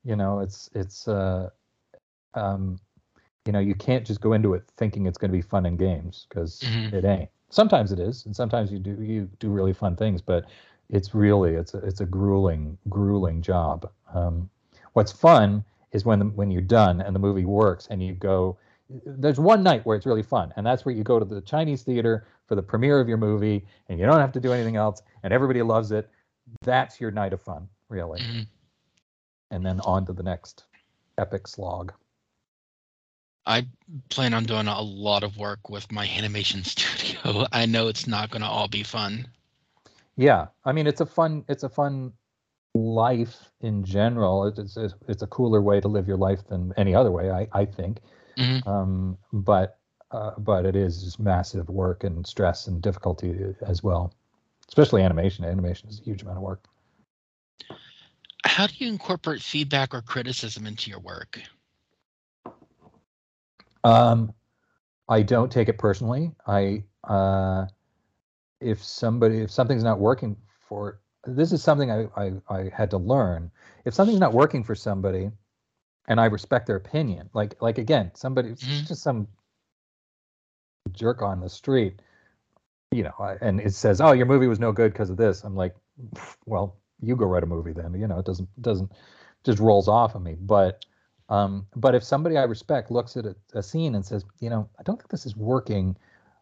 you 0.09 0.17
know 0.17 0.41
it's 0.41 0.71
it's 0.75 1.07
uh 1.07 1.51
um 2.33 2.81
you 3.45 3.53
know 3.53 3.59
you 3.59 3.75
can't 3.75 4.07
just 4.07 4.23
go 4.23 4.33
into 4.33 4.55
it 4.55 4.65
thinking 4.79 5.07
it's 5.07 5.19
going 5.19 5.31
to 5.31 5.37
be 5.37 5.43
fun 5.43 5.67
and 5.67 5.79
games 5.79 6.27
because 6.29 6.61
mm-hmm. 6.61 6.97
it 6.97 7.05
ain't. 7.05 7.29
Sometimes 7.51 7.93
it 7.93 8.01
is 8.01 8.25
and 8.25 8.35
sometimes 8.35 8.73
you 8.73 8.79
do 8.79 9.01
you 9.03 9.29
do 9.39 9.51
really 9.51 9.75
fun 9.75 9.97
things 9.97 10.23
but 10.23 10.47
it's 10.89 11.15
really 11.15 11.55
it's 11.55 11.75
a, 11.75 11.79
it's 11.79 12.01
a 12.01 12.07
grueling 12.07 12.79
grueling 12.89 13.43
job. 13.43 13.91
Um 14.15 14.49
what's 14.95 15.13
fun 15.13 15.63
is 15.93 16.05
when 16.07 16.19
the, 16.19 16.25
when 16.25 16.51
you're 16.51 16.63
done 16.63 17.03
and 17.03 17.15
the 17.15 17.21
movie 17.21 17.45
works 17.45 17.87
and 17.91 18.03
you 18.03 18.15
go 18.15 18.57
there's 19.05 19.39
one 19.39 19.63
night 19.63 19.85
where 19.85 19.97
it's 19.97 20.07
really 20.07 20.23
fun 20.23 20.53
and 20.57 20.67
that's 20.67 20.87
where 20.87 20.95
you 20.95 21.05
go 21.05 21.19
to 21.19 21.25
the 21.27 21.43
chinese 21.43 21.83
theater 21.83 22.27
for 22.47 22.55
the 22.55 22.63
premiere 22.63 22.99
of 23.01 23.09
your 23.09 23.19
movie 23.19 23.67
and 23.89 24.01
you 24.01 24.07
don't 24.07 24.21
have 24.21 24.33
to 24.33 24.41
do 24.41 24.55
anything 24.55 24.77
else 24.77 25.03
and 25.23 25.35
everybody 25.35 25.61
loves 25.61 25.93
it. 25.93 26.09
That's 26.63 26.99
your 26.99 27.11
night 27.11 27.35
of 27.35 27.43
fun 27.43 27.69
really. 27.91 28.21
Mm-hmm 28.21 28.43
and 29.51 29.65
then 29.65 29.81
on 29.81 30.07
to 30.07 30.13
the 30.13 30.23
next 30.23 30.65
epic 31.17 31.47
slog. 31.47 31.93
I 33.47 33.67
plan 34.11 34.35
on 34.35 34.45
doing 34.45 34.67
a 34.69 34.81
lot 34.81 35.25
of 35.25 35.39
work 35.39 35.71
with 35.71 35.91
my 35.91 36.07
animation 36.07 36.63
studio. 36.65 37.47
I 37.53 37.67
know 37.67 37.89
it's 37.89 38.07
not 38.07 38.31
going 38.31 38.43
to 38.43 38.49
all 38.49 38.69
be 38.69 38.83
fun. 38.83 39.27
Yeah, 40.17 40.47
I 40.65 40.73
mean 40.73 40.87
it's 40.87 41.01
a 41.01 41.07
fun 41.07 41.45
it's 41.49 41.63
a 41.63 41.69
fun 41.69 42.13
life 42.75 43.51
in 43.61 43.85
general. 43.85 44.47
It's 44.47 44.77
it's, 44.77 44.95
it's 45.07 45.23
a 45.23 45.27
cooler 45.29 45.63
way 45.63 45.81
to 45.81 45.89
live 45.89 46.09
your 46.09 46.17
life 46.17 46.47
than 46.49 46.73
any 46.77 46.95
other 46.95 47.13
way. 47.13 47.31
I 47.31 47.49
I 47.53 47.65
think. 47.65 48.01
Mm-hmm. 48.37 48.69
Um, 48.69 49.19
but 49.33 49.79
uh, 50.11 50.33
but 50.39 50.67
it 50.67 50.75
is 50.75 51.05
just 51.05 51.21
massive 51.21 51.69
work 51.69 52.03
and 52.03 52.27
stress 52.27 52.67
and 52.67 52.83
difficulty 52.83 53.35
as 53.63 53.83
well, 53.83 54.13
especially 54.69 55.03
animation. 55.03 55.45
Animation 55.45 55.89
is 55.89 56.01
a 56.01 56.03
huge 56.03 56.23
amount 56.23 56.39
of 56.39 56.43
work 56.43 56.65
how 58.49 58.67
do 58.67 58.75
you 58.79 58.89
incorporate 58.89 59.43
feedback 59.43 59.95
or 59.95 60.01
criticism 60.01 60.67
into 60.67 60.91
your 60.91 61.01
work? 61.01 61.39
Um, 63.85 64.33
I 65.09 65.23
don't 65.23 65.53
take 65.53 65.69
it 65.69 65.79
personally. 65.79 66.33
I 66.47 66.83
uh, 67.05 67.67
if 68.61 68.83
somebody 68.83 69.41
if 69.41 69.51
something's 69.51 69.85
not 69.85 70.01
working 70.01 70.37
for 70.69 70.99
this 71.25 71.53
is 71.53 71.63
something 71.63 71.91
I, 71.91 72.09
I 72.17 72.33
I 72.49 72.71
had 72.75 72.91
to 72.91 72.99
learn. 72.99 73.51
If 73.85 73.95
something's 73.95 74.19
not 74.19 74.33
working 74.33 74.65
for 74.65 74.75
somebody, 74.75 75.31
and 76.09 76.21
I 76.21 76.25
respect 76.27 76.67
their 76.67 76.77
opinion, 76.77 77.29
like 77.35 77.61
like 77.61 77.79
again, 77.79 78.11
somebody 78.15 78.51
mm-hmm. 78.51 78.87
just 78.87 79.03
some 79.03 79.29
jerk 80.93 81.21
on 81.23 81.41
the 81.41 81.51
street, 81.51 82.01
you 82.91 83.03
know, 83.03 83.37
and 83.41 83.61
it 83.61 83.75
says, 83.75 84.01
"Oh, 84.01 84.13
your 84.13 84.27
movie 84.27 84.49
was 84.49 84.59
no 84.59 84.73
good 84.73 84.93
because 84.93 85.11
of 85.11 85.17
this." 85.17 85.45
I'm 85.45 85.55
like, 85.55 85.75
well, 86.47 86.77
you 87.01 87.17
go 87.17 87.27
write 87.27 87.43
a 87.43 87.47
movie 87.47 87.73
then. 87.73 87.95
You 87.95 88.07
know, 88.07 88.19
it 88.19 88.27
doesn't 88.27 88.49
doesn't 88.61 88.93
just 89.45 89.59
rolls 89.59 89.89
off 89.89 90.15
of 90.15 90.23
me. 90.23 90.37
But 90.39 90.85
um, 91.29 91.67
but 91.77 91.95
if 91.95 92.03
somebody 92.03 92.37
I 92.37 92.45
respect 92.45 92.91
looks 92.91 93.17
at 93.17 93.27
a, 93.27 93.37
a, 93.55 93.63
scene 93.63 93.95
and 93.95 94.05
says, 94.05 94.25
you 94.41 94.49
know, 94.49 94.69
I 94.79 94.83
don't 94.83 94.97
think 94.97 95.11
this 95.11 95.27
is 95.27 95.37
working, 95.37 95.95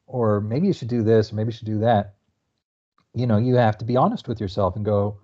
or 0.07 0.41
maybe 0.41 0.69
you 0.69 0.73
should 0.73 0.89
do 0.89 1.03
this, 1.03 1.33
or 1.33 1.35
maybe 1.35 1.49
you 1.49 1.57
should 1.57 1.67
do 1.67 1.81
that, 1.81 2.15
you 3.13 3.27
know, 3.27 3.37
you 3.37 3.57
have 3.57 3.79
to 3.79 3.85
be 3.85 3.97
honest 3.97 4.29
with 4.29 4.41
yourself 4.41 4.77
and 4.77 4.85
go. 4.85 5.19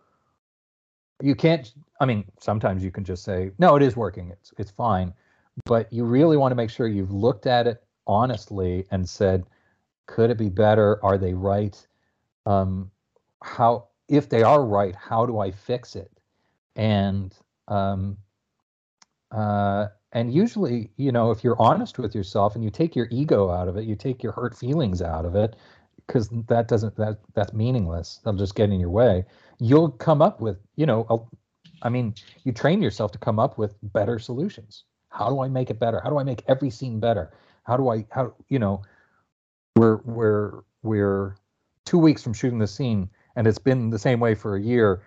You 1.23 1.35
can't. 1.35 1.73
I 2.01 2.07
mean, 2.07 2.25
sometimes 2.41 2.83
you 2.83 2.91
can 2.91 3.05
just 3.05 3.23
say, 3.23 3.53
no, 3.59 3.77
it 3.77 3.83
is 3.83 3.97
working. 3.97 4.31
It's 4.31 4.53
it's 4.59 4.71
fine. 4.73 5.15
But 5.67 5.93
you 5.93 6.05
really 6.05 6.37
want 6.37 6.51
to 6.53 6.57
make 6.57 6.71
sure 6.71 6.89
you've 6.89 7.13
looked 7.13 7.47
at 7.47 7.67
it 7.67 7.85
honestly 8.07 8.87
and 8.91 9.09
said, 9.09 9.45
could 10.07 10.31
it 10.31 10.39
be 10.39 10.49
better? 10.49 10.99
Are 11.05 11.19
they 11.19 11.35
right? 11.35 11.77
Um, 12.47 12.91
how 13.43 13.89
if 14.13 14.29
they 14.29 14.43
are 14.43 14.63
right, 14.63 14.95
how 14.95 15.25
do 15.25 15.39
I 15.39 15.51
fix 15.51 15.97
it? 15.97 16.11
And 16.77 17.35
um, 17.67 18.19
uh, 19.31 19.87
and 20.13 20.33
usually, 20.33 20.91
you 20.99 21.11
know, 21.11 21.31
if 21.31 21.43
you're 21.43 21.61
honest 21.61 21.99
with 21.99 22.15
yourself 22.15 22.55
and 22.55 22.63
you 22.63 22.71
take 22.71 22.95
your 22.95 23.09
ego 23.11 23.51
out 23.51 23.69
of 23.69 23.79
it, 23.79 23.85
you 23.85 23.97
take 23.97 24.23
your 24.23 24.33
hurt 24.33 24.55
feelings 24.55 25.01
out 25.01 25.25
of 25.25 25.35
it, 25.35 25.57
because 26.07 26.29
that 26.49 26.69
doesn't 26.69 26.95
that 26.97 27.21
that's 27.35 27.55
meaningless. 27.55 28.21
They'll 28.23 28.35
just 28.35 28.55
get 28.55 28.69
in 28.69 28.79
your 28.79 28.91
way. 28.91 29.25
You'll 29.59 29.91
come 29.91 30.21
up 30.21 30.43
with, 30.43 30.59
you 30.77 30.85
know, 30.85 31.07
a, 31.09 31.17
I 31.87 31.89
mean, 31.89 32.15
you 32.45 32.53
train 32.53 32.83
yourself 32.83 33.13
to 33.13 33.19
come 33.19 33.39
up 33.39 33.57
with 33.57 33.75
better 33.83 34.19
solutions. 34.19 34.85
How 35.09 35.31
do 35.31 35.41
I 35.41 35.49
make 35.49 35.71
it 35.71 35.79
better? 35.79 36.01
How 36.05 36.11
do 36.11 36.19
I 36.19 36.25
make 36.25 36.43
every 36.49 36.69
scene 36.69 37.01
better? 37.01 37.33
How 37.65 37.79
do 37.79 37.89
I 37.89 38.05
how 38.11 38.35
you 38.51 38.59
know, 38.59 38.83
we're 39.75 40.01
we're 40.05 40.61
we're 40.83 41.37
two 41.87 41.99
weeks 41.99 42.23
from 42.23 42.35
shooting 42.35 42.59
the 42.59 42.67
scene 42.67 43.09
and 43.37 43.47
it's 43.47 43.59
been 43.59 43.91
the 43.91 43.99
same 43.99 44.21
way 44.21 44.35
for 44.35 44.57
a 44.57 44.61
year 44.61 45.03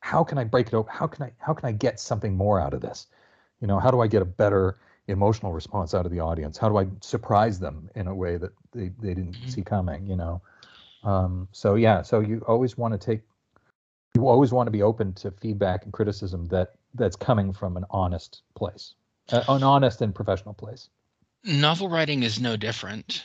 how 0.00 0.24
can 0.24 0.38
i 0.38 0.44
break 0.44 0.68
it 0.68 0.74
open 0.74 0.92
how 0.92 1.06
can 1.06 1.24
i 1.24 1.32
how 1.38 1.52
can 1.54 1.68
i 1.68 1.72
get 1.72 1.98
something 2.00 2.36
more 2.36 2.60
out 2.60 2.74
of 2.74 2.80
this 2.80 3.06
you 3.60 3.66
know 3.66 3.78
how 3.78 3.90
do 3.90 4.00
i 4.00 4.06
get 4.06 4.22
a 4.22 4.26
better 4.26 4.78
emotional 5.08 5.52
response 5.52 5.94
out 5.94 6.06
of 6.06 6.12
the 6.12 6.20
audience? 6.20 6.56
How 6.56 6.68
do 6.68 6.78
I 6.78 6.86
surprise 7.00 7.58
them 7.58 7.90
in 7.94 8.06
a 8.06 8.14
way 8.14 8.36
that 8.36 8.52
they, 8.72 8.90
they 8.98 9.14
didn't 9.14 9.42
Mhm. 9.42 9.48
see 9.50 9.62
coming? 9.62 10.06
You 10.06 10.16
know, 10.16 10.42
um, 11.02 11.48
so 11.52 11.74
yeah, 11.74 12.02
so 12.02 12.20
you 12.20 12.42
always 12.46 12.78
want 12.78 12.92
to 12.92 12.98
take, 12.98 13.22
you 14.14 14.28
always 14.28 14.52
want 14.52 14.66
to 14.66 14.70
be 14.70 14.82
open 14.82 15.12
to 15.14 15.30
feedback 15.30 15.84
and 15.84 15.92
criticism 15.92 16.46
that 16.46 16.74
that's 16.94 17.16
coming 17.16 17.52
from 17.52 17.76
an 17.76 17.84
honest 17.90 18.42
place, 18.54 18.94
an 19.28 19.62
honest 19.62 20.00
and 20.00 20.14
professional 20.14 20.54
place. 20.54 20.88
Novel 21.44 21.88
writing 21.88 22.22
is 22.22 22.40
no 22.40 22.56
different. 22.56 23.24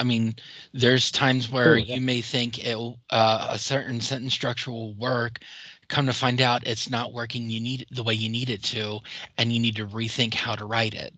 I 0.00 0.02
mean, 0.02 0.34
there's 0.72 1.10
times 1.10 1.50
where 1.50 1.76
yeah. 1.76 1.96
you 1.96 2.00
may 2.00 2.22
think 2.22 2.64
it 2.64 2.76
uh, 3.10 3.48
a 3.50 3.58
certain 3.58 4.00
sentence 4.00 4.32
structure 4.32 4.70
will 4.70 4.94
work. 4.94 5.40
Come 5.88 6.06
to 6.06 6.12
find 6.12 6.40
out, 6.40 6.66
it's 6.66 6.88
not 6.88 7.12
working. 7.12 7.50
You 7.50 7.60
need 7.60 7.82
it 7.82 7.88
the 7.90 8.02
way 8.02 8.14
you 8.14 8.30
need 8.30 8.48
it 8.48 8.62
to, 8.64 9.00
and 9.36 9.52
you 9.52 9.60
need 9.60 9.76
to 9.76 9.86
rethink 9.86 10.34
how 10.34 10.54
to 10.54 10.64
write 10.64 10.94
it. 10.94 11.12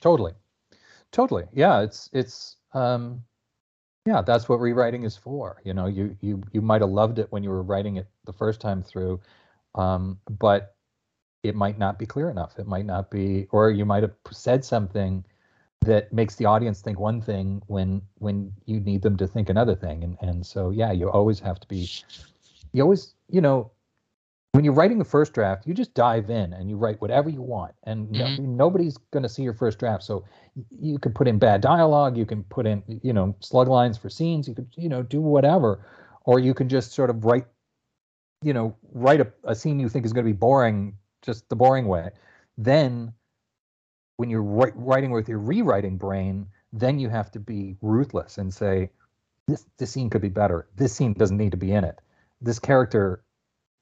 Totally, 0.00 0.32
totally. 1.10 1.44
Yeah, 1.54 1.80
it's 1.80 2.10
it's 2.12 2.56
um, 2.74 3.22
yeah, 4.04 4.20
that's 4.20 4.48
what 4.48 4.60
rewriting 4.60 5.04
is 5.04 5.16
for. 5.16 5.62
You 5.64 5.72
know, 5.72 5.86
you 5.86 6.16
you 6.20 6.42
you 6.52 6.60
might 6.60 6.82
have 6.82 6.90
loved 6.90 7.18
it 7.18 7.28
when 7.30 7.42
you 7.42 7.50
were 7.50 7.62
writing 7.62 7.96
it 7.96 8.08
the 8.26 8.32
first 8.32 8.60
time 8.60 8.82
through, 8.82 9.20
um, 9.74 10.18
but 10.28 10.74
it 11.42 11.54
might 11.54 11.78
not 11.78 11.98
be 11.98 12.06
clear 12.06 12.28
enough. 12.28 12.58
It 12.58 12.66
might 12.66 12.84
not 12.84 13.10
be, 13.10 13.46
or 13.50 13.70
you 13.70 13.84
might 13.84 14.02
have 14.02 14.14
said 14.30 14.64
something 14.64 15.24
that 15.82 16.12
makes 16.12 16.36
the 16.36 16.46
audience 16.46 16.80
think 16.80 16.98
one 16.98 17.20
thing 17.20 17.62
when 17.66 18.02
when 18.18 18.52
you 18.66 18.80
need 18.80 19.02
them 19.02 19.16
to 19.16 19.26
think 19.26 19.48
another 19.48 19.74
thing. 19.74 20.04
And 20.04 20.16
and 20.20 20.46
so 20.46 20.70
yeah, 20.70 20.92
you 20.92 21.10
always 21.10 21.40
have 21.40 21.60
to 21.60 21.68
be. 21.68 21.88
You 22.72 22.82
always, 22.82 23.14
you 23.28 23.42
know, 23.42 23.70
when 24.52 24.64
you're 24.64 24.74
writing 24.74 24.98
the 24.98 25.04
first 25.04 25.32
draft, 25.32 25.66
you 25.66 25.74
just 25.74 25.94
dive 25.94 26.30
in 26.30 26.52
and 26.52 26.70
you 26.70 26.76
write 26.76 27.00
whatever 27.00 27.28
you 27.28 27.42
want, 27.42 27.74
and 27.84 28.10
no, 28.12 28.26
Mhm. 28.26 28.38
nobody's 28.38 28.96
going 29.10 29.22
to 29.22 29.28
see 29.28 29.42
your 29.42 29.54
first 29.54 29.78
draft. 29.78 30.02
So 30.02 30.24
you 30.70 30.98
can 30.98 31.12
put 31.12 31.28
in 31.28 31.38
bad 31.38 31.60
dialogue, 31.60 32.16
you 32.16 32.26
can 32.26 32.44
put 32.44 32.66
in, 32.66 32.82
you 33.02 33.12
know, 33.12 33.34
slug 33.40 33.68
lines 33.68 33.96
for 33.98 34.08
scenes, 34.10 34.46
you 34.48 34.54
could, 34.54 34.68
you 34.76 34.88
know, 34.88 35.02
do 35.02 35.20
whatever, 35.20 35.86
or 36.24 36.38
you 36.38 36.54
can 36.54 36.68
just 36.68 36.92
sort 36.92 37.10
of 37.10 37.24
write, 37.24 37.46
you 38.42 38.52
know, 38.52 38.76
write 38.92 39.20
a, 39.20 39.32
a 39.44 39.54
scene 39.54 39.80
you 39.80 39.88
think 39.88 40.04
is 40.04 40.12
going 40.12 40.26
to 40.26 40.32
be 40.32 40.36
boring, 40.36 40.96
just 41.22 41.48
the 41.48 41.56
boring 41.56 41.86
way. 41.88 42.10
Then, 42.58 43.14
when 44.22 44.30
you're 44.30 44.70
writing 44.76 45.10
with 45.10 45.28
your 45.28 45.40
rewriting 45.40 45.96
brain, 45.96 46.46
then 46.72 47.00
you 47.00 47.08
have 47.08 47.28
to 47.32 47.40
be 47.40 47.76
ruthless 47.82 48.38
and 48.38 48.54
say, 48.54 48.88
this 49.48 49.66
this 49.78 49.90
scene 49.90 50.10
could 50.10 50.22
be 50.22 50.28
better. 50.28 50.68
This 50.76 50.94
scene 50.94 51.12
doesn't 51.12 51.36
need 51.36 51.50
to 51.50 51.56
be 51.56 51.72
in 51.72 51.82
it. 51.82 51.98
This 52.40 52.60
character 52.60 53.24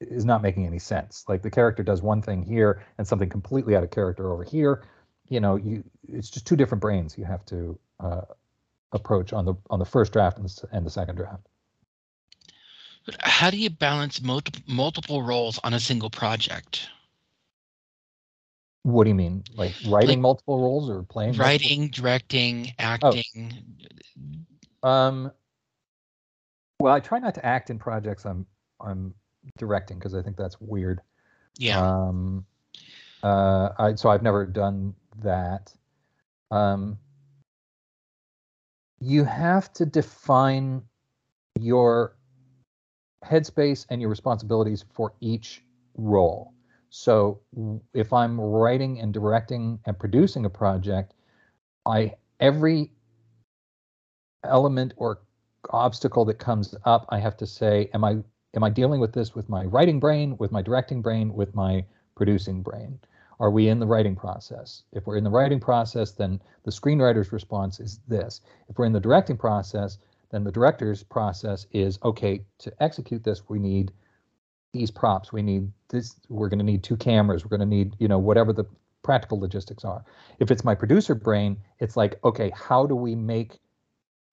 is 0.01 0.25
not 0.25 0.41
making 0.41 0.67
any 0.67 0.79
sense. 0.79 1.27
Like 1.29 1.43
the 1.43 1.51
character 1.51 1.83
does 1.83 2.01
one 2.01 2.23
thing 2.23 2.43
here 2.43 2.83
and 2.97 3.07
something 3.07 3.29
completely 3.29 3.77
out 3.77 3.85
of 3.85 3.91
character 3.91 4.33
over 4.33 4.43
here. 4.43 4.83
You 5.29 5.41
know, 5.41 5.57
you 5.57 5.85
it's 6.09 6.31
just 6.31 6.47
two 6.47 6.57
different 6.57 6.81
brains 6.81 7.19
you 7.19 7.27
have 7.27 7.45
to 7.45 7.79
uh, 8.03 8.23
approach 8.93 9.35
on 9.35 9.45
the 9.45 9.57
on 9.69 9.79
the 9.79 9.85
first 9.85 10.11
draft 10.15 10.39
and 10.39 10.49
the, 10.49 10.69
and 10.73 10.87
the 10.87 10.91
second 10.91 11.17
draft. 11.17 11.47
How 13.21 13.51
do 13.51 13.59
you 13.59 13.69
balance 13.69 14.23
multiple 14.23 14.63
multiple 14.67 15.23
roles 15.23 15.61
on 15.63 15.75
a 15.75 15.81
single 15.81 16.09
project? 16.09 16.89
What 18.83 19.05
do 19.05 19.11
you 19.11 19.15
mean, 19.15 19.45
like 19.55 19.75
writing 19.89 20.09
Like- 20.09 20.19
multiple 20.21 20.61
roles 20.61 20.89
or 20.89 21.03
playing? 21.03 21.31
multiple- 21.37 21.47
Writing, 21.47 21.89
directing, 21.91 22.73
acting. 22.79 23.53
Oh. 24.83 24.89
Um, 24.89 25.33
well, 26.81 26.95
I 26.95 27.01
try 27.01 27.19
not 27.19 27.35
to 27.35 27.45
act 27.45 27.69
in 27.71 27.79
projects 27.79 28.25
I'm 28.25 28.47
I'm 28.81 29.15
directing 29.59 29.99
because 29.99 30.15
I 30.15 30.23
think 30.23 30.37
that's 30.39 30.59
weird. 30.61 31.03
Yeah. 31.59 31.81
Um, 31.87 32.47
uh, 33.23 33.71
I, 33.79 33.95
so 33.97 34.09
I've 34.09 34.23
never 34.23 34.47
done 34.47 34.95
that. 35.23 35.75
Um, 36.51 36.99
you 39.01 39.25
have 39.25 39.71
to 39.75 39.85
define 39.85 40.83
your 41.59 42.17
headspace 43.23 43.85
and 43.91 44.01
your 44.01 44.09
responsibilities 44.09 44.85
for 44.95 45.13
each 45.21 45.63
role. 45.99 46.55
So 46.91 47.41
if 47.95 48.13
I'm 48.13 48.41
writing 48.41 49.01
and 49.01 49.15
directing 49.15 49.79
and 49.87 49.99
producing 49.99 50.45
a 50.45 50.51
project, 50.51 51.15
I 51.87 52.15
every 52.41 52.93
element 54.45 54.95
or 54.97 55.21
obstacle 55.71 56.25
that 56.25 56.39
comes 56.39 56.75
up, 56.85 57.07
I 57.11 57.19
have 57.19 57.37
to 57.39 57.47
say, 57.47 57.89
am 57.95 58.05
I 58.05 58.19
am 58.55 58.65
I 58.65 58.71
dealing 58.71 59.01
with 59.01 59.13
this 59.13 59.35
with 59.35 59.49
my 59.49 59.65
writing 59.67 60.01
brain, 60.01 60.37
with 60.39 60.51
my 60.51 60.63
directing 60.63 61.01
brain, 61.01 61.33
with 61.33 61.55
my 61.55 61.85
producing 62.17 62.61
brain? 62.61 62.99
Are 63.39 63.51
we 63.51 63.69
in 63.69 63.79
the 63.79 63.87
writing 63.87 64.17
process? 64.17 64.83
If 64.93 65.07
we're 65.07 65.17
in 65.17 65.25
the 65.25 65.31
writing 65.31 65.61
process, 65.61 66.11
then 66.11 66.43
the 66.65 66.73
screenwriter's 66.73 67.33
response 67.33 67.81
is 67.81 68.01
this. 68.09 68.41
If 68.69 68.79
we're 68.79 68.85
in 68.85 68.93
the 68.93 69.01
directing 69.01 69.37
process, 69.39 69.99
then 70.31 70.45
the 70.45 70.53
director's 70.53 71.03
process 71.03 71.67
is 71.73 71.99
okay, 72.03 72.45
to 72.59 72.73
execute 72.83 73.25
this, 73.25 73.49
we 73.49 73.59
need 73.59 73.93
these 74.73 74.91
props. 74.91 75.33
We 75.33 75.43
need 75.43 75.71
this, 75.89 76.17
we're 76.29 76.49
going 76.49 76.59
to 76.59 76.65
need 76.65 76.83
two 76.83 76.97
cameras. 76.97 77.45
We're 77.45 77.57
going 77.57 77.69
to 77.69 77.77
need, 77.77 77.97
you 77.99 78.09
know, 78.09 78.19
whatever 78.19 78.53
the 78.53 78.65
practical 79.03 79.41
logistics 79.41 79.85
are. 79.85 80.05
If 80.39 80.51
it's 80.51 80.65
my 80.65 80.75
producer 80.75 81.15
brain, 81.15 81.57
it's 81.79 81.97
like, 81.97 82.23
okay, 82.25 82.51
how 82.55 82.87
do 82.87 82.95
we 82.95 83.15
make 83.15 83.59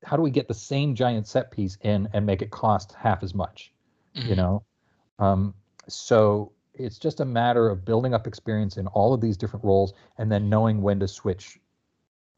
how 0.03 0.15
do 0.15 0.21
we 0.21 0.29
get 0.29 0.47
the 0.47 0.53
same 0.53 0.93
giant 0.93 1.27
set 1.27 1.49
piece 1.49 1.75
in 1.81 2.07
and 2.13 2.23
make 2.25 2.43
it 2.43 2.51
cost 2.51 2.93
half 2.93 3.23
as 3.23 3.33
much? 3.33 3.71
you 4.13 4.33
Mhm. 4.33 4.37
know 4.37 4.63
um, 5.19 5.53
so 5.87 6.51
it's 6.73 6.97
just 6.97 7.19
a 7.19 7.25
matter 7.25 7.69
of 7.69 7.85
building 7.85 8.13
up 8.13 8.27
experience 8.27 8.77
in 8.77 8.87
all 8.87 9.13
of 9.13 9.21
these 9.21 9.37
different 9.37 9.63
roles 9.65 9.93
and 10.17 10.31
then 10.31 10.49
knowing 10.49 10.81
when 10.81 10.99
to 10.99 11.07
switch 11.07 11.59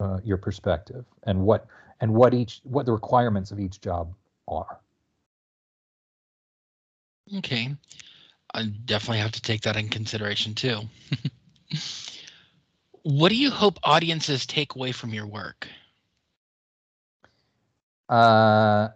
uh, 0.00 0.18
your 0.24 0.36
perspective 0.36 1.04
and 1.24 1.40
what 1.42 1.66
and 2.00 2.12
what 2.12 2.34
each 2.34 2.60
what 2.64 2.86
the 2.86 2.92
requirements 2.92 3.50
of 3.50 3.60
each 3.60 3.80
job 3.80 4.14
are 4.48 4.80
Okay. 7.38 7.74
I 8.54 8.64
definitely 8.84 9.18
have 9.18 9.32
to 9.32 9.42
take 9.42 9.62
that 9.62 9.76
in 9.76 9.88
consideration 9.88 10.54
too. 10.54 10.80
what 13.02 13.28
do 13.28 13.36
you 13.36 13.50
hope 13.50 13.78
audiences 13.84 14.46
take 14.46 14.74
away 14.74 14.92
from 14.92 15.14
your 15.14 15.26
work? 15.26 15.68
uh, 18.10 18.88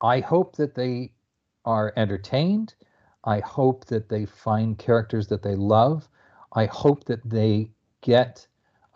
i 0.00 0.20
hope 0.20 0.56
that 0.56 0.74
they 0.74 1.12
are 1.64 1.92
entertained 1.96 2.74
i 3.24 3.38
hope 3.40 3.84
that 3.86 4.08
they 4.08 4.26
find 4.26 4.78
characters 4.78 5.28
that 5.28 5.42
they 5.42 5.54
love 5.54 6.08
i 6.54 6.66
hope 6.66 7.04
that 7.04 7.20
they 7.28 7.70
get 8.00 8.46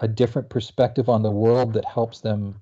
a 0.00 0.08
different 0.08 0.48
perspective 0.50 1.08
on 1.08 1.22
the 1.22 1.30
world 1.30 1.72
that 1.72 1.84
helps 1.84 2.20
them 2.20 2.60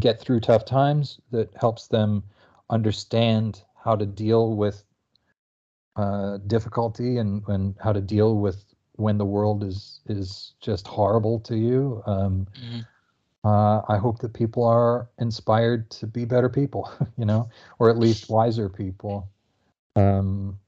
get 0.00 0.20
through 0.20 0.40
tough 0.40 0.64
times 0.64 1.20
that 1.30 1.48
helps 1.56 1.86
them 1.86 2.22
understand 2.70 3.62
how 3.84 3.96
to 3.96 4.06
deal 4.06 4.54
with 4.56 4.84
uh, 5.96 6.38
difficulty 6.46 7.18
and, 7.18 7.42
and 7.48 7.76
how 7.82 7.92
to 7.92 8.00
deal 8.00 8.36
with 8.36 8.64
when 8.94 9.18
the 9.18 9.24
world 9.24 9.62
is 9.64 10.00
is 10.06 10.54
just 10.60 10.86
horrible 10.86 11.38
to 11.40 11.56
you. 11.56 12.02
Um, 12.06 12.46
Mhm. 12.54 12.86
uh, 13.44 13.82
I 13.88 13.96
hope 13.98 14.18
that 14.20 14.32
people 14.34 14.64
are 14.64 15.08
inspired 15.18 15.90
to 15.92 16.06
be 16.06 16.24
better 16.24 16.48
people, 16.48 16.90
you 17.16 17.24
know, 17.24 17.48
or 17.78 17.90
at 17.90 17.98
least 17.98 18.28
wiser 18.28 18.68
people. 18.68 19.28
Um, 19.96 20.58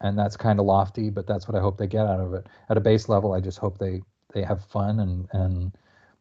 and 0.00 0.18
that's 0.18 0.36
kind 0.36 0.58
of 0.60 0.66
lofty, 0.66 1.10
but 1.10 1.26
that's 1.26 1.48
what 1.48 1.56
I 1.56 1.60
hope 1.60 1.78
they 1.78 1.86
get 1.86 2.06
out 2.06 2.20
of 2.20 2.34
it. 2.34 2.46
At 2.68 2.76
a 2.76 2.80
base 2.80 3.08
level, 3.08 3.32
I 3.32 3.40
just 3.40 3.58
hope 3.58 3.78
they 3.78 4.02
they 4.34 4.42
have 4.42 4.64
fun 4.64 5.00
and 5.00 5.28
and 5.32 5.72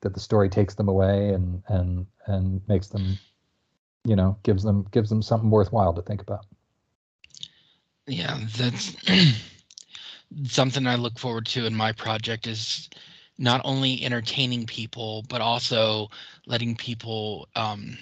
that 0.02 0.14
the 0.14 0.20
story 0.20 0.50
takes 0.50 0.76
them 0.76 0.90
away 0.90 1.34
and 1.34 1.64
and 1.68 2.06
and 2.28 2.62
makes 2.68 2.88
them, 2.90 3.20
you 4.10 4.16
know, 4.16 4.40
gives 4.44 4.64
them 4.64 4.88
gives 4.92 5.10
them 5.10 5.22
something 5.22 5.52
worthwhile 5.52 5.94
to 5.94 6.02
think 6.02 6.22
about. 6.24 6.46
Yeah, 8.08 8.40
that's 8.58 8.96
something 10.46 10.88
I 10.88 10.96
look 10.96 11.20
forward 11.20 11.46
to 11.48 11.66
in 11.68 11.76
my 11.76 11.92
project 11.94 12.48
is 12.48 12.90
not 13.38 13.62
only 13.64 14.04
entertaining 14.04 14.66
people, 14.66 15.24
but 15.30 15.42
also 15.42 16.10
letting 16.48 16.76
people 16.76 17.48
um, 17.56 17.98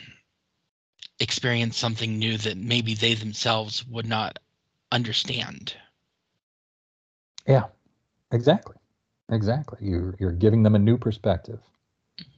experience 1.19 1.77
something 1.77 2.17
new 2.17 2.37
that 2.37 2.57
maybe 2.57 2.95
they 2.95 3.13
themselves 3.13 3.85
would 3.87 4.07
not 4.07 4.39
understand. 4.91 5.75
Yeah, 7.47 7.65
exactly, 8.31 8.75
exactly. 9.29 9.79
You're 9.81 10.15
you're 10.19 10.31
giving 10.31 10.63
them 10.63 10.75
a 10.75 10.79
new 10.79 10.97
perspective, 10.97 11.59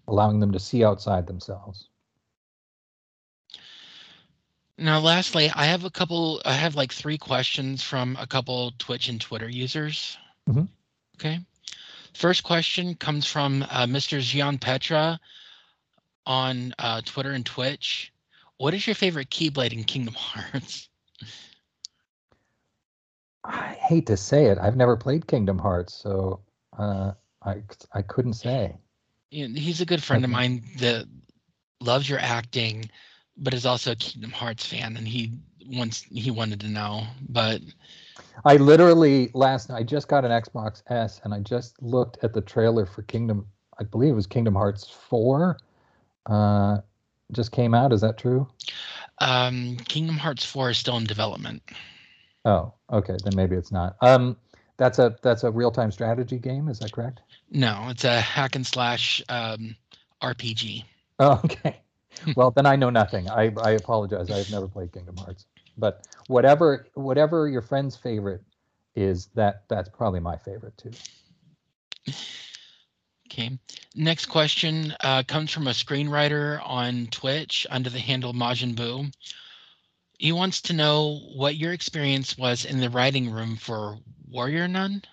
allowing 0.08 0.40
them 0.40 0.52
to 0.54 0.60
see 0.60 0.84
outside 0.84 1.28
themselves. 1.28 1.89
Now, 4.80 5.00
lastly, 5.00 5.52
I 5.54 5.66
have 5.66 5.84
a 5.84 5.90
couple, 5.90 6.42
I 6.46 6.54
have 6.54 6.76
like 6.76 6.94
three 6.94 7.18
questions 7.18 7.84
from 7.84 8.16
a 8.20 8.26
couple 8.26 8.72
Twitch 8.80 9.10
and 9.10 9.20
Twitter 9.20 9.50
users. 9.50 10.18
Mhm. 10.48 10.70
Okay. 11.18 11.40
First 12.14 12.44
question 12.44 12.96
comes 12.96 13.26
from 13.26 13.64
uh, 13.64 13.86
Mr. 13.86 14.22
Gian 14.22 14.58
Petra 14.58 15.20
on 16.26 16.74
uh, 16.80 17.02
Twitter 17.04 17.32
and 17.32 17.46
Twitch. 17.46 18.14
What 18.58 18.74
is 18.74 18.88
your 18.88 18.96
favorite 18.96 19.30
Keyblade 19.30 19.74
in 19.74 19.84
Kingdom 19.84 20.14
Hearts? 20.16 20.90
I 23.44 23.78
hate 23.80 24.08
to 24.08 24.18
say 24.18 24.46
it, 24.46 24.58
I've 24.60 24.76
never 24.76 24.96
played 24.96 25.28
Kingdom 25.28 25.58
Hearts, 25.58 25.94
so 25.94 26.42
uh, 26.78 27.14
I 27.44 27.64
I 27.94 28.02
couldn't 28.02 28.34
say. 28.34 28.78
He's 29.30 29.82
a 29.82 29.86
good 29.86 30.04
friend 30.04 30.24
of 30.24 30.30
mine 30.30 30.64
that 30.78 31.06
loves 31.80 32.10
your 32.10 32.20
acting, 32.20 32.90
but 33.40 33.54
is 33.54 33.66
also 33.66 33.92
a 33.92 33.96
Kingdom 33.96 34.32
Hearts 34.32 34.66
fan, 34.66 34.98
and 34.98 35.08
he 35.08 35.32
wants 35.66 36.02
he 36.02 36.32
wanted 36.32 36.60
to 36.62 36.68
know. 36.68 37.04
But 37.28 37.62
I 38.46 38.58
literally 38.58 39.32
last 39.34 39.70
night 39.70 39.80
I 39.80 39.84
just 39.84 40.08
got 40.08 40.26
an 40.26 40.32
Xbox 40.32 40.84
S, 40.90 41.22
and 41.24 41.34
I 41.34 41.40
just 41.40 41.82
looked 41.82 42.18
at 42.24 42.34
the 42.34 42.42
trailer 42.42 42.86
for 42.86 43.02
Kingdom. 43.04 43.48
I 43.80 43.84
believe 43.84 44.12
it 44.12 44.16
was 44.16 44.28
Kingdom 44.28 44.56
Hearts 44.56 44.90
Four. 44.90 45.58
Uh, 46.26 46.80
just 47.32 47.52
came 47.52 47.74
out. 47.74 47.94
Is 47.94 48.02
that 48.02 48.18
true? 48.18 48.48
Um, 49.20 49.78
Kingdom 49.88 50.18
Hearts 50.18 50.46
Four 50.46 50.70
is 50.70 50.78
still 50.78 50.98
in 50.98 51.06
development. 51.06 51.62
Oh, 52.46 52.74
okay. 52.92 53.18
Then 53.24 53.36
maybe 53.36 53.56
it's 53.56 53.72
not. 53.72 53.98
Um, 54.02 54.38
that's 54.78 54.98
a 54.98 55.16
that's 55.22 55.44
a 55.44 55.52
real 55.52 55.72
time 55.72 55.92
strategy 55.92 56.38
game. 56.38 56.70
Is 56.70 56.80
that 56.80 56.92
correct? 56.92 57.22
No, 57.52 57.88
it's 57.90 58.06
a 58.06 58.20
hack 58.20 58.56
and 58.56 58.66
slash 58.66 59.22
um, 59.30 59.76
RPG. 60.22 60.84
Oh, 61.20 61.42
okay. 61.46 61.82
well, 62.36 62.51
then 62.51 62.66
I 62.66 62.76
know 62.76 62.89
nothing. 62.89 63.30
I, 63.30 63.53
I 63.62 63.72
apologize. 63.72 64.30
I've 64.30 64.51
never 64.51 64.68
played 64.68 64.91
Kingdom 64.91 65.18
Hearts. 65.18 65.45
But 65.78 66.07
whatever 66.28 66.88
whatever 66.95 67.47
your 67.47 67.62
friend's 67.62 67.95
favorite 67.95 68.41
is, 68.95 69.28
that 69.36 69.64
that's 69.70 69.89
probably 69.89 70.20
my 70.20 70.36
favorite 70.38 70.78
too. 70.78 70.91
Okay. 73.28 73.57
Next 73.95 74.26
question 74.26 74.93
uh, 75.01 75.24
comes 75.24 75.51
from 75.51 75.68
a 75.68 75.72
screenwriter 75.72 76.60
on 76.66 77.07
Twitch 77.12 77.68
under 77.70 77.89
the 77.89 77.99
handle 77.99 78.34
Majin 78.34 78.76
Buu. 78.76 79.14
He 80.18 80.32
wants 80.32 80.62
to 80.64 80.74
know 80.74 81.20
what 81.36 81.55
your 81.55 81.72
experience 81.72 82.38
was 82.38 82.66
in 82.66 82.80
the 82.80 82.89
writing 82.89 83.32
room 83.32 83.55
for 83.55 83.97
Warrior 84.30 84.68
Nun. 84.68 85.03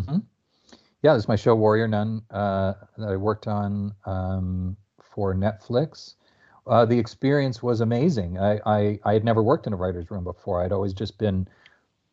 Mm-hmm. 0.00 0.18
Yeah, 1.02 1.14
this 1.14 1.24
is 1.24 1.28
my 1.28 1.36
show 1.36 1.54
Warrior 1.54 1.86
Nun 1.86 2.22
uh, 2.30 2.72
that 2.96 3.08
I 3.08 3.16
worked 3.16 3.46
on 3.46 3.94
um, 4.04 4.76
for 5.00 5.34
Netflix. 5.34 6.14
Uh, 6.68 6.84
the 6.84 6.98
experience 6.98 7.62
was 7.62 7.80
amazing. 7.80 8.38
I, 8.38 8.60
I, 8.66 8.98
I 9.04 9.12
had 9.14 9.24
never 9.24 9.42
worked 9.42 9.66
in 9.66 9.72
a 9.72 9.76
writer's 9.76 10.10
room 10.10 10.24
before. 10.24 10.62
I'd 10.62 10.72
always 10.72 10.92
just 10.92 11.18
been 11.18 11.48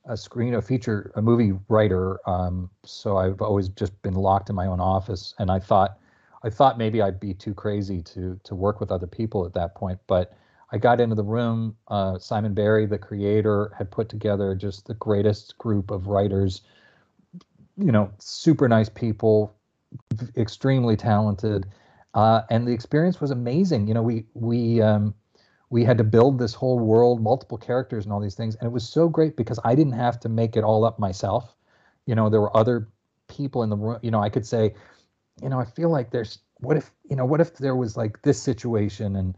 a 0.05 0.15
screen, 0.15 0.53
a 0.53 0.61
feature, 0.61 1.11
a 1.15 1.21
movie 1.21 1.53
writer. 1.67 2.19
Um, 2.29 2.69
so 2.85 3.17
I've 3.17 3.41
always 3.41 3.69
just 3.69 3.99
been 4.01 4.13
locked 4.13 4.49
in 4.49 4.55
my 4.55 4.67
own 4.67 4.79
office. 4.79 5.33
And 5.39 5.51
I 5.51 5.59
thought, 5.59 5.97
I 6.43 6.49
thought 6.49 6.77
maybe 6.77 7.01
I'd 7.01 7.19
be 7.19 7.33
too 7.33 7.53
crazy 7.53 8.01
to 8.03 8.39
to 8.43 8.55
work 8.55 8.79
with 8.79 8.91
other 8.91 9.07
people 9.07 9.45
at 9.45 9.53
that 9.55 9.75
point. 9.75 9.99
But 10.07 10.37
I 10.71 10.77
got 10.77 11.01
into 11.01 11.15
the 11.15 11.23
room. 11.23 11.75
Uh, 11.87 12.19
Simon 12.19 12.53
Barry, 12.53 12.85
the 12.85 12.97
creator, 12.97 13.73
had 13.77 13.91
put 13.91 14.09
together 14.09 14.55
just 14.55 14.87
the 14.87 14.93
greatest 14.95 15.57
group 15.57 15.91
of 15.91 16.07
writers. 16.07 16.61
You 17.77 17.91
know, 17.91 18.11
super 18.19 18.69
nice 18.69 18.89
people, 18.89 19.53
extremely 20.37 20.95
talented 20.95 21.65
uh, 22.15 22.41
and 22.49 22.67
the 22.67 22.71
experience 22.71 23.19
was 23.21 23.29
amazing. 23.31 23.87
You 23.87 23.93
know, 23.93 24.01
we 24.01 24.25
we 24.33 24.81
um, 24.81 25.13
we 25.69 25.83
had 25.83 25.97
to 25.97 26.03
build 26.03 26.39
this 26.39 26.53
whole 26.53 26.79
world, 26.79 27.21
multiple 27.21 27.57
characters, 27.57 28.05
and 28.05 28.13
all 28.13 28.21
these 28.21 28.35
things, 28.35 28.55
and 28.55 28.65
it 28.65 28.71
was 28.71 28.87
so 28.87 29.09
great 29.09 29.35
because 29.35 29.59
I 29.63 29.75
didn't 29.75 29.93
have 29.93 30.19
to 30.21 30.29
make 30.29 30.55
it 30.55 30.63
all 30.63 30.85
up 30.85 30.97
myself. 30.97 31.55
You 32.05 32.15
know, 32.15 32.29
there 32.29 32.41
were 32.41 32.55
other 32.55 32.87
people 33.27 33.63
in 33.63 33.69
the 33.69 33.75
room. 33.75 33.99
You 34.01 34.11
know, 34.11 34.23
I 34.23 34.29
could 34.29 34.45
say, 34.45 34.73
you 35.43 35.49
know, 35.49 35.59
I 35.59 35.65
feel 35.65 35.89
like 35.89 36.11
there's 36.11 36.39
what 36.61 36.77
if 36.77 36.91
you 37.09 37.17
know 37.17 37.25
what 37.25 37.41
if 37.41 37.57
there 37.57 37.75
was 37.75 37.97
like 37.97 38.21
this 38.21 38.41
situation 38.41 39.17
and 39.17 39.37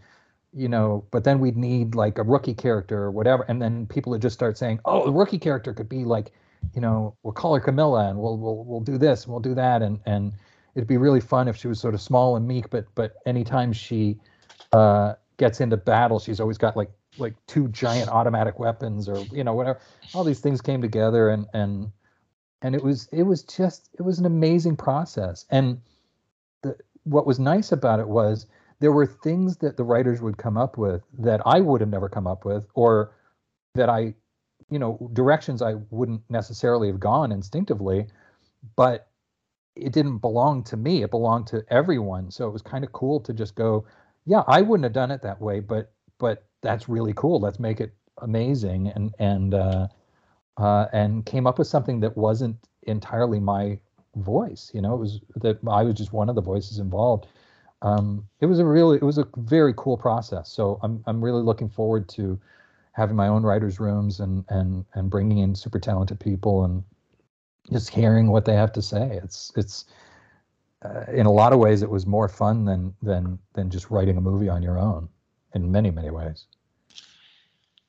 you 0.54 0.70
know, 0.70 1.04
but 1.12 1.24
then 1.24 1.40
we'd 1.40 1.58
need 1.58 1.96
like 1.96 2.18
a 2.20 2.24
rookie 2.24 2.54
character 2.54 3.04
or 3.04 3.12
whatever, 3.12 3.44
and 3.48 3.62
then 3.62 3.88
people 3.88 4.12
would 4.12 4.22
just 4.22 4.36
start 4.36 4.58
saying, 4.58 4.80
oh, 4.86 5.06
the 5.06 5.12
rookie 5.12 5.40
character 5.40 5.74
could 5.74 5.90
be 5.90 6.06
like, 6.06 6.32
you 6.74 6.82
know, 6.82 7.16
we'll 7.24 7.34
call 7.34 7.56
her 7.56 7.62
Camila 7.62 8.10
and 8.10 8.20
we'll 8.20 8.38
we'll 8.38 8.64
we'll 8.66 8.82
do 8.82 9.00
this 9.00 9.24
and 9.24 9.32
we'll 9.32 9.42
do 9.42 9.56
that 9.56 9.82
and 9.82 10.00
and 10.06 10.34
it'd 10.78 10.88
be 10.88 10.98
really 10.98 11.20
fun 11.20 11.48
if 11.48 11.58
she 11.58 11.68
was 11.68 11.80
sort 11.80 11.96
of 11.96 12.02
small 12.02 12.38
and 12.38 12.48
meek, 12.48 12.70
but 12.70 12.86
but 12.94 13.16
anytime 13.26 13.74
she 13.74 14.20
uh, 14.72 15.16
gets 15.38 15.60
into 15.60 15.76
battle, 15.76 16.20
she's 16.20 16.40
always 16.40 16.60
got 16.60 16.78
like 16.78 16.92
like 17.18 17.34
two 17.48 17.68
giant 17.70 18.10
automatic 18.10 18.60
weapons 18.60 19.10
or 19.10 19.18
you 19.34 19.44
know 19.44 19.54
whatever. 19.54 19.80
All 20.14 20.24
these 20.24 20.40
things 20.40 20.62
came 20.62 20.80
together 20.80 21.30
and 21.30 21.48
and 21.54 21.92
and 22.62 22.76
it 22.76 22.84
was 22.84 23.10
it 23.12 23.24
was 23.24 23.42
just 23.42 23.90
it 23.98 24.04
was 24.04 24.20
an 24.20 24.28
amazing 24.28 24.78
process. 24.78 25.46
And 25.50 25.82
the, 26.62 26.78
what 27.06 27.26
was 27.26 27.40
nice 27.40 27.72
about 27.72 28.00
it 28.00 28.08
was 28.08 28.46
there 28.80 28.92
were 28.92 29.08
things 29.08 29.58
that 29.58 29.78
the 29.78 29.84
writers 29.84 30.22
would 30.22 30.38
come 30.38 30.58
up 30.58 30.78
with 30.78 31.02
that 31.18 31.42
I 31.44 31.60
would 31.60 31.82
have 31.82 31.90
never 31.90 32.08
come 32.08 32.28
up 32.28 32.46
with 32.46 32.68
or 32.76 33.16
that 33.74 33.90
I 33.90 34.14
you 34.70 34.78
know 34.78 35.10
directions 35.14 35.64
I 35.64 35.74
wouldn't 35.90 36.22
necessarily 36.30 36.88
have 36.90 37.00
gone 37.00 37.32
instinctively 37.32 38.06
but 38.76 39.07
it 39.80 39.94
didn't 39.94 40.18
belong 40.20 40.64
to 40.64 40.78
me 40.78 41.04
it 41.04 41.12
belonged 41.12 41.48
to 41.48 41.64
everyone 41.70 42.30
so 42.32 42.48
it 42.48 42.52
was 42.52 42.62
kind 42.62 42.84
of 42.84 42.92
cool 42.92 43.20
to 43.20 43.34
just 43.34 43.56
go 43.56 43.86
yeah 44.26 44.44
i 44.48 44.62
wouldn't 44.62 44.84
have 44.84 44.94
done 44.94 45.12
it 45.12 45.22
that 45.22 45.40
way 45.42 45.60
but 45.60 45.92
but 46.20 46.46
that's 46.62 46.90
really 46.90 47.14
cool 47.16 47.40
let's 47.40 47.60
make 47.60 47.80
it 47.80 47.94
amazing 48.20 48.88
and 48.96 49.14
and 49.20 49.54
uh, 49.54 49.88
uh, 50.58 50.88
and 50.92 51.26
came 51.26 51.46
up 51.46 51.60
with 51.60 51.68
something 51.68 52.00
that 52.00 52.18
wasn't 52.18 52.56
entirely 52.84 53.40
my 53.40 53.78
voice 54.16 54.72
you 54.74 54.82
know 54.82 54.94
it 54.94 54.98
was 54.98 55.20
that 55.36 55.60
i 55.70 55.84
was 55.84 55.94
just 55.94 56.14
one 56.14 56.30
of 56.30 56.36
the 56.36 56.42
voices 56.42 56.80
involved. 56.80 57.28
Um, 57.84 58.28
it 58.42 58.48
was 58.48 58.58
a 58.58 58.66
really 58.66 58.98
it 58.98 59.04
was 59.04 59.20
a 59.20 59.28
very 59.38 59.74
cool 59.78 59.98
process 59.98 60.50
so 60.50 60.80
i'm 60.82 61.04
i'm 61.06 61.24
really 61.24 61.44
looking 61.44 61.70
forward 61.70 62.10
to 62.10 62.40
having 62.94 63.16
my 63.16 63.28
own 63.28 63.44
writers 63.44 63.80
rooms 63.80 64.20
and 64.20 64.44
and 64.50 64.84
and 64.96 65.12
bringing 65.12 65.38
in 65.38 65.54
super 65.54 65.80
talented 65.80 66.20
people 66.20 66.66
and 66.66 66.84
just 67.72 67.90
hearing 67.90 68.28
what 68.28 68.46
they 68.46 68.54
have 68.54 68.72
to 68.74 68.82
say. 68.82 69.20
It's 69.24 69.52
it's 69.56 69.86
uh, 70.84 71.06
in 71.12 71.26
a 71.26 71.32
lot 71.32 71.54
of 71.54 71.60
ways 71.60 71.82
it 71.82 71.90
was 71.90 72.06
more 72.06 72.28
fun 72.28 72.66
than 72.66 72.94
than 73.02 73.40
than 73.54 73.70
just 73.70 73.90
writing 73.90 74.18
a 74.18 74.22
movie 74.22 74.50
on 74.50 74.62
your 74.62 74.80
own 74.80 75.10
in 75.54 75.72
many 75.72 75.92
many 75.92 76.10
ways. 76.10 76.46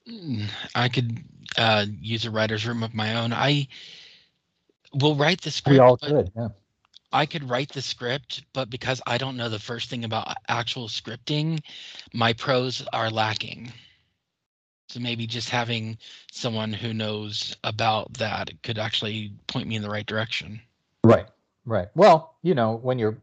Mm, 0.09 0.49
I 0.75 0.89
could 0.89 1.19
uh, 1.57 1.87
use 2.01 2.25
a 2.25 2.31
writer's 2.31 2.67
room 2.67 2.83
of 2.83 2.95
my 2.95 3.17
own. 3.17 3.33
I 3.33 3.69
will 4.95 5.15
write 5.15 5.43
the 5.43 5.51
script. 5.51 5.75
We 5.75 5.79
all 5.79 5.97
could, 5.97 6.33
yeah. 6.35 6.49
I 7.13 7.27
could 7.27 7.49
write 7.49 7.71
the 7.71 7.83
script, 7.83 8.45
but 8.53 8.71
because 8.71 9.01
I 9.07 9.19
don't 9.19 9.37
know 9.37 9.49
the 9.49 9.59
first 9.59 9.91
thing 9.91 10.05
about 10.05 10.35
actual 10.49 10.89
scripting, 10.89 11.63
my 12.13 12.33
prose 12.33 12.87
are 12.93 13.11
lacking. 13.11 13.73
So 14.89 15.01
maybe 15.01 15.27
just 15.27 15.51
having 15.51 15.99
someone 16.33 16.73
who 16.73 16.95
knows 16.95 17.57
about 17.65 18.13
that 18.15 18.51
could 18.63 18.79
actually 18.79 19.33
point 19.47 19.69
me 19.69 19.77
in 19.77 19.83
the 19.83 19.91
right 19.91 20.07
direction. 20.07 20.61
Right. 21.05 21.27
Right. 21.67 21.89
Well, 21.95 22.35
you 22.43 22.55
know, 22.55 22.77
when 22.77 22.99
you're 22.99 23.19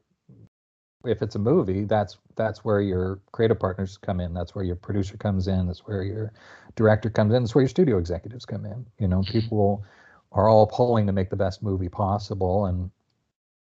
if 1.05 1.21
it's 1.21 1.35
a 1.35 1.39
movie, 1.39 1.85
that's 1.85 2.17
that's 2.35 2.65
where 2.65 2.81
your 2.81 3.19
creative 3.31 3.59
partners 3.59 3.97
come 3.97 4.19
in. 4.19 4.33
That's 4.33 4.53
where 4.53 4.63
your 4.63 4.75
producer 4.75 5.17
comes 5.17 5.47
in. 5.47 5.67
That's 5.67 5.87
where 5.87 6.03
your 6.03 6.33
director 6.75 7.09
comes 7.09 7.33
in. 7.33 7.43
That's 7.43 7.55
where 7.55 7.63
your 7.63 7.69
studio 7.69 7.97
executives 7.97 8.45
come 8.45 8.65
in. 8.65 8.85
You 8.99 9.07
know, 9.07 9.19
mm-hmm. 9.19 9.31
people 9.31 9.83
are 10.31 10.49
all 10.49 10.67
pulling 10.67 11.07
to 11.07 11.13
make 11.13 11.29
the 11.29 11.35
best 11.35 11.63
movie 11.63 11.89
possible, 11.89 12.65
and 12.65 12.91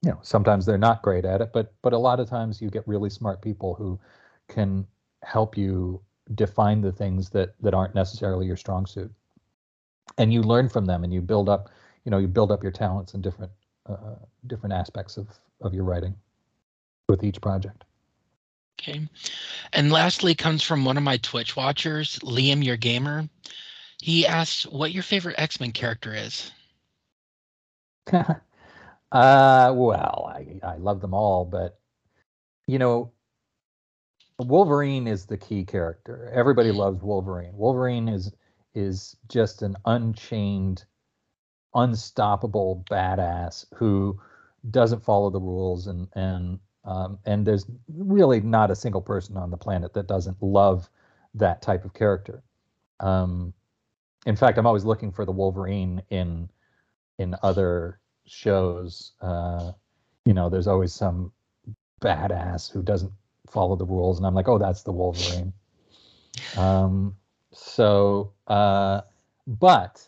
you 0.03 0.11
know, 0.11 0.19
sometimes 0.23 0.67
they're 0.67 0.79
not 0.79 1.03
great 1.03 1.25
at 1.25 1.41
it, 1.41 1.51
but 1.53 1.73
but 1.83 1.93
a 1.93 1.99
lot 1.99 2.21
of 2.21 2.29
times 2.29 2.61
you 2.61 2.71
get 2.71 2.87
really 2.87 3.11
smart 3.11 3.43
people 3.43 3.75
who 3.75 3.99
can 4.49 4.87
help 5.23 5.57
you 5.57 6.01
define 6.35 6.81
the 6.81 6.93
things 6.93 7.31
that 7.31 7.55
that 7.61 7.75
aren't 7.75 7.95
necessarily 7.95 8.47
your 8.47 8.57
strong 8.57 8.87
suit. 8.87 9.13
And 10.19 10.33
you 10.33 10.43
learn 10.43 10.69
from 10.69 10.87
them 10.87 11.05
and 11.05 11.13
you 11.13 11.21
build 11.21 11.49
up 11.49 11.71
you 12.05 12.11
know 12.11 12.19
you 12.19 12.29
build 12.29 12.53
up 12.53 12.63
your 12.63 12.73
talents 12.73 13.15
in 13.15 13.21
different 13.21 13.53
uh, 13.87 14.17
different 14.47 14.73
aspects 14.73 15.17
of 15.17 15.29
of 15.61 15.75
your 15.75 15.85
writing 15.85 16.15
with 17.09 17.23
each 17.25 17.41
project. 17.41 17.85
Okay. 18.81 19.09
And 19.73 19.93
lastly 19.93 20.35
comes 20.35 20.63
from 20.63 20.85
one 20.85 20.97
of 20.97 21.03
my 21.03 21.17
twitch 21.19 21.57
watchers 21.57 22.19
liam 22.21 22.65
your 22.65 22.77
gamer. 22.77 23.29
He 24.01 24.27
asks 24.27 24.67
what 24.67 24.93
your 24.93 25.03
favorite 25.03 25.37
x-men 25.39 25.73
character 25.73 26.15
is. 26.15 26.51
Uh 29.13 29.73
well 29.77 30.29
i 30.35 30.59
i 30.67 30.77
love 30.77 31.01
them 31.01 31.15
all 31.15 31.45
but 31.45 31.79
you 32.67 32.81
know 32.81 33.13
Wolverine 34.39 35.07
is 35.07 35.27
the 35.27 35.37
key 35.37 35.65
character. 35.65 36.31
Everybody 36.35 36.73
loves 36.73 37.03
Wolverine. 37.03 37.57
Wolverine 37.57 38.09
is 38.09 38.33
is 38.75 39.17
just 39.29 39.63
an 39.63 39.77
unchained, 39.85 40.85
unstoppable 41.75 42.85
badass 42.91 43.67
who 43.77 44.21
doesn't 44.71 45.05
follow 45.05 45.31
the 45.31 45.41
rules 45.41 45.87
and 45.87 46.09
and 46.15 46.59
um, 46.85 47.19
and 47.25 47.47
there's 47.47 47.67
really 47.89 48.41
not 48.41 48.71
a 48.71 48.77
single 48.77 49.01
person 49.01 49.37
on 49.37 49.51
the 49.51 49.57
planet 49.57 49.95
that 49.95 50.07
doesn't 50.07 50.43
love 50.43 50.91
that 51.35 51.63
type 51.63 51.85
of 51.85 51.95
character. 51.95 52.43
Um, 53.01 53.55
in 54.27 54.37
fact, 54.37 54.59
I'm 54.59 54.67
always 54.67 54.85
looking 54.85 55.13
for 55.13 55.25
the 55.25 55.33
Wolverine 55.33 56.03
in 56.11 56.51
in 57.19 57.37
other 57.43 58.01
shows. 58.27 59.13
Uh, 59.21 59.73
you 60.25 60.35
know, 60.35 60.49
there's 60.49 60.67
always 60.67 60.93
some 60.93 61.33
badass 62.03 62.71
who 62.71 62.83
doesn't 62.83 63.13
follow 63.49 63.77
the 63.77 63.85
rules, 63.85 64.19
and 64.19 64.27
I'm 64.27 64.35
like, 64.35 64.49
oh, 64.49 64.59
that's 64.59 64.83
the 64.83 64.93
Wolverine. 64.93 65.53
Um, 66.57 67.17
so, 67.53 68.33
uh, 68.47 69.03
but 69.47 70.07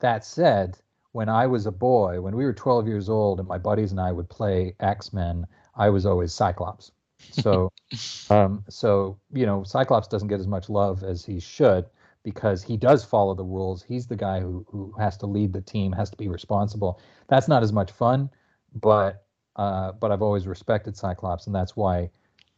that 0.00 0.24
said, 0.24 0.78
when 1.12 1.28
I 1.28 1.46
was 1.46 1.66
a 1.66 1.72
boy, 1.72 2.20
when 2.20 2.36
we 2.36 2.44
were 2.44 2.52
12 2.52 2.86
years 2.86 3.08
old, 3.08 3.38
and 3.38 3.48
my 3.48 3.58
buddies 3.58 3.90
and 3.90 4.00
I 4.00 4.12
would 4.12 4.28
play 4.28 4.74
X 4.80 5.12
Men, 5.12 5.46
I 5.74 5.88
was 5.88 6.04
always 6.04 6.32
Cyclops. 6.32 6.92
So, 7.18 7.72
um, 8.30 8.64
so 8.68 9.18
you 9.32 9.46
know, 9.46 9.64
Cyclops 9.64 10.08
doesn't 10.08 10.28
get 10.28 10.40
as 10.40 10.46
much 10.46 10.68
love 10.68 11.02
as 11.02 11.24
he 11.24 11.40
should 11.40 11.86
because 12.22 12.62
he 12.62 12.76
does 12.76 13.04
follow 13.04 13.34
the 13.34 13.44
rules. 13.44 13.82
He's 13.82 14.06
the 14.06 14.16
guy 14.16 14.40
who 14.40 14.66
who 14.68 14.92
has 14.98 15.16
to 15.18 15.26
lead 15.26 15.52
the 15.52 15.60
team, 15.60 15.92
has 15.92 16.10
to 16.10 16.16
be 16.16 16.28
responsible. 16.28 17.00
That's 17.28 17.48
not 17.48 17.62
as 17.62 17.72
much 17.72 17.92
fun, 17.92 18.30
but 18.74 19.24
uh, 19.56 19.92
but 19.92 20.12
I've 20.12 20.22
always 20.22 20.46
respected 20.46 20.96
Cyclops, 20.96 21.46
and 21.46 21.54
that's 21.54 21.76
why 21.76 22.10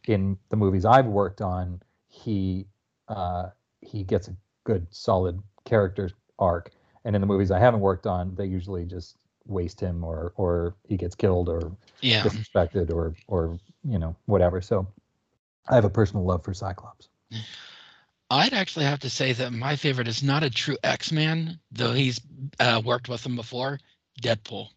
in 0.07 0.37
the 0.49 0.57
movies 0.57 0.85
I've 0.85 1.05
worked 1.05 1.41
on, 1.41 1.81
he 2.07 2.65
uh, 3.07 3.49
he 3.81 4.03
gets 4.03 4.27
a 4.27 4.35
good 4.63 4.87
solid 4.91 5.41
character 5.65 6.09
arc, 6.37 6.71
and 7.05 7.15
in 7.15 7.21
the 7.21 7.27
movies 7.27 7.51
I 7.51 7.59
haven't 7.59 7.81
worked 7.81 8.07
on, 8.07 8.35
they 8.35 8.45
usually 8.45 8.85
just 8.85 9.17
waste 9.45 9.79
him 9.79 10.03
or 10.03 10.33
or 10.35 10.75
he 10.87 10.97
gets 10.97 11.15
killed 11.15 11.49
or 11.49 11.71
Yeah. 12.01 12.23
disrespected 12.23 12.91
or 12.91 13.15
or 13.27 13.59
you 13.83 13.99
know 13.99 14.15
whatever. 14.25 14.61
So 14.61 14.87
I 15.67 15.75
have 15.75 15.85
a 15.85 15.89
personal 15.89 16.25
love 16.25 16.43
for 16.43 16.53
Cyclops. 16.53 17.09
I'd 18.31 18.53
actually 18.53 18.85
have 18.85 18.99
to 18.99 19.09
say 19.09 19.33
that 19.33 19.51
my 19.53 19.75
favorite 19.75 20.07
is 20.07 20.21
not 20.21 20.43
a 20.43 20.49
true 20.49 20.77
X-Man, 20.83 21.59
though 21.71 21.93
he's 21.93 22.21
uh, 22.59 22.81
worked 22.85 23.09
with 23.09 23.25
him 23.25 23.35
before. 23.35 23.79
Deadpool. 24.21 24.69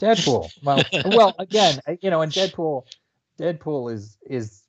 Deadpool. 0.00 0.50
Well, 0.62 0.84
well, 1.04 1.34
again, 1.38 1.80
you 2.00 2.10
know, 2.10 2.22
in 2.22 2.30
Deadpool, 2.30 2.84
Deadpool 3.38 3.92
is 3.92 4.18
is 4.26 4.62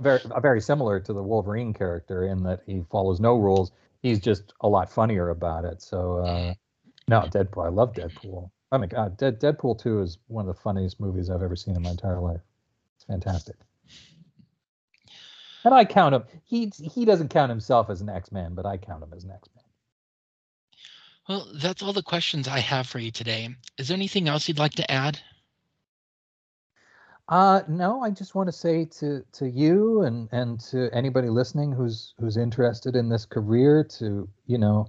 very 0.00 0.20
very 0.40 0.60
similar 0.60 1.00
to 1.00 1.12
the 1.12 1.22
Wolverine 1.22 1.72
character 1.72 2.26
in 2.26 2.42
that 2.44 2.60
he 2.66 2.82
follows 2.90 3.20
no 3.20 3.36
rules. 3.36 3.72
He's 4.02 4.20
just 4.20 4.52
a 4.60 4.68
lot 4.68 4.90
funnier 4.90 5.30
about 5.30 5.64
it. 5.64 5.80
So, 5.80 6.18
uh, 6.18 6.54
no, 7.08 7.20
Deadpool. 7.22 7.66
I 7.66 7.68
love 7.68 7.92
Deadpool. 7.92 8.50
Oh 8.72 8.78
my 8.78 8.86
God, 8.86 9.16
Dead, 9.16 9.40
Deadpool 9.40 9.78
Two 9.78 10.00
is 10.00 10.18
one 10.28 10.48
of 10.48 10.54
the 10.54 10.60
funniest 10.60 10.98
movies 10.98 11.30
I've 11.30 11.42
ever 11.42 11.56
seen 11.56 11.76
in 11.76 11.82
my 11.82 11.90
entire 11.90 12.20
life. 12.20 12.40
It's 12.96 13.04
fantastic. 13.04 13.56
And 15.64 15.74
I 15.74 15.84
count 15.84 16.14
him. 16.14 16.24
He 16.44 16.72
he 16.82 17.04
doesn't 17.04 17.28
count 17.28 17.50
himself 17.50 17.90
as 17.90 18.00
an 18.00 18.08
X 18.08 18.32
Man, 18.32 18.54
but 18.54 18.66
I 18.66 18.76
count 18.76 19.02
him 19.02 19.12
as 19.14 19.24
an 19.24 19.30
X 19.30 19.48
Man. 19.54 19.64
Well, 21.28 21.46
that's 21.54 21.82
all 21.82 21.92
the 21.92 22.02
questions 22.02 22.48
I 22.48 22.58
have 22.58 22.86
for 22.86 22.98
you 22.98 23.12
today. 23.12 23.48
Is 23.78 23.88
there 23.88 23.94
anything 23.94 24.28
else 24.28 24.48
you'd 24.48 24.58
like 24.58 24.72
to 24.72 24.90
add? 24.90 25.20
Uh, 27.32 27.62
no, 27.66 28.02
I 28.02 28.10
just 28.10 28.34
want 28.34 28.48
to 28.48 28.52
say 28.52 28.84
to 28.84 29.24
to 29.32 29.48
you 29.48 30.02
and 30.02 30.28
and 30.32 30.60
to 30.60 30.90
anybody 30.92 31.30
listening 31.30 31.72
who's 31.72 32.12
who's 32.20 32.36
interested 32.36 32.94
in 32.94 33.08
this 33.08 33.24
career 33.24 33.82
to 33.98 34.28
you 34.46 34.58
know 34.58 34.86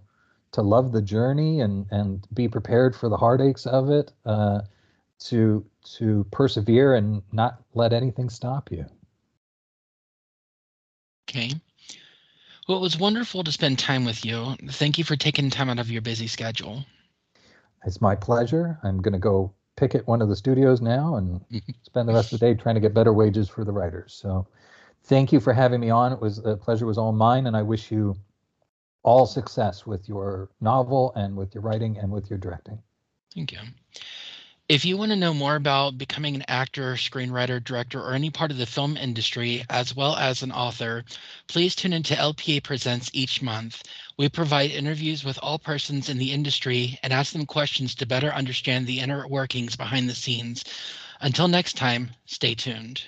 to 0.52 0.62
love 0.62 0.92
the 0.92 1.02
journey 1.02 1.62
and 1.62 1.86
and 1.90 2.28
be 2.34 2.50
prepared 2.50 2.98
for 2.98 3.08
the 3.08 3.16
heartaches 3.16 3.66
of 3.66 3.90
it. 3.90 4.12
Uh, 4.26 4.60
to 5.20 5.66
to 5.84 6.26
persevere 6.32 6.96
and 6.96 7.22
not 7.32 7.64
let 7.76 7.94
anything 7.94 8.30
stop 8.30 8.70
you. 8.74 8.86
Okay. 11.30 11.52
Well, 12.68 12.78
it 12.78 12.82
was 12.82 13.00
wonderful 13.00 13.46
to 13.46 13.54
spend 13.54 13.80
time 13.80 14.04
with 14.04 14.26
you. 14.26 14.58
Thank 14.68 14.98
you 14.98 15.06
for 15.06 15.16
taking 15.16 15.50
time 15.50 15.70
out 15.70 15.80
of 15.80 15.90
your 15.90 16.02
busy 16.02 16.28
schedule. 16.28 16.84
It's 17.86 18.02
my 18.02 18.16
pleasure. 18.16 18.80
I'm 18.84 19.02
going 19.02 19.14
to 19.14 19.20
go 19.20 19.54
picket 19.76 20.08
one 20.08 20.22
of 20.22 20.30
the 20.30 20.36
studios 20.36 20.82
now 20.82 21.16
and 21.16 21.42
spend 21.84 22.08
the 22.08 22.14
rest 22.14 22.34
of 22.34 22.40
the 22.40 22.46
day 22.46 22.54
trying 22.54 22.76
to 22.76 22.82
get 22.82 22.94
better 22.94 23.14
wages 23.14 23.50
for 23.50 23.64
the 23.64 23.72
writers. 23.72 24.14
So, 24.14 24.48
thank 25.04 25.32
you 25.32 25.40
for 25.40 25.54
having 25.54 25.80
me 25.80 25.90
on. 25.90 26.14
It 26.14 26.22
was 26.22 26.40
a 26.40 26.56
pleasure 26.56 26.86
was 26.86 26.98
all 26.98 27.12
mine, 27.12 27.48
and 27.48 27.56
I 27.56 27.62
wish 27.62 27.92
you 27.92 28.16
all 29.04 29.26
success 29.26 29.86
with 29.86 30.08
your 30.08 30.50
novel 30.62 31.12
and 31.16 31.36
with 31.36 31.54
your 31.54 31.62
writing 31.62 31.98
and 31.98 32.12
with 32.12 32.30
your 32.30 32.40
directing. 32.40 32.80
Thank 33.36 33.52
you. 33.52 33.60
If 34.70 34.86
you 34.86 34.96
want 34.96 35.12
to 35.12 35.18
know 35.18 35.34
more 35.34 35.58
about 35.58 35.98
becoming 35.98 36.36
an 36.36 36.46
actor, 36.48 36.94
screenwriter, 36.94 37.62
director, 37.62 38.00
or 38.00 38.14
any 38.14 38.30
part 38.30 38.50
of 38.50 38.58
the 38.58 38.66
film 38.66 38.96
industry, 38.96 39.66
as 39.70 39.94
well 39.94 40.16
as 40.16 40.42
an 40.42 40.54
author, 40.54 41.04
please 41.48 41.76
tune 41.76 41.92
into 41.92 42.16
LPA 42.16 42.64
Presents 42.64 43.10
each 43.12 43.42
month. 43.42 43.84
We 44.18 44.30
provide 44.30 44.72
interviews 44.72 45.26
with 45.26 45.38
all 45.44 45.60
persons 45.60 46.08
in 46.08 46.18
the 46.18 46.32
industry 46.32 46.98
and 47.04 47.12
ask 47.12 47.34
them 47.34 47.46
questions 47.46 47.94
to 47.96 48.06
better 48.06 48.34
understand 48.34 48.88
the 48.88 49.02
inner 49.02 49.28
workings 49.28 49.76
behind 49.76 50.10
the 50.10 50.16
scenes. 50.16 50.64
Until 51.20 51.50
next 51.50 51.76
time, 51.76 52.12
stay 52.26 52.56
tuned. 52.56 53.04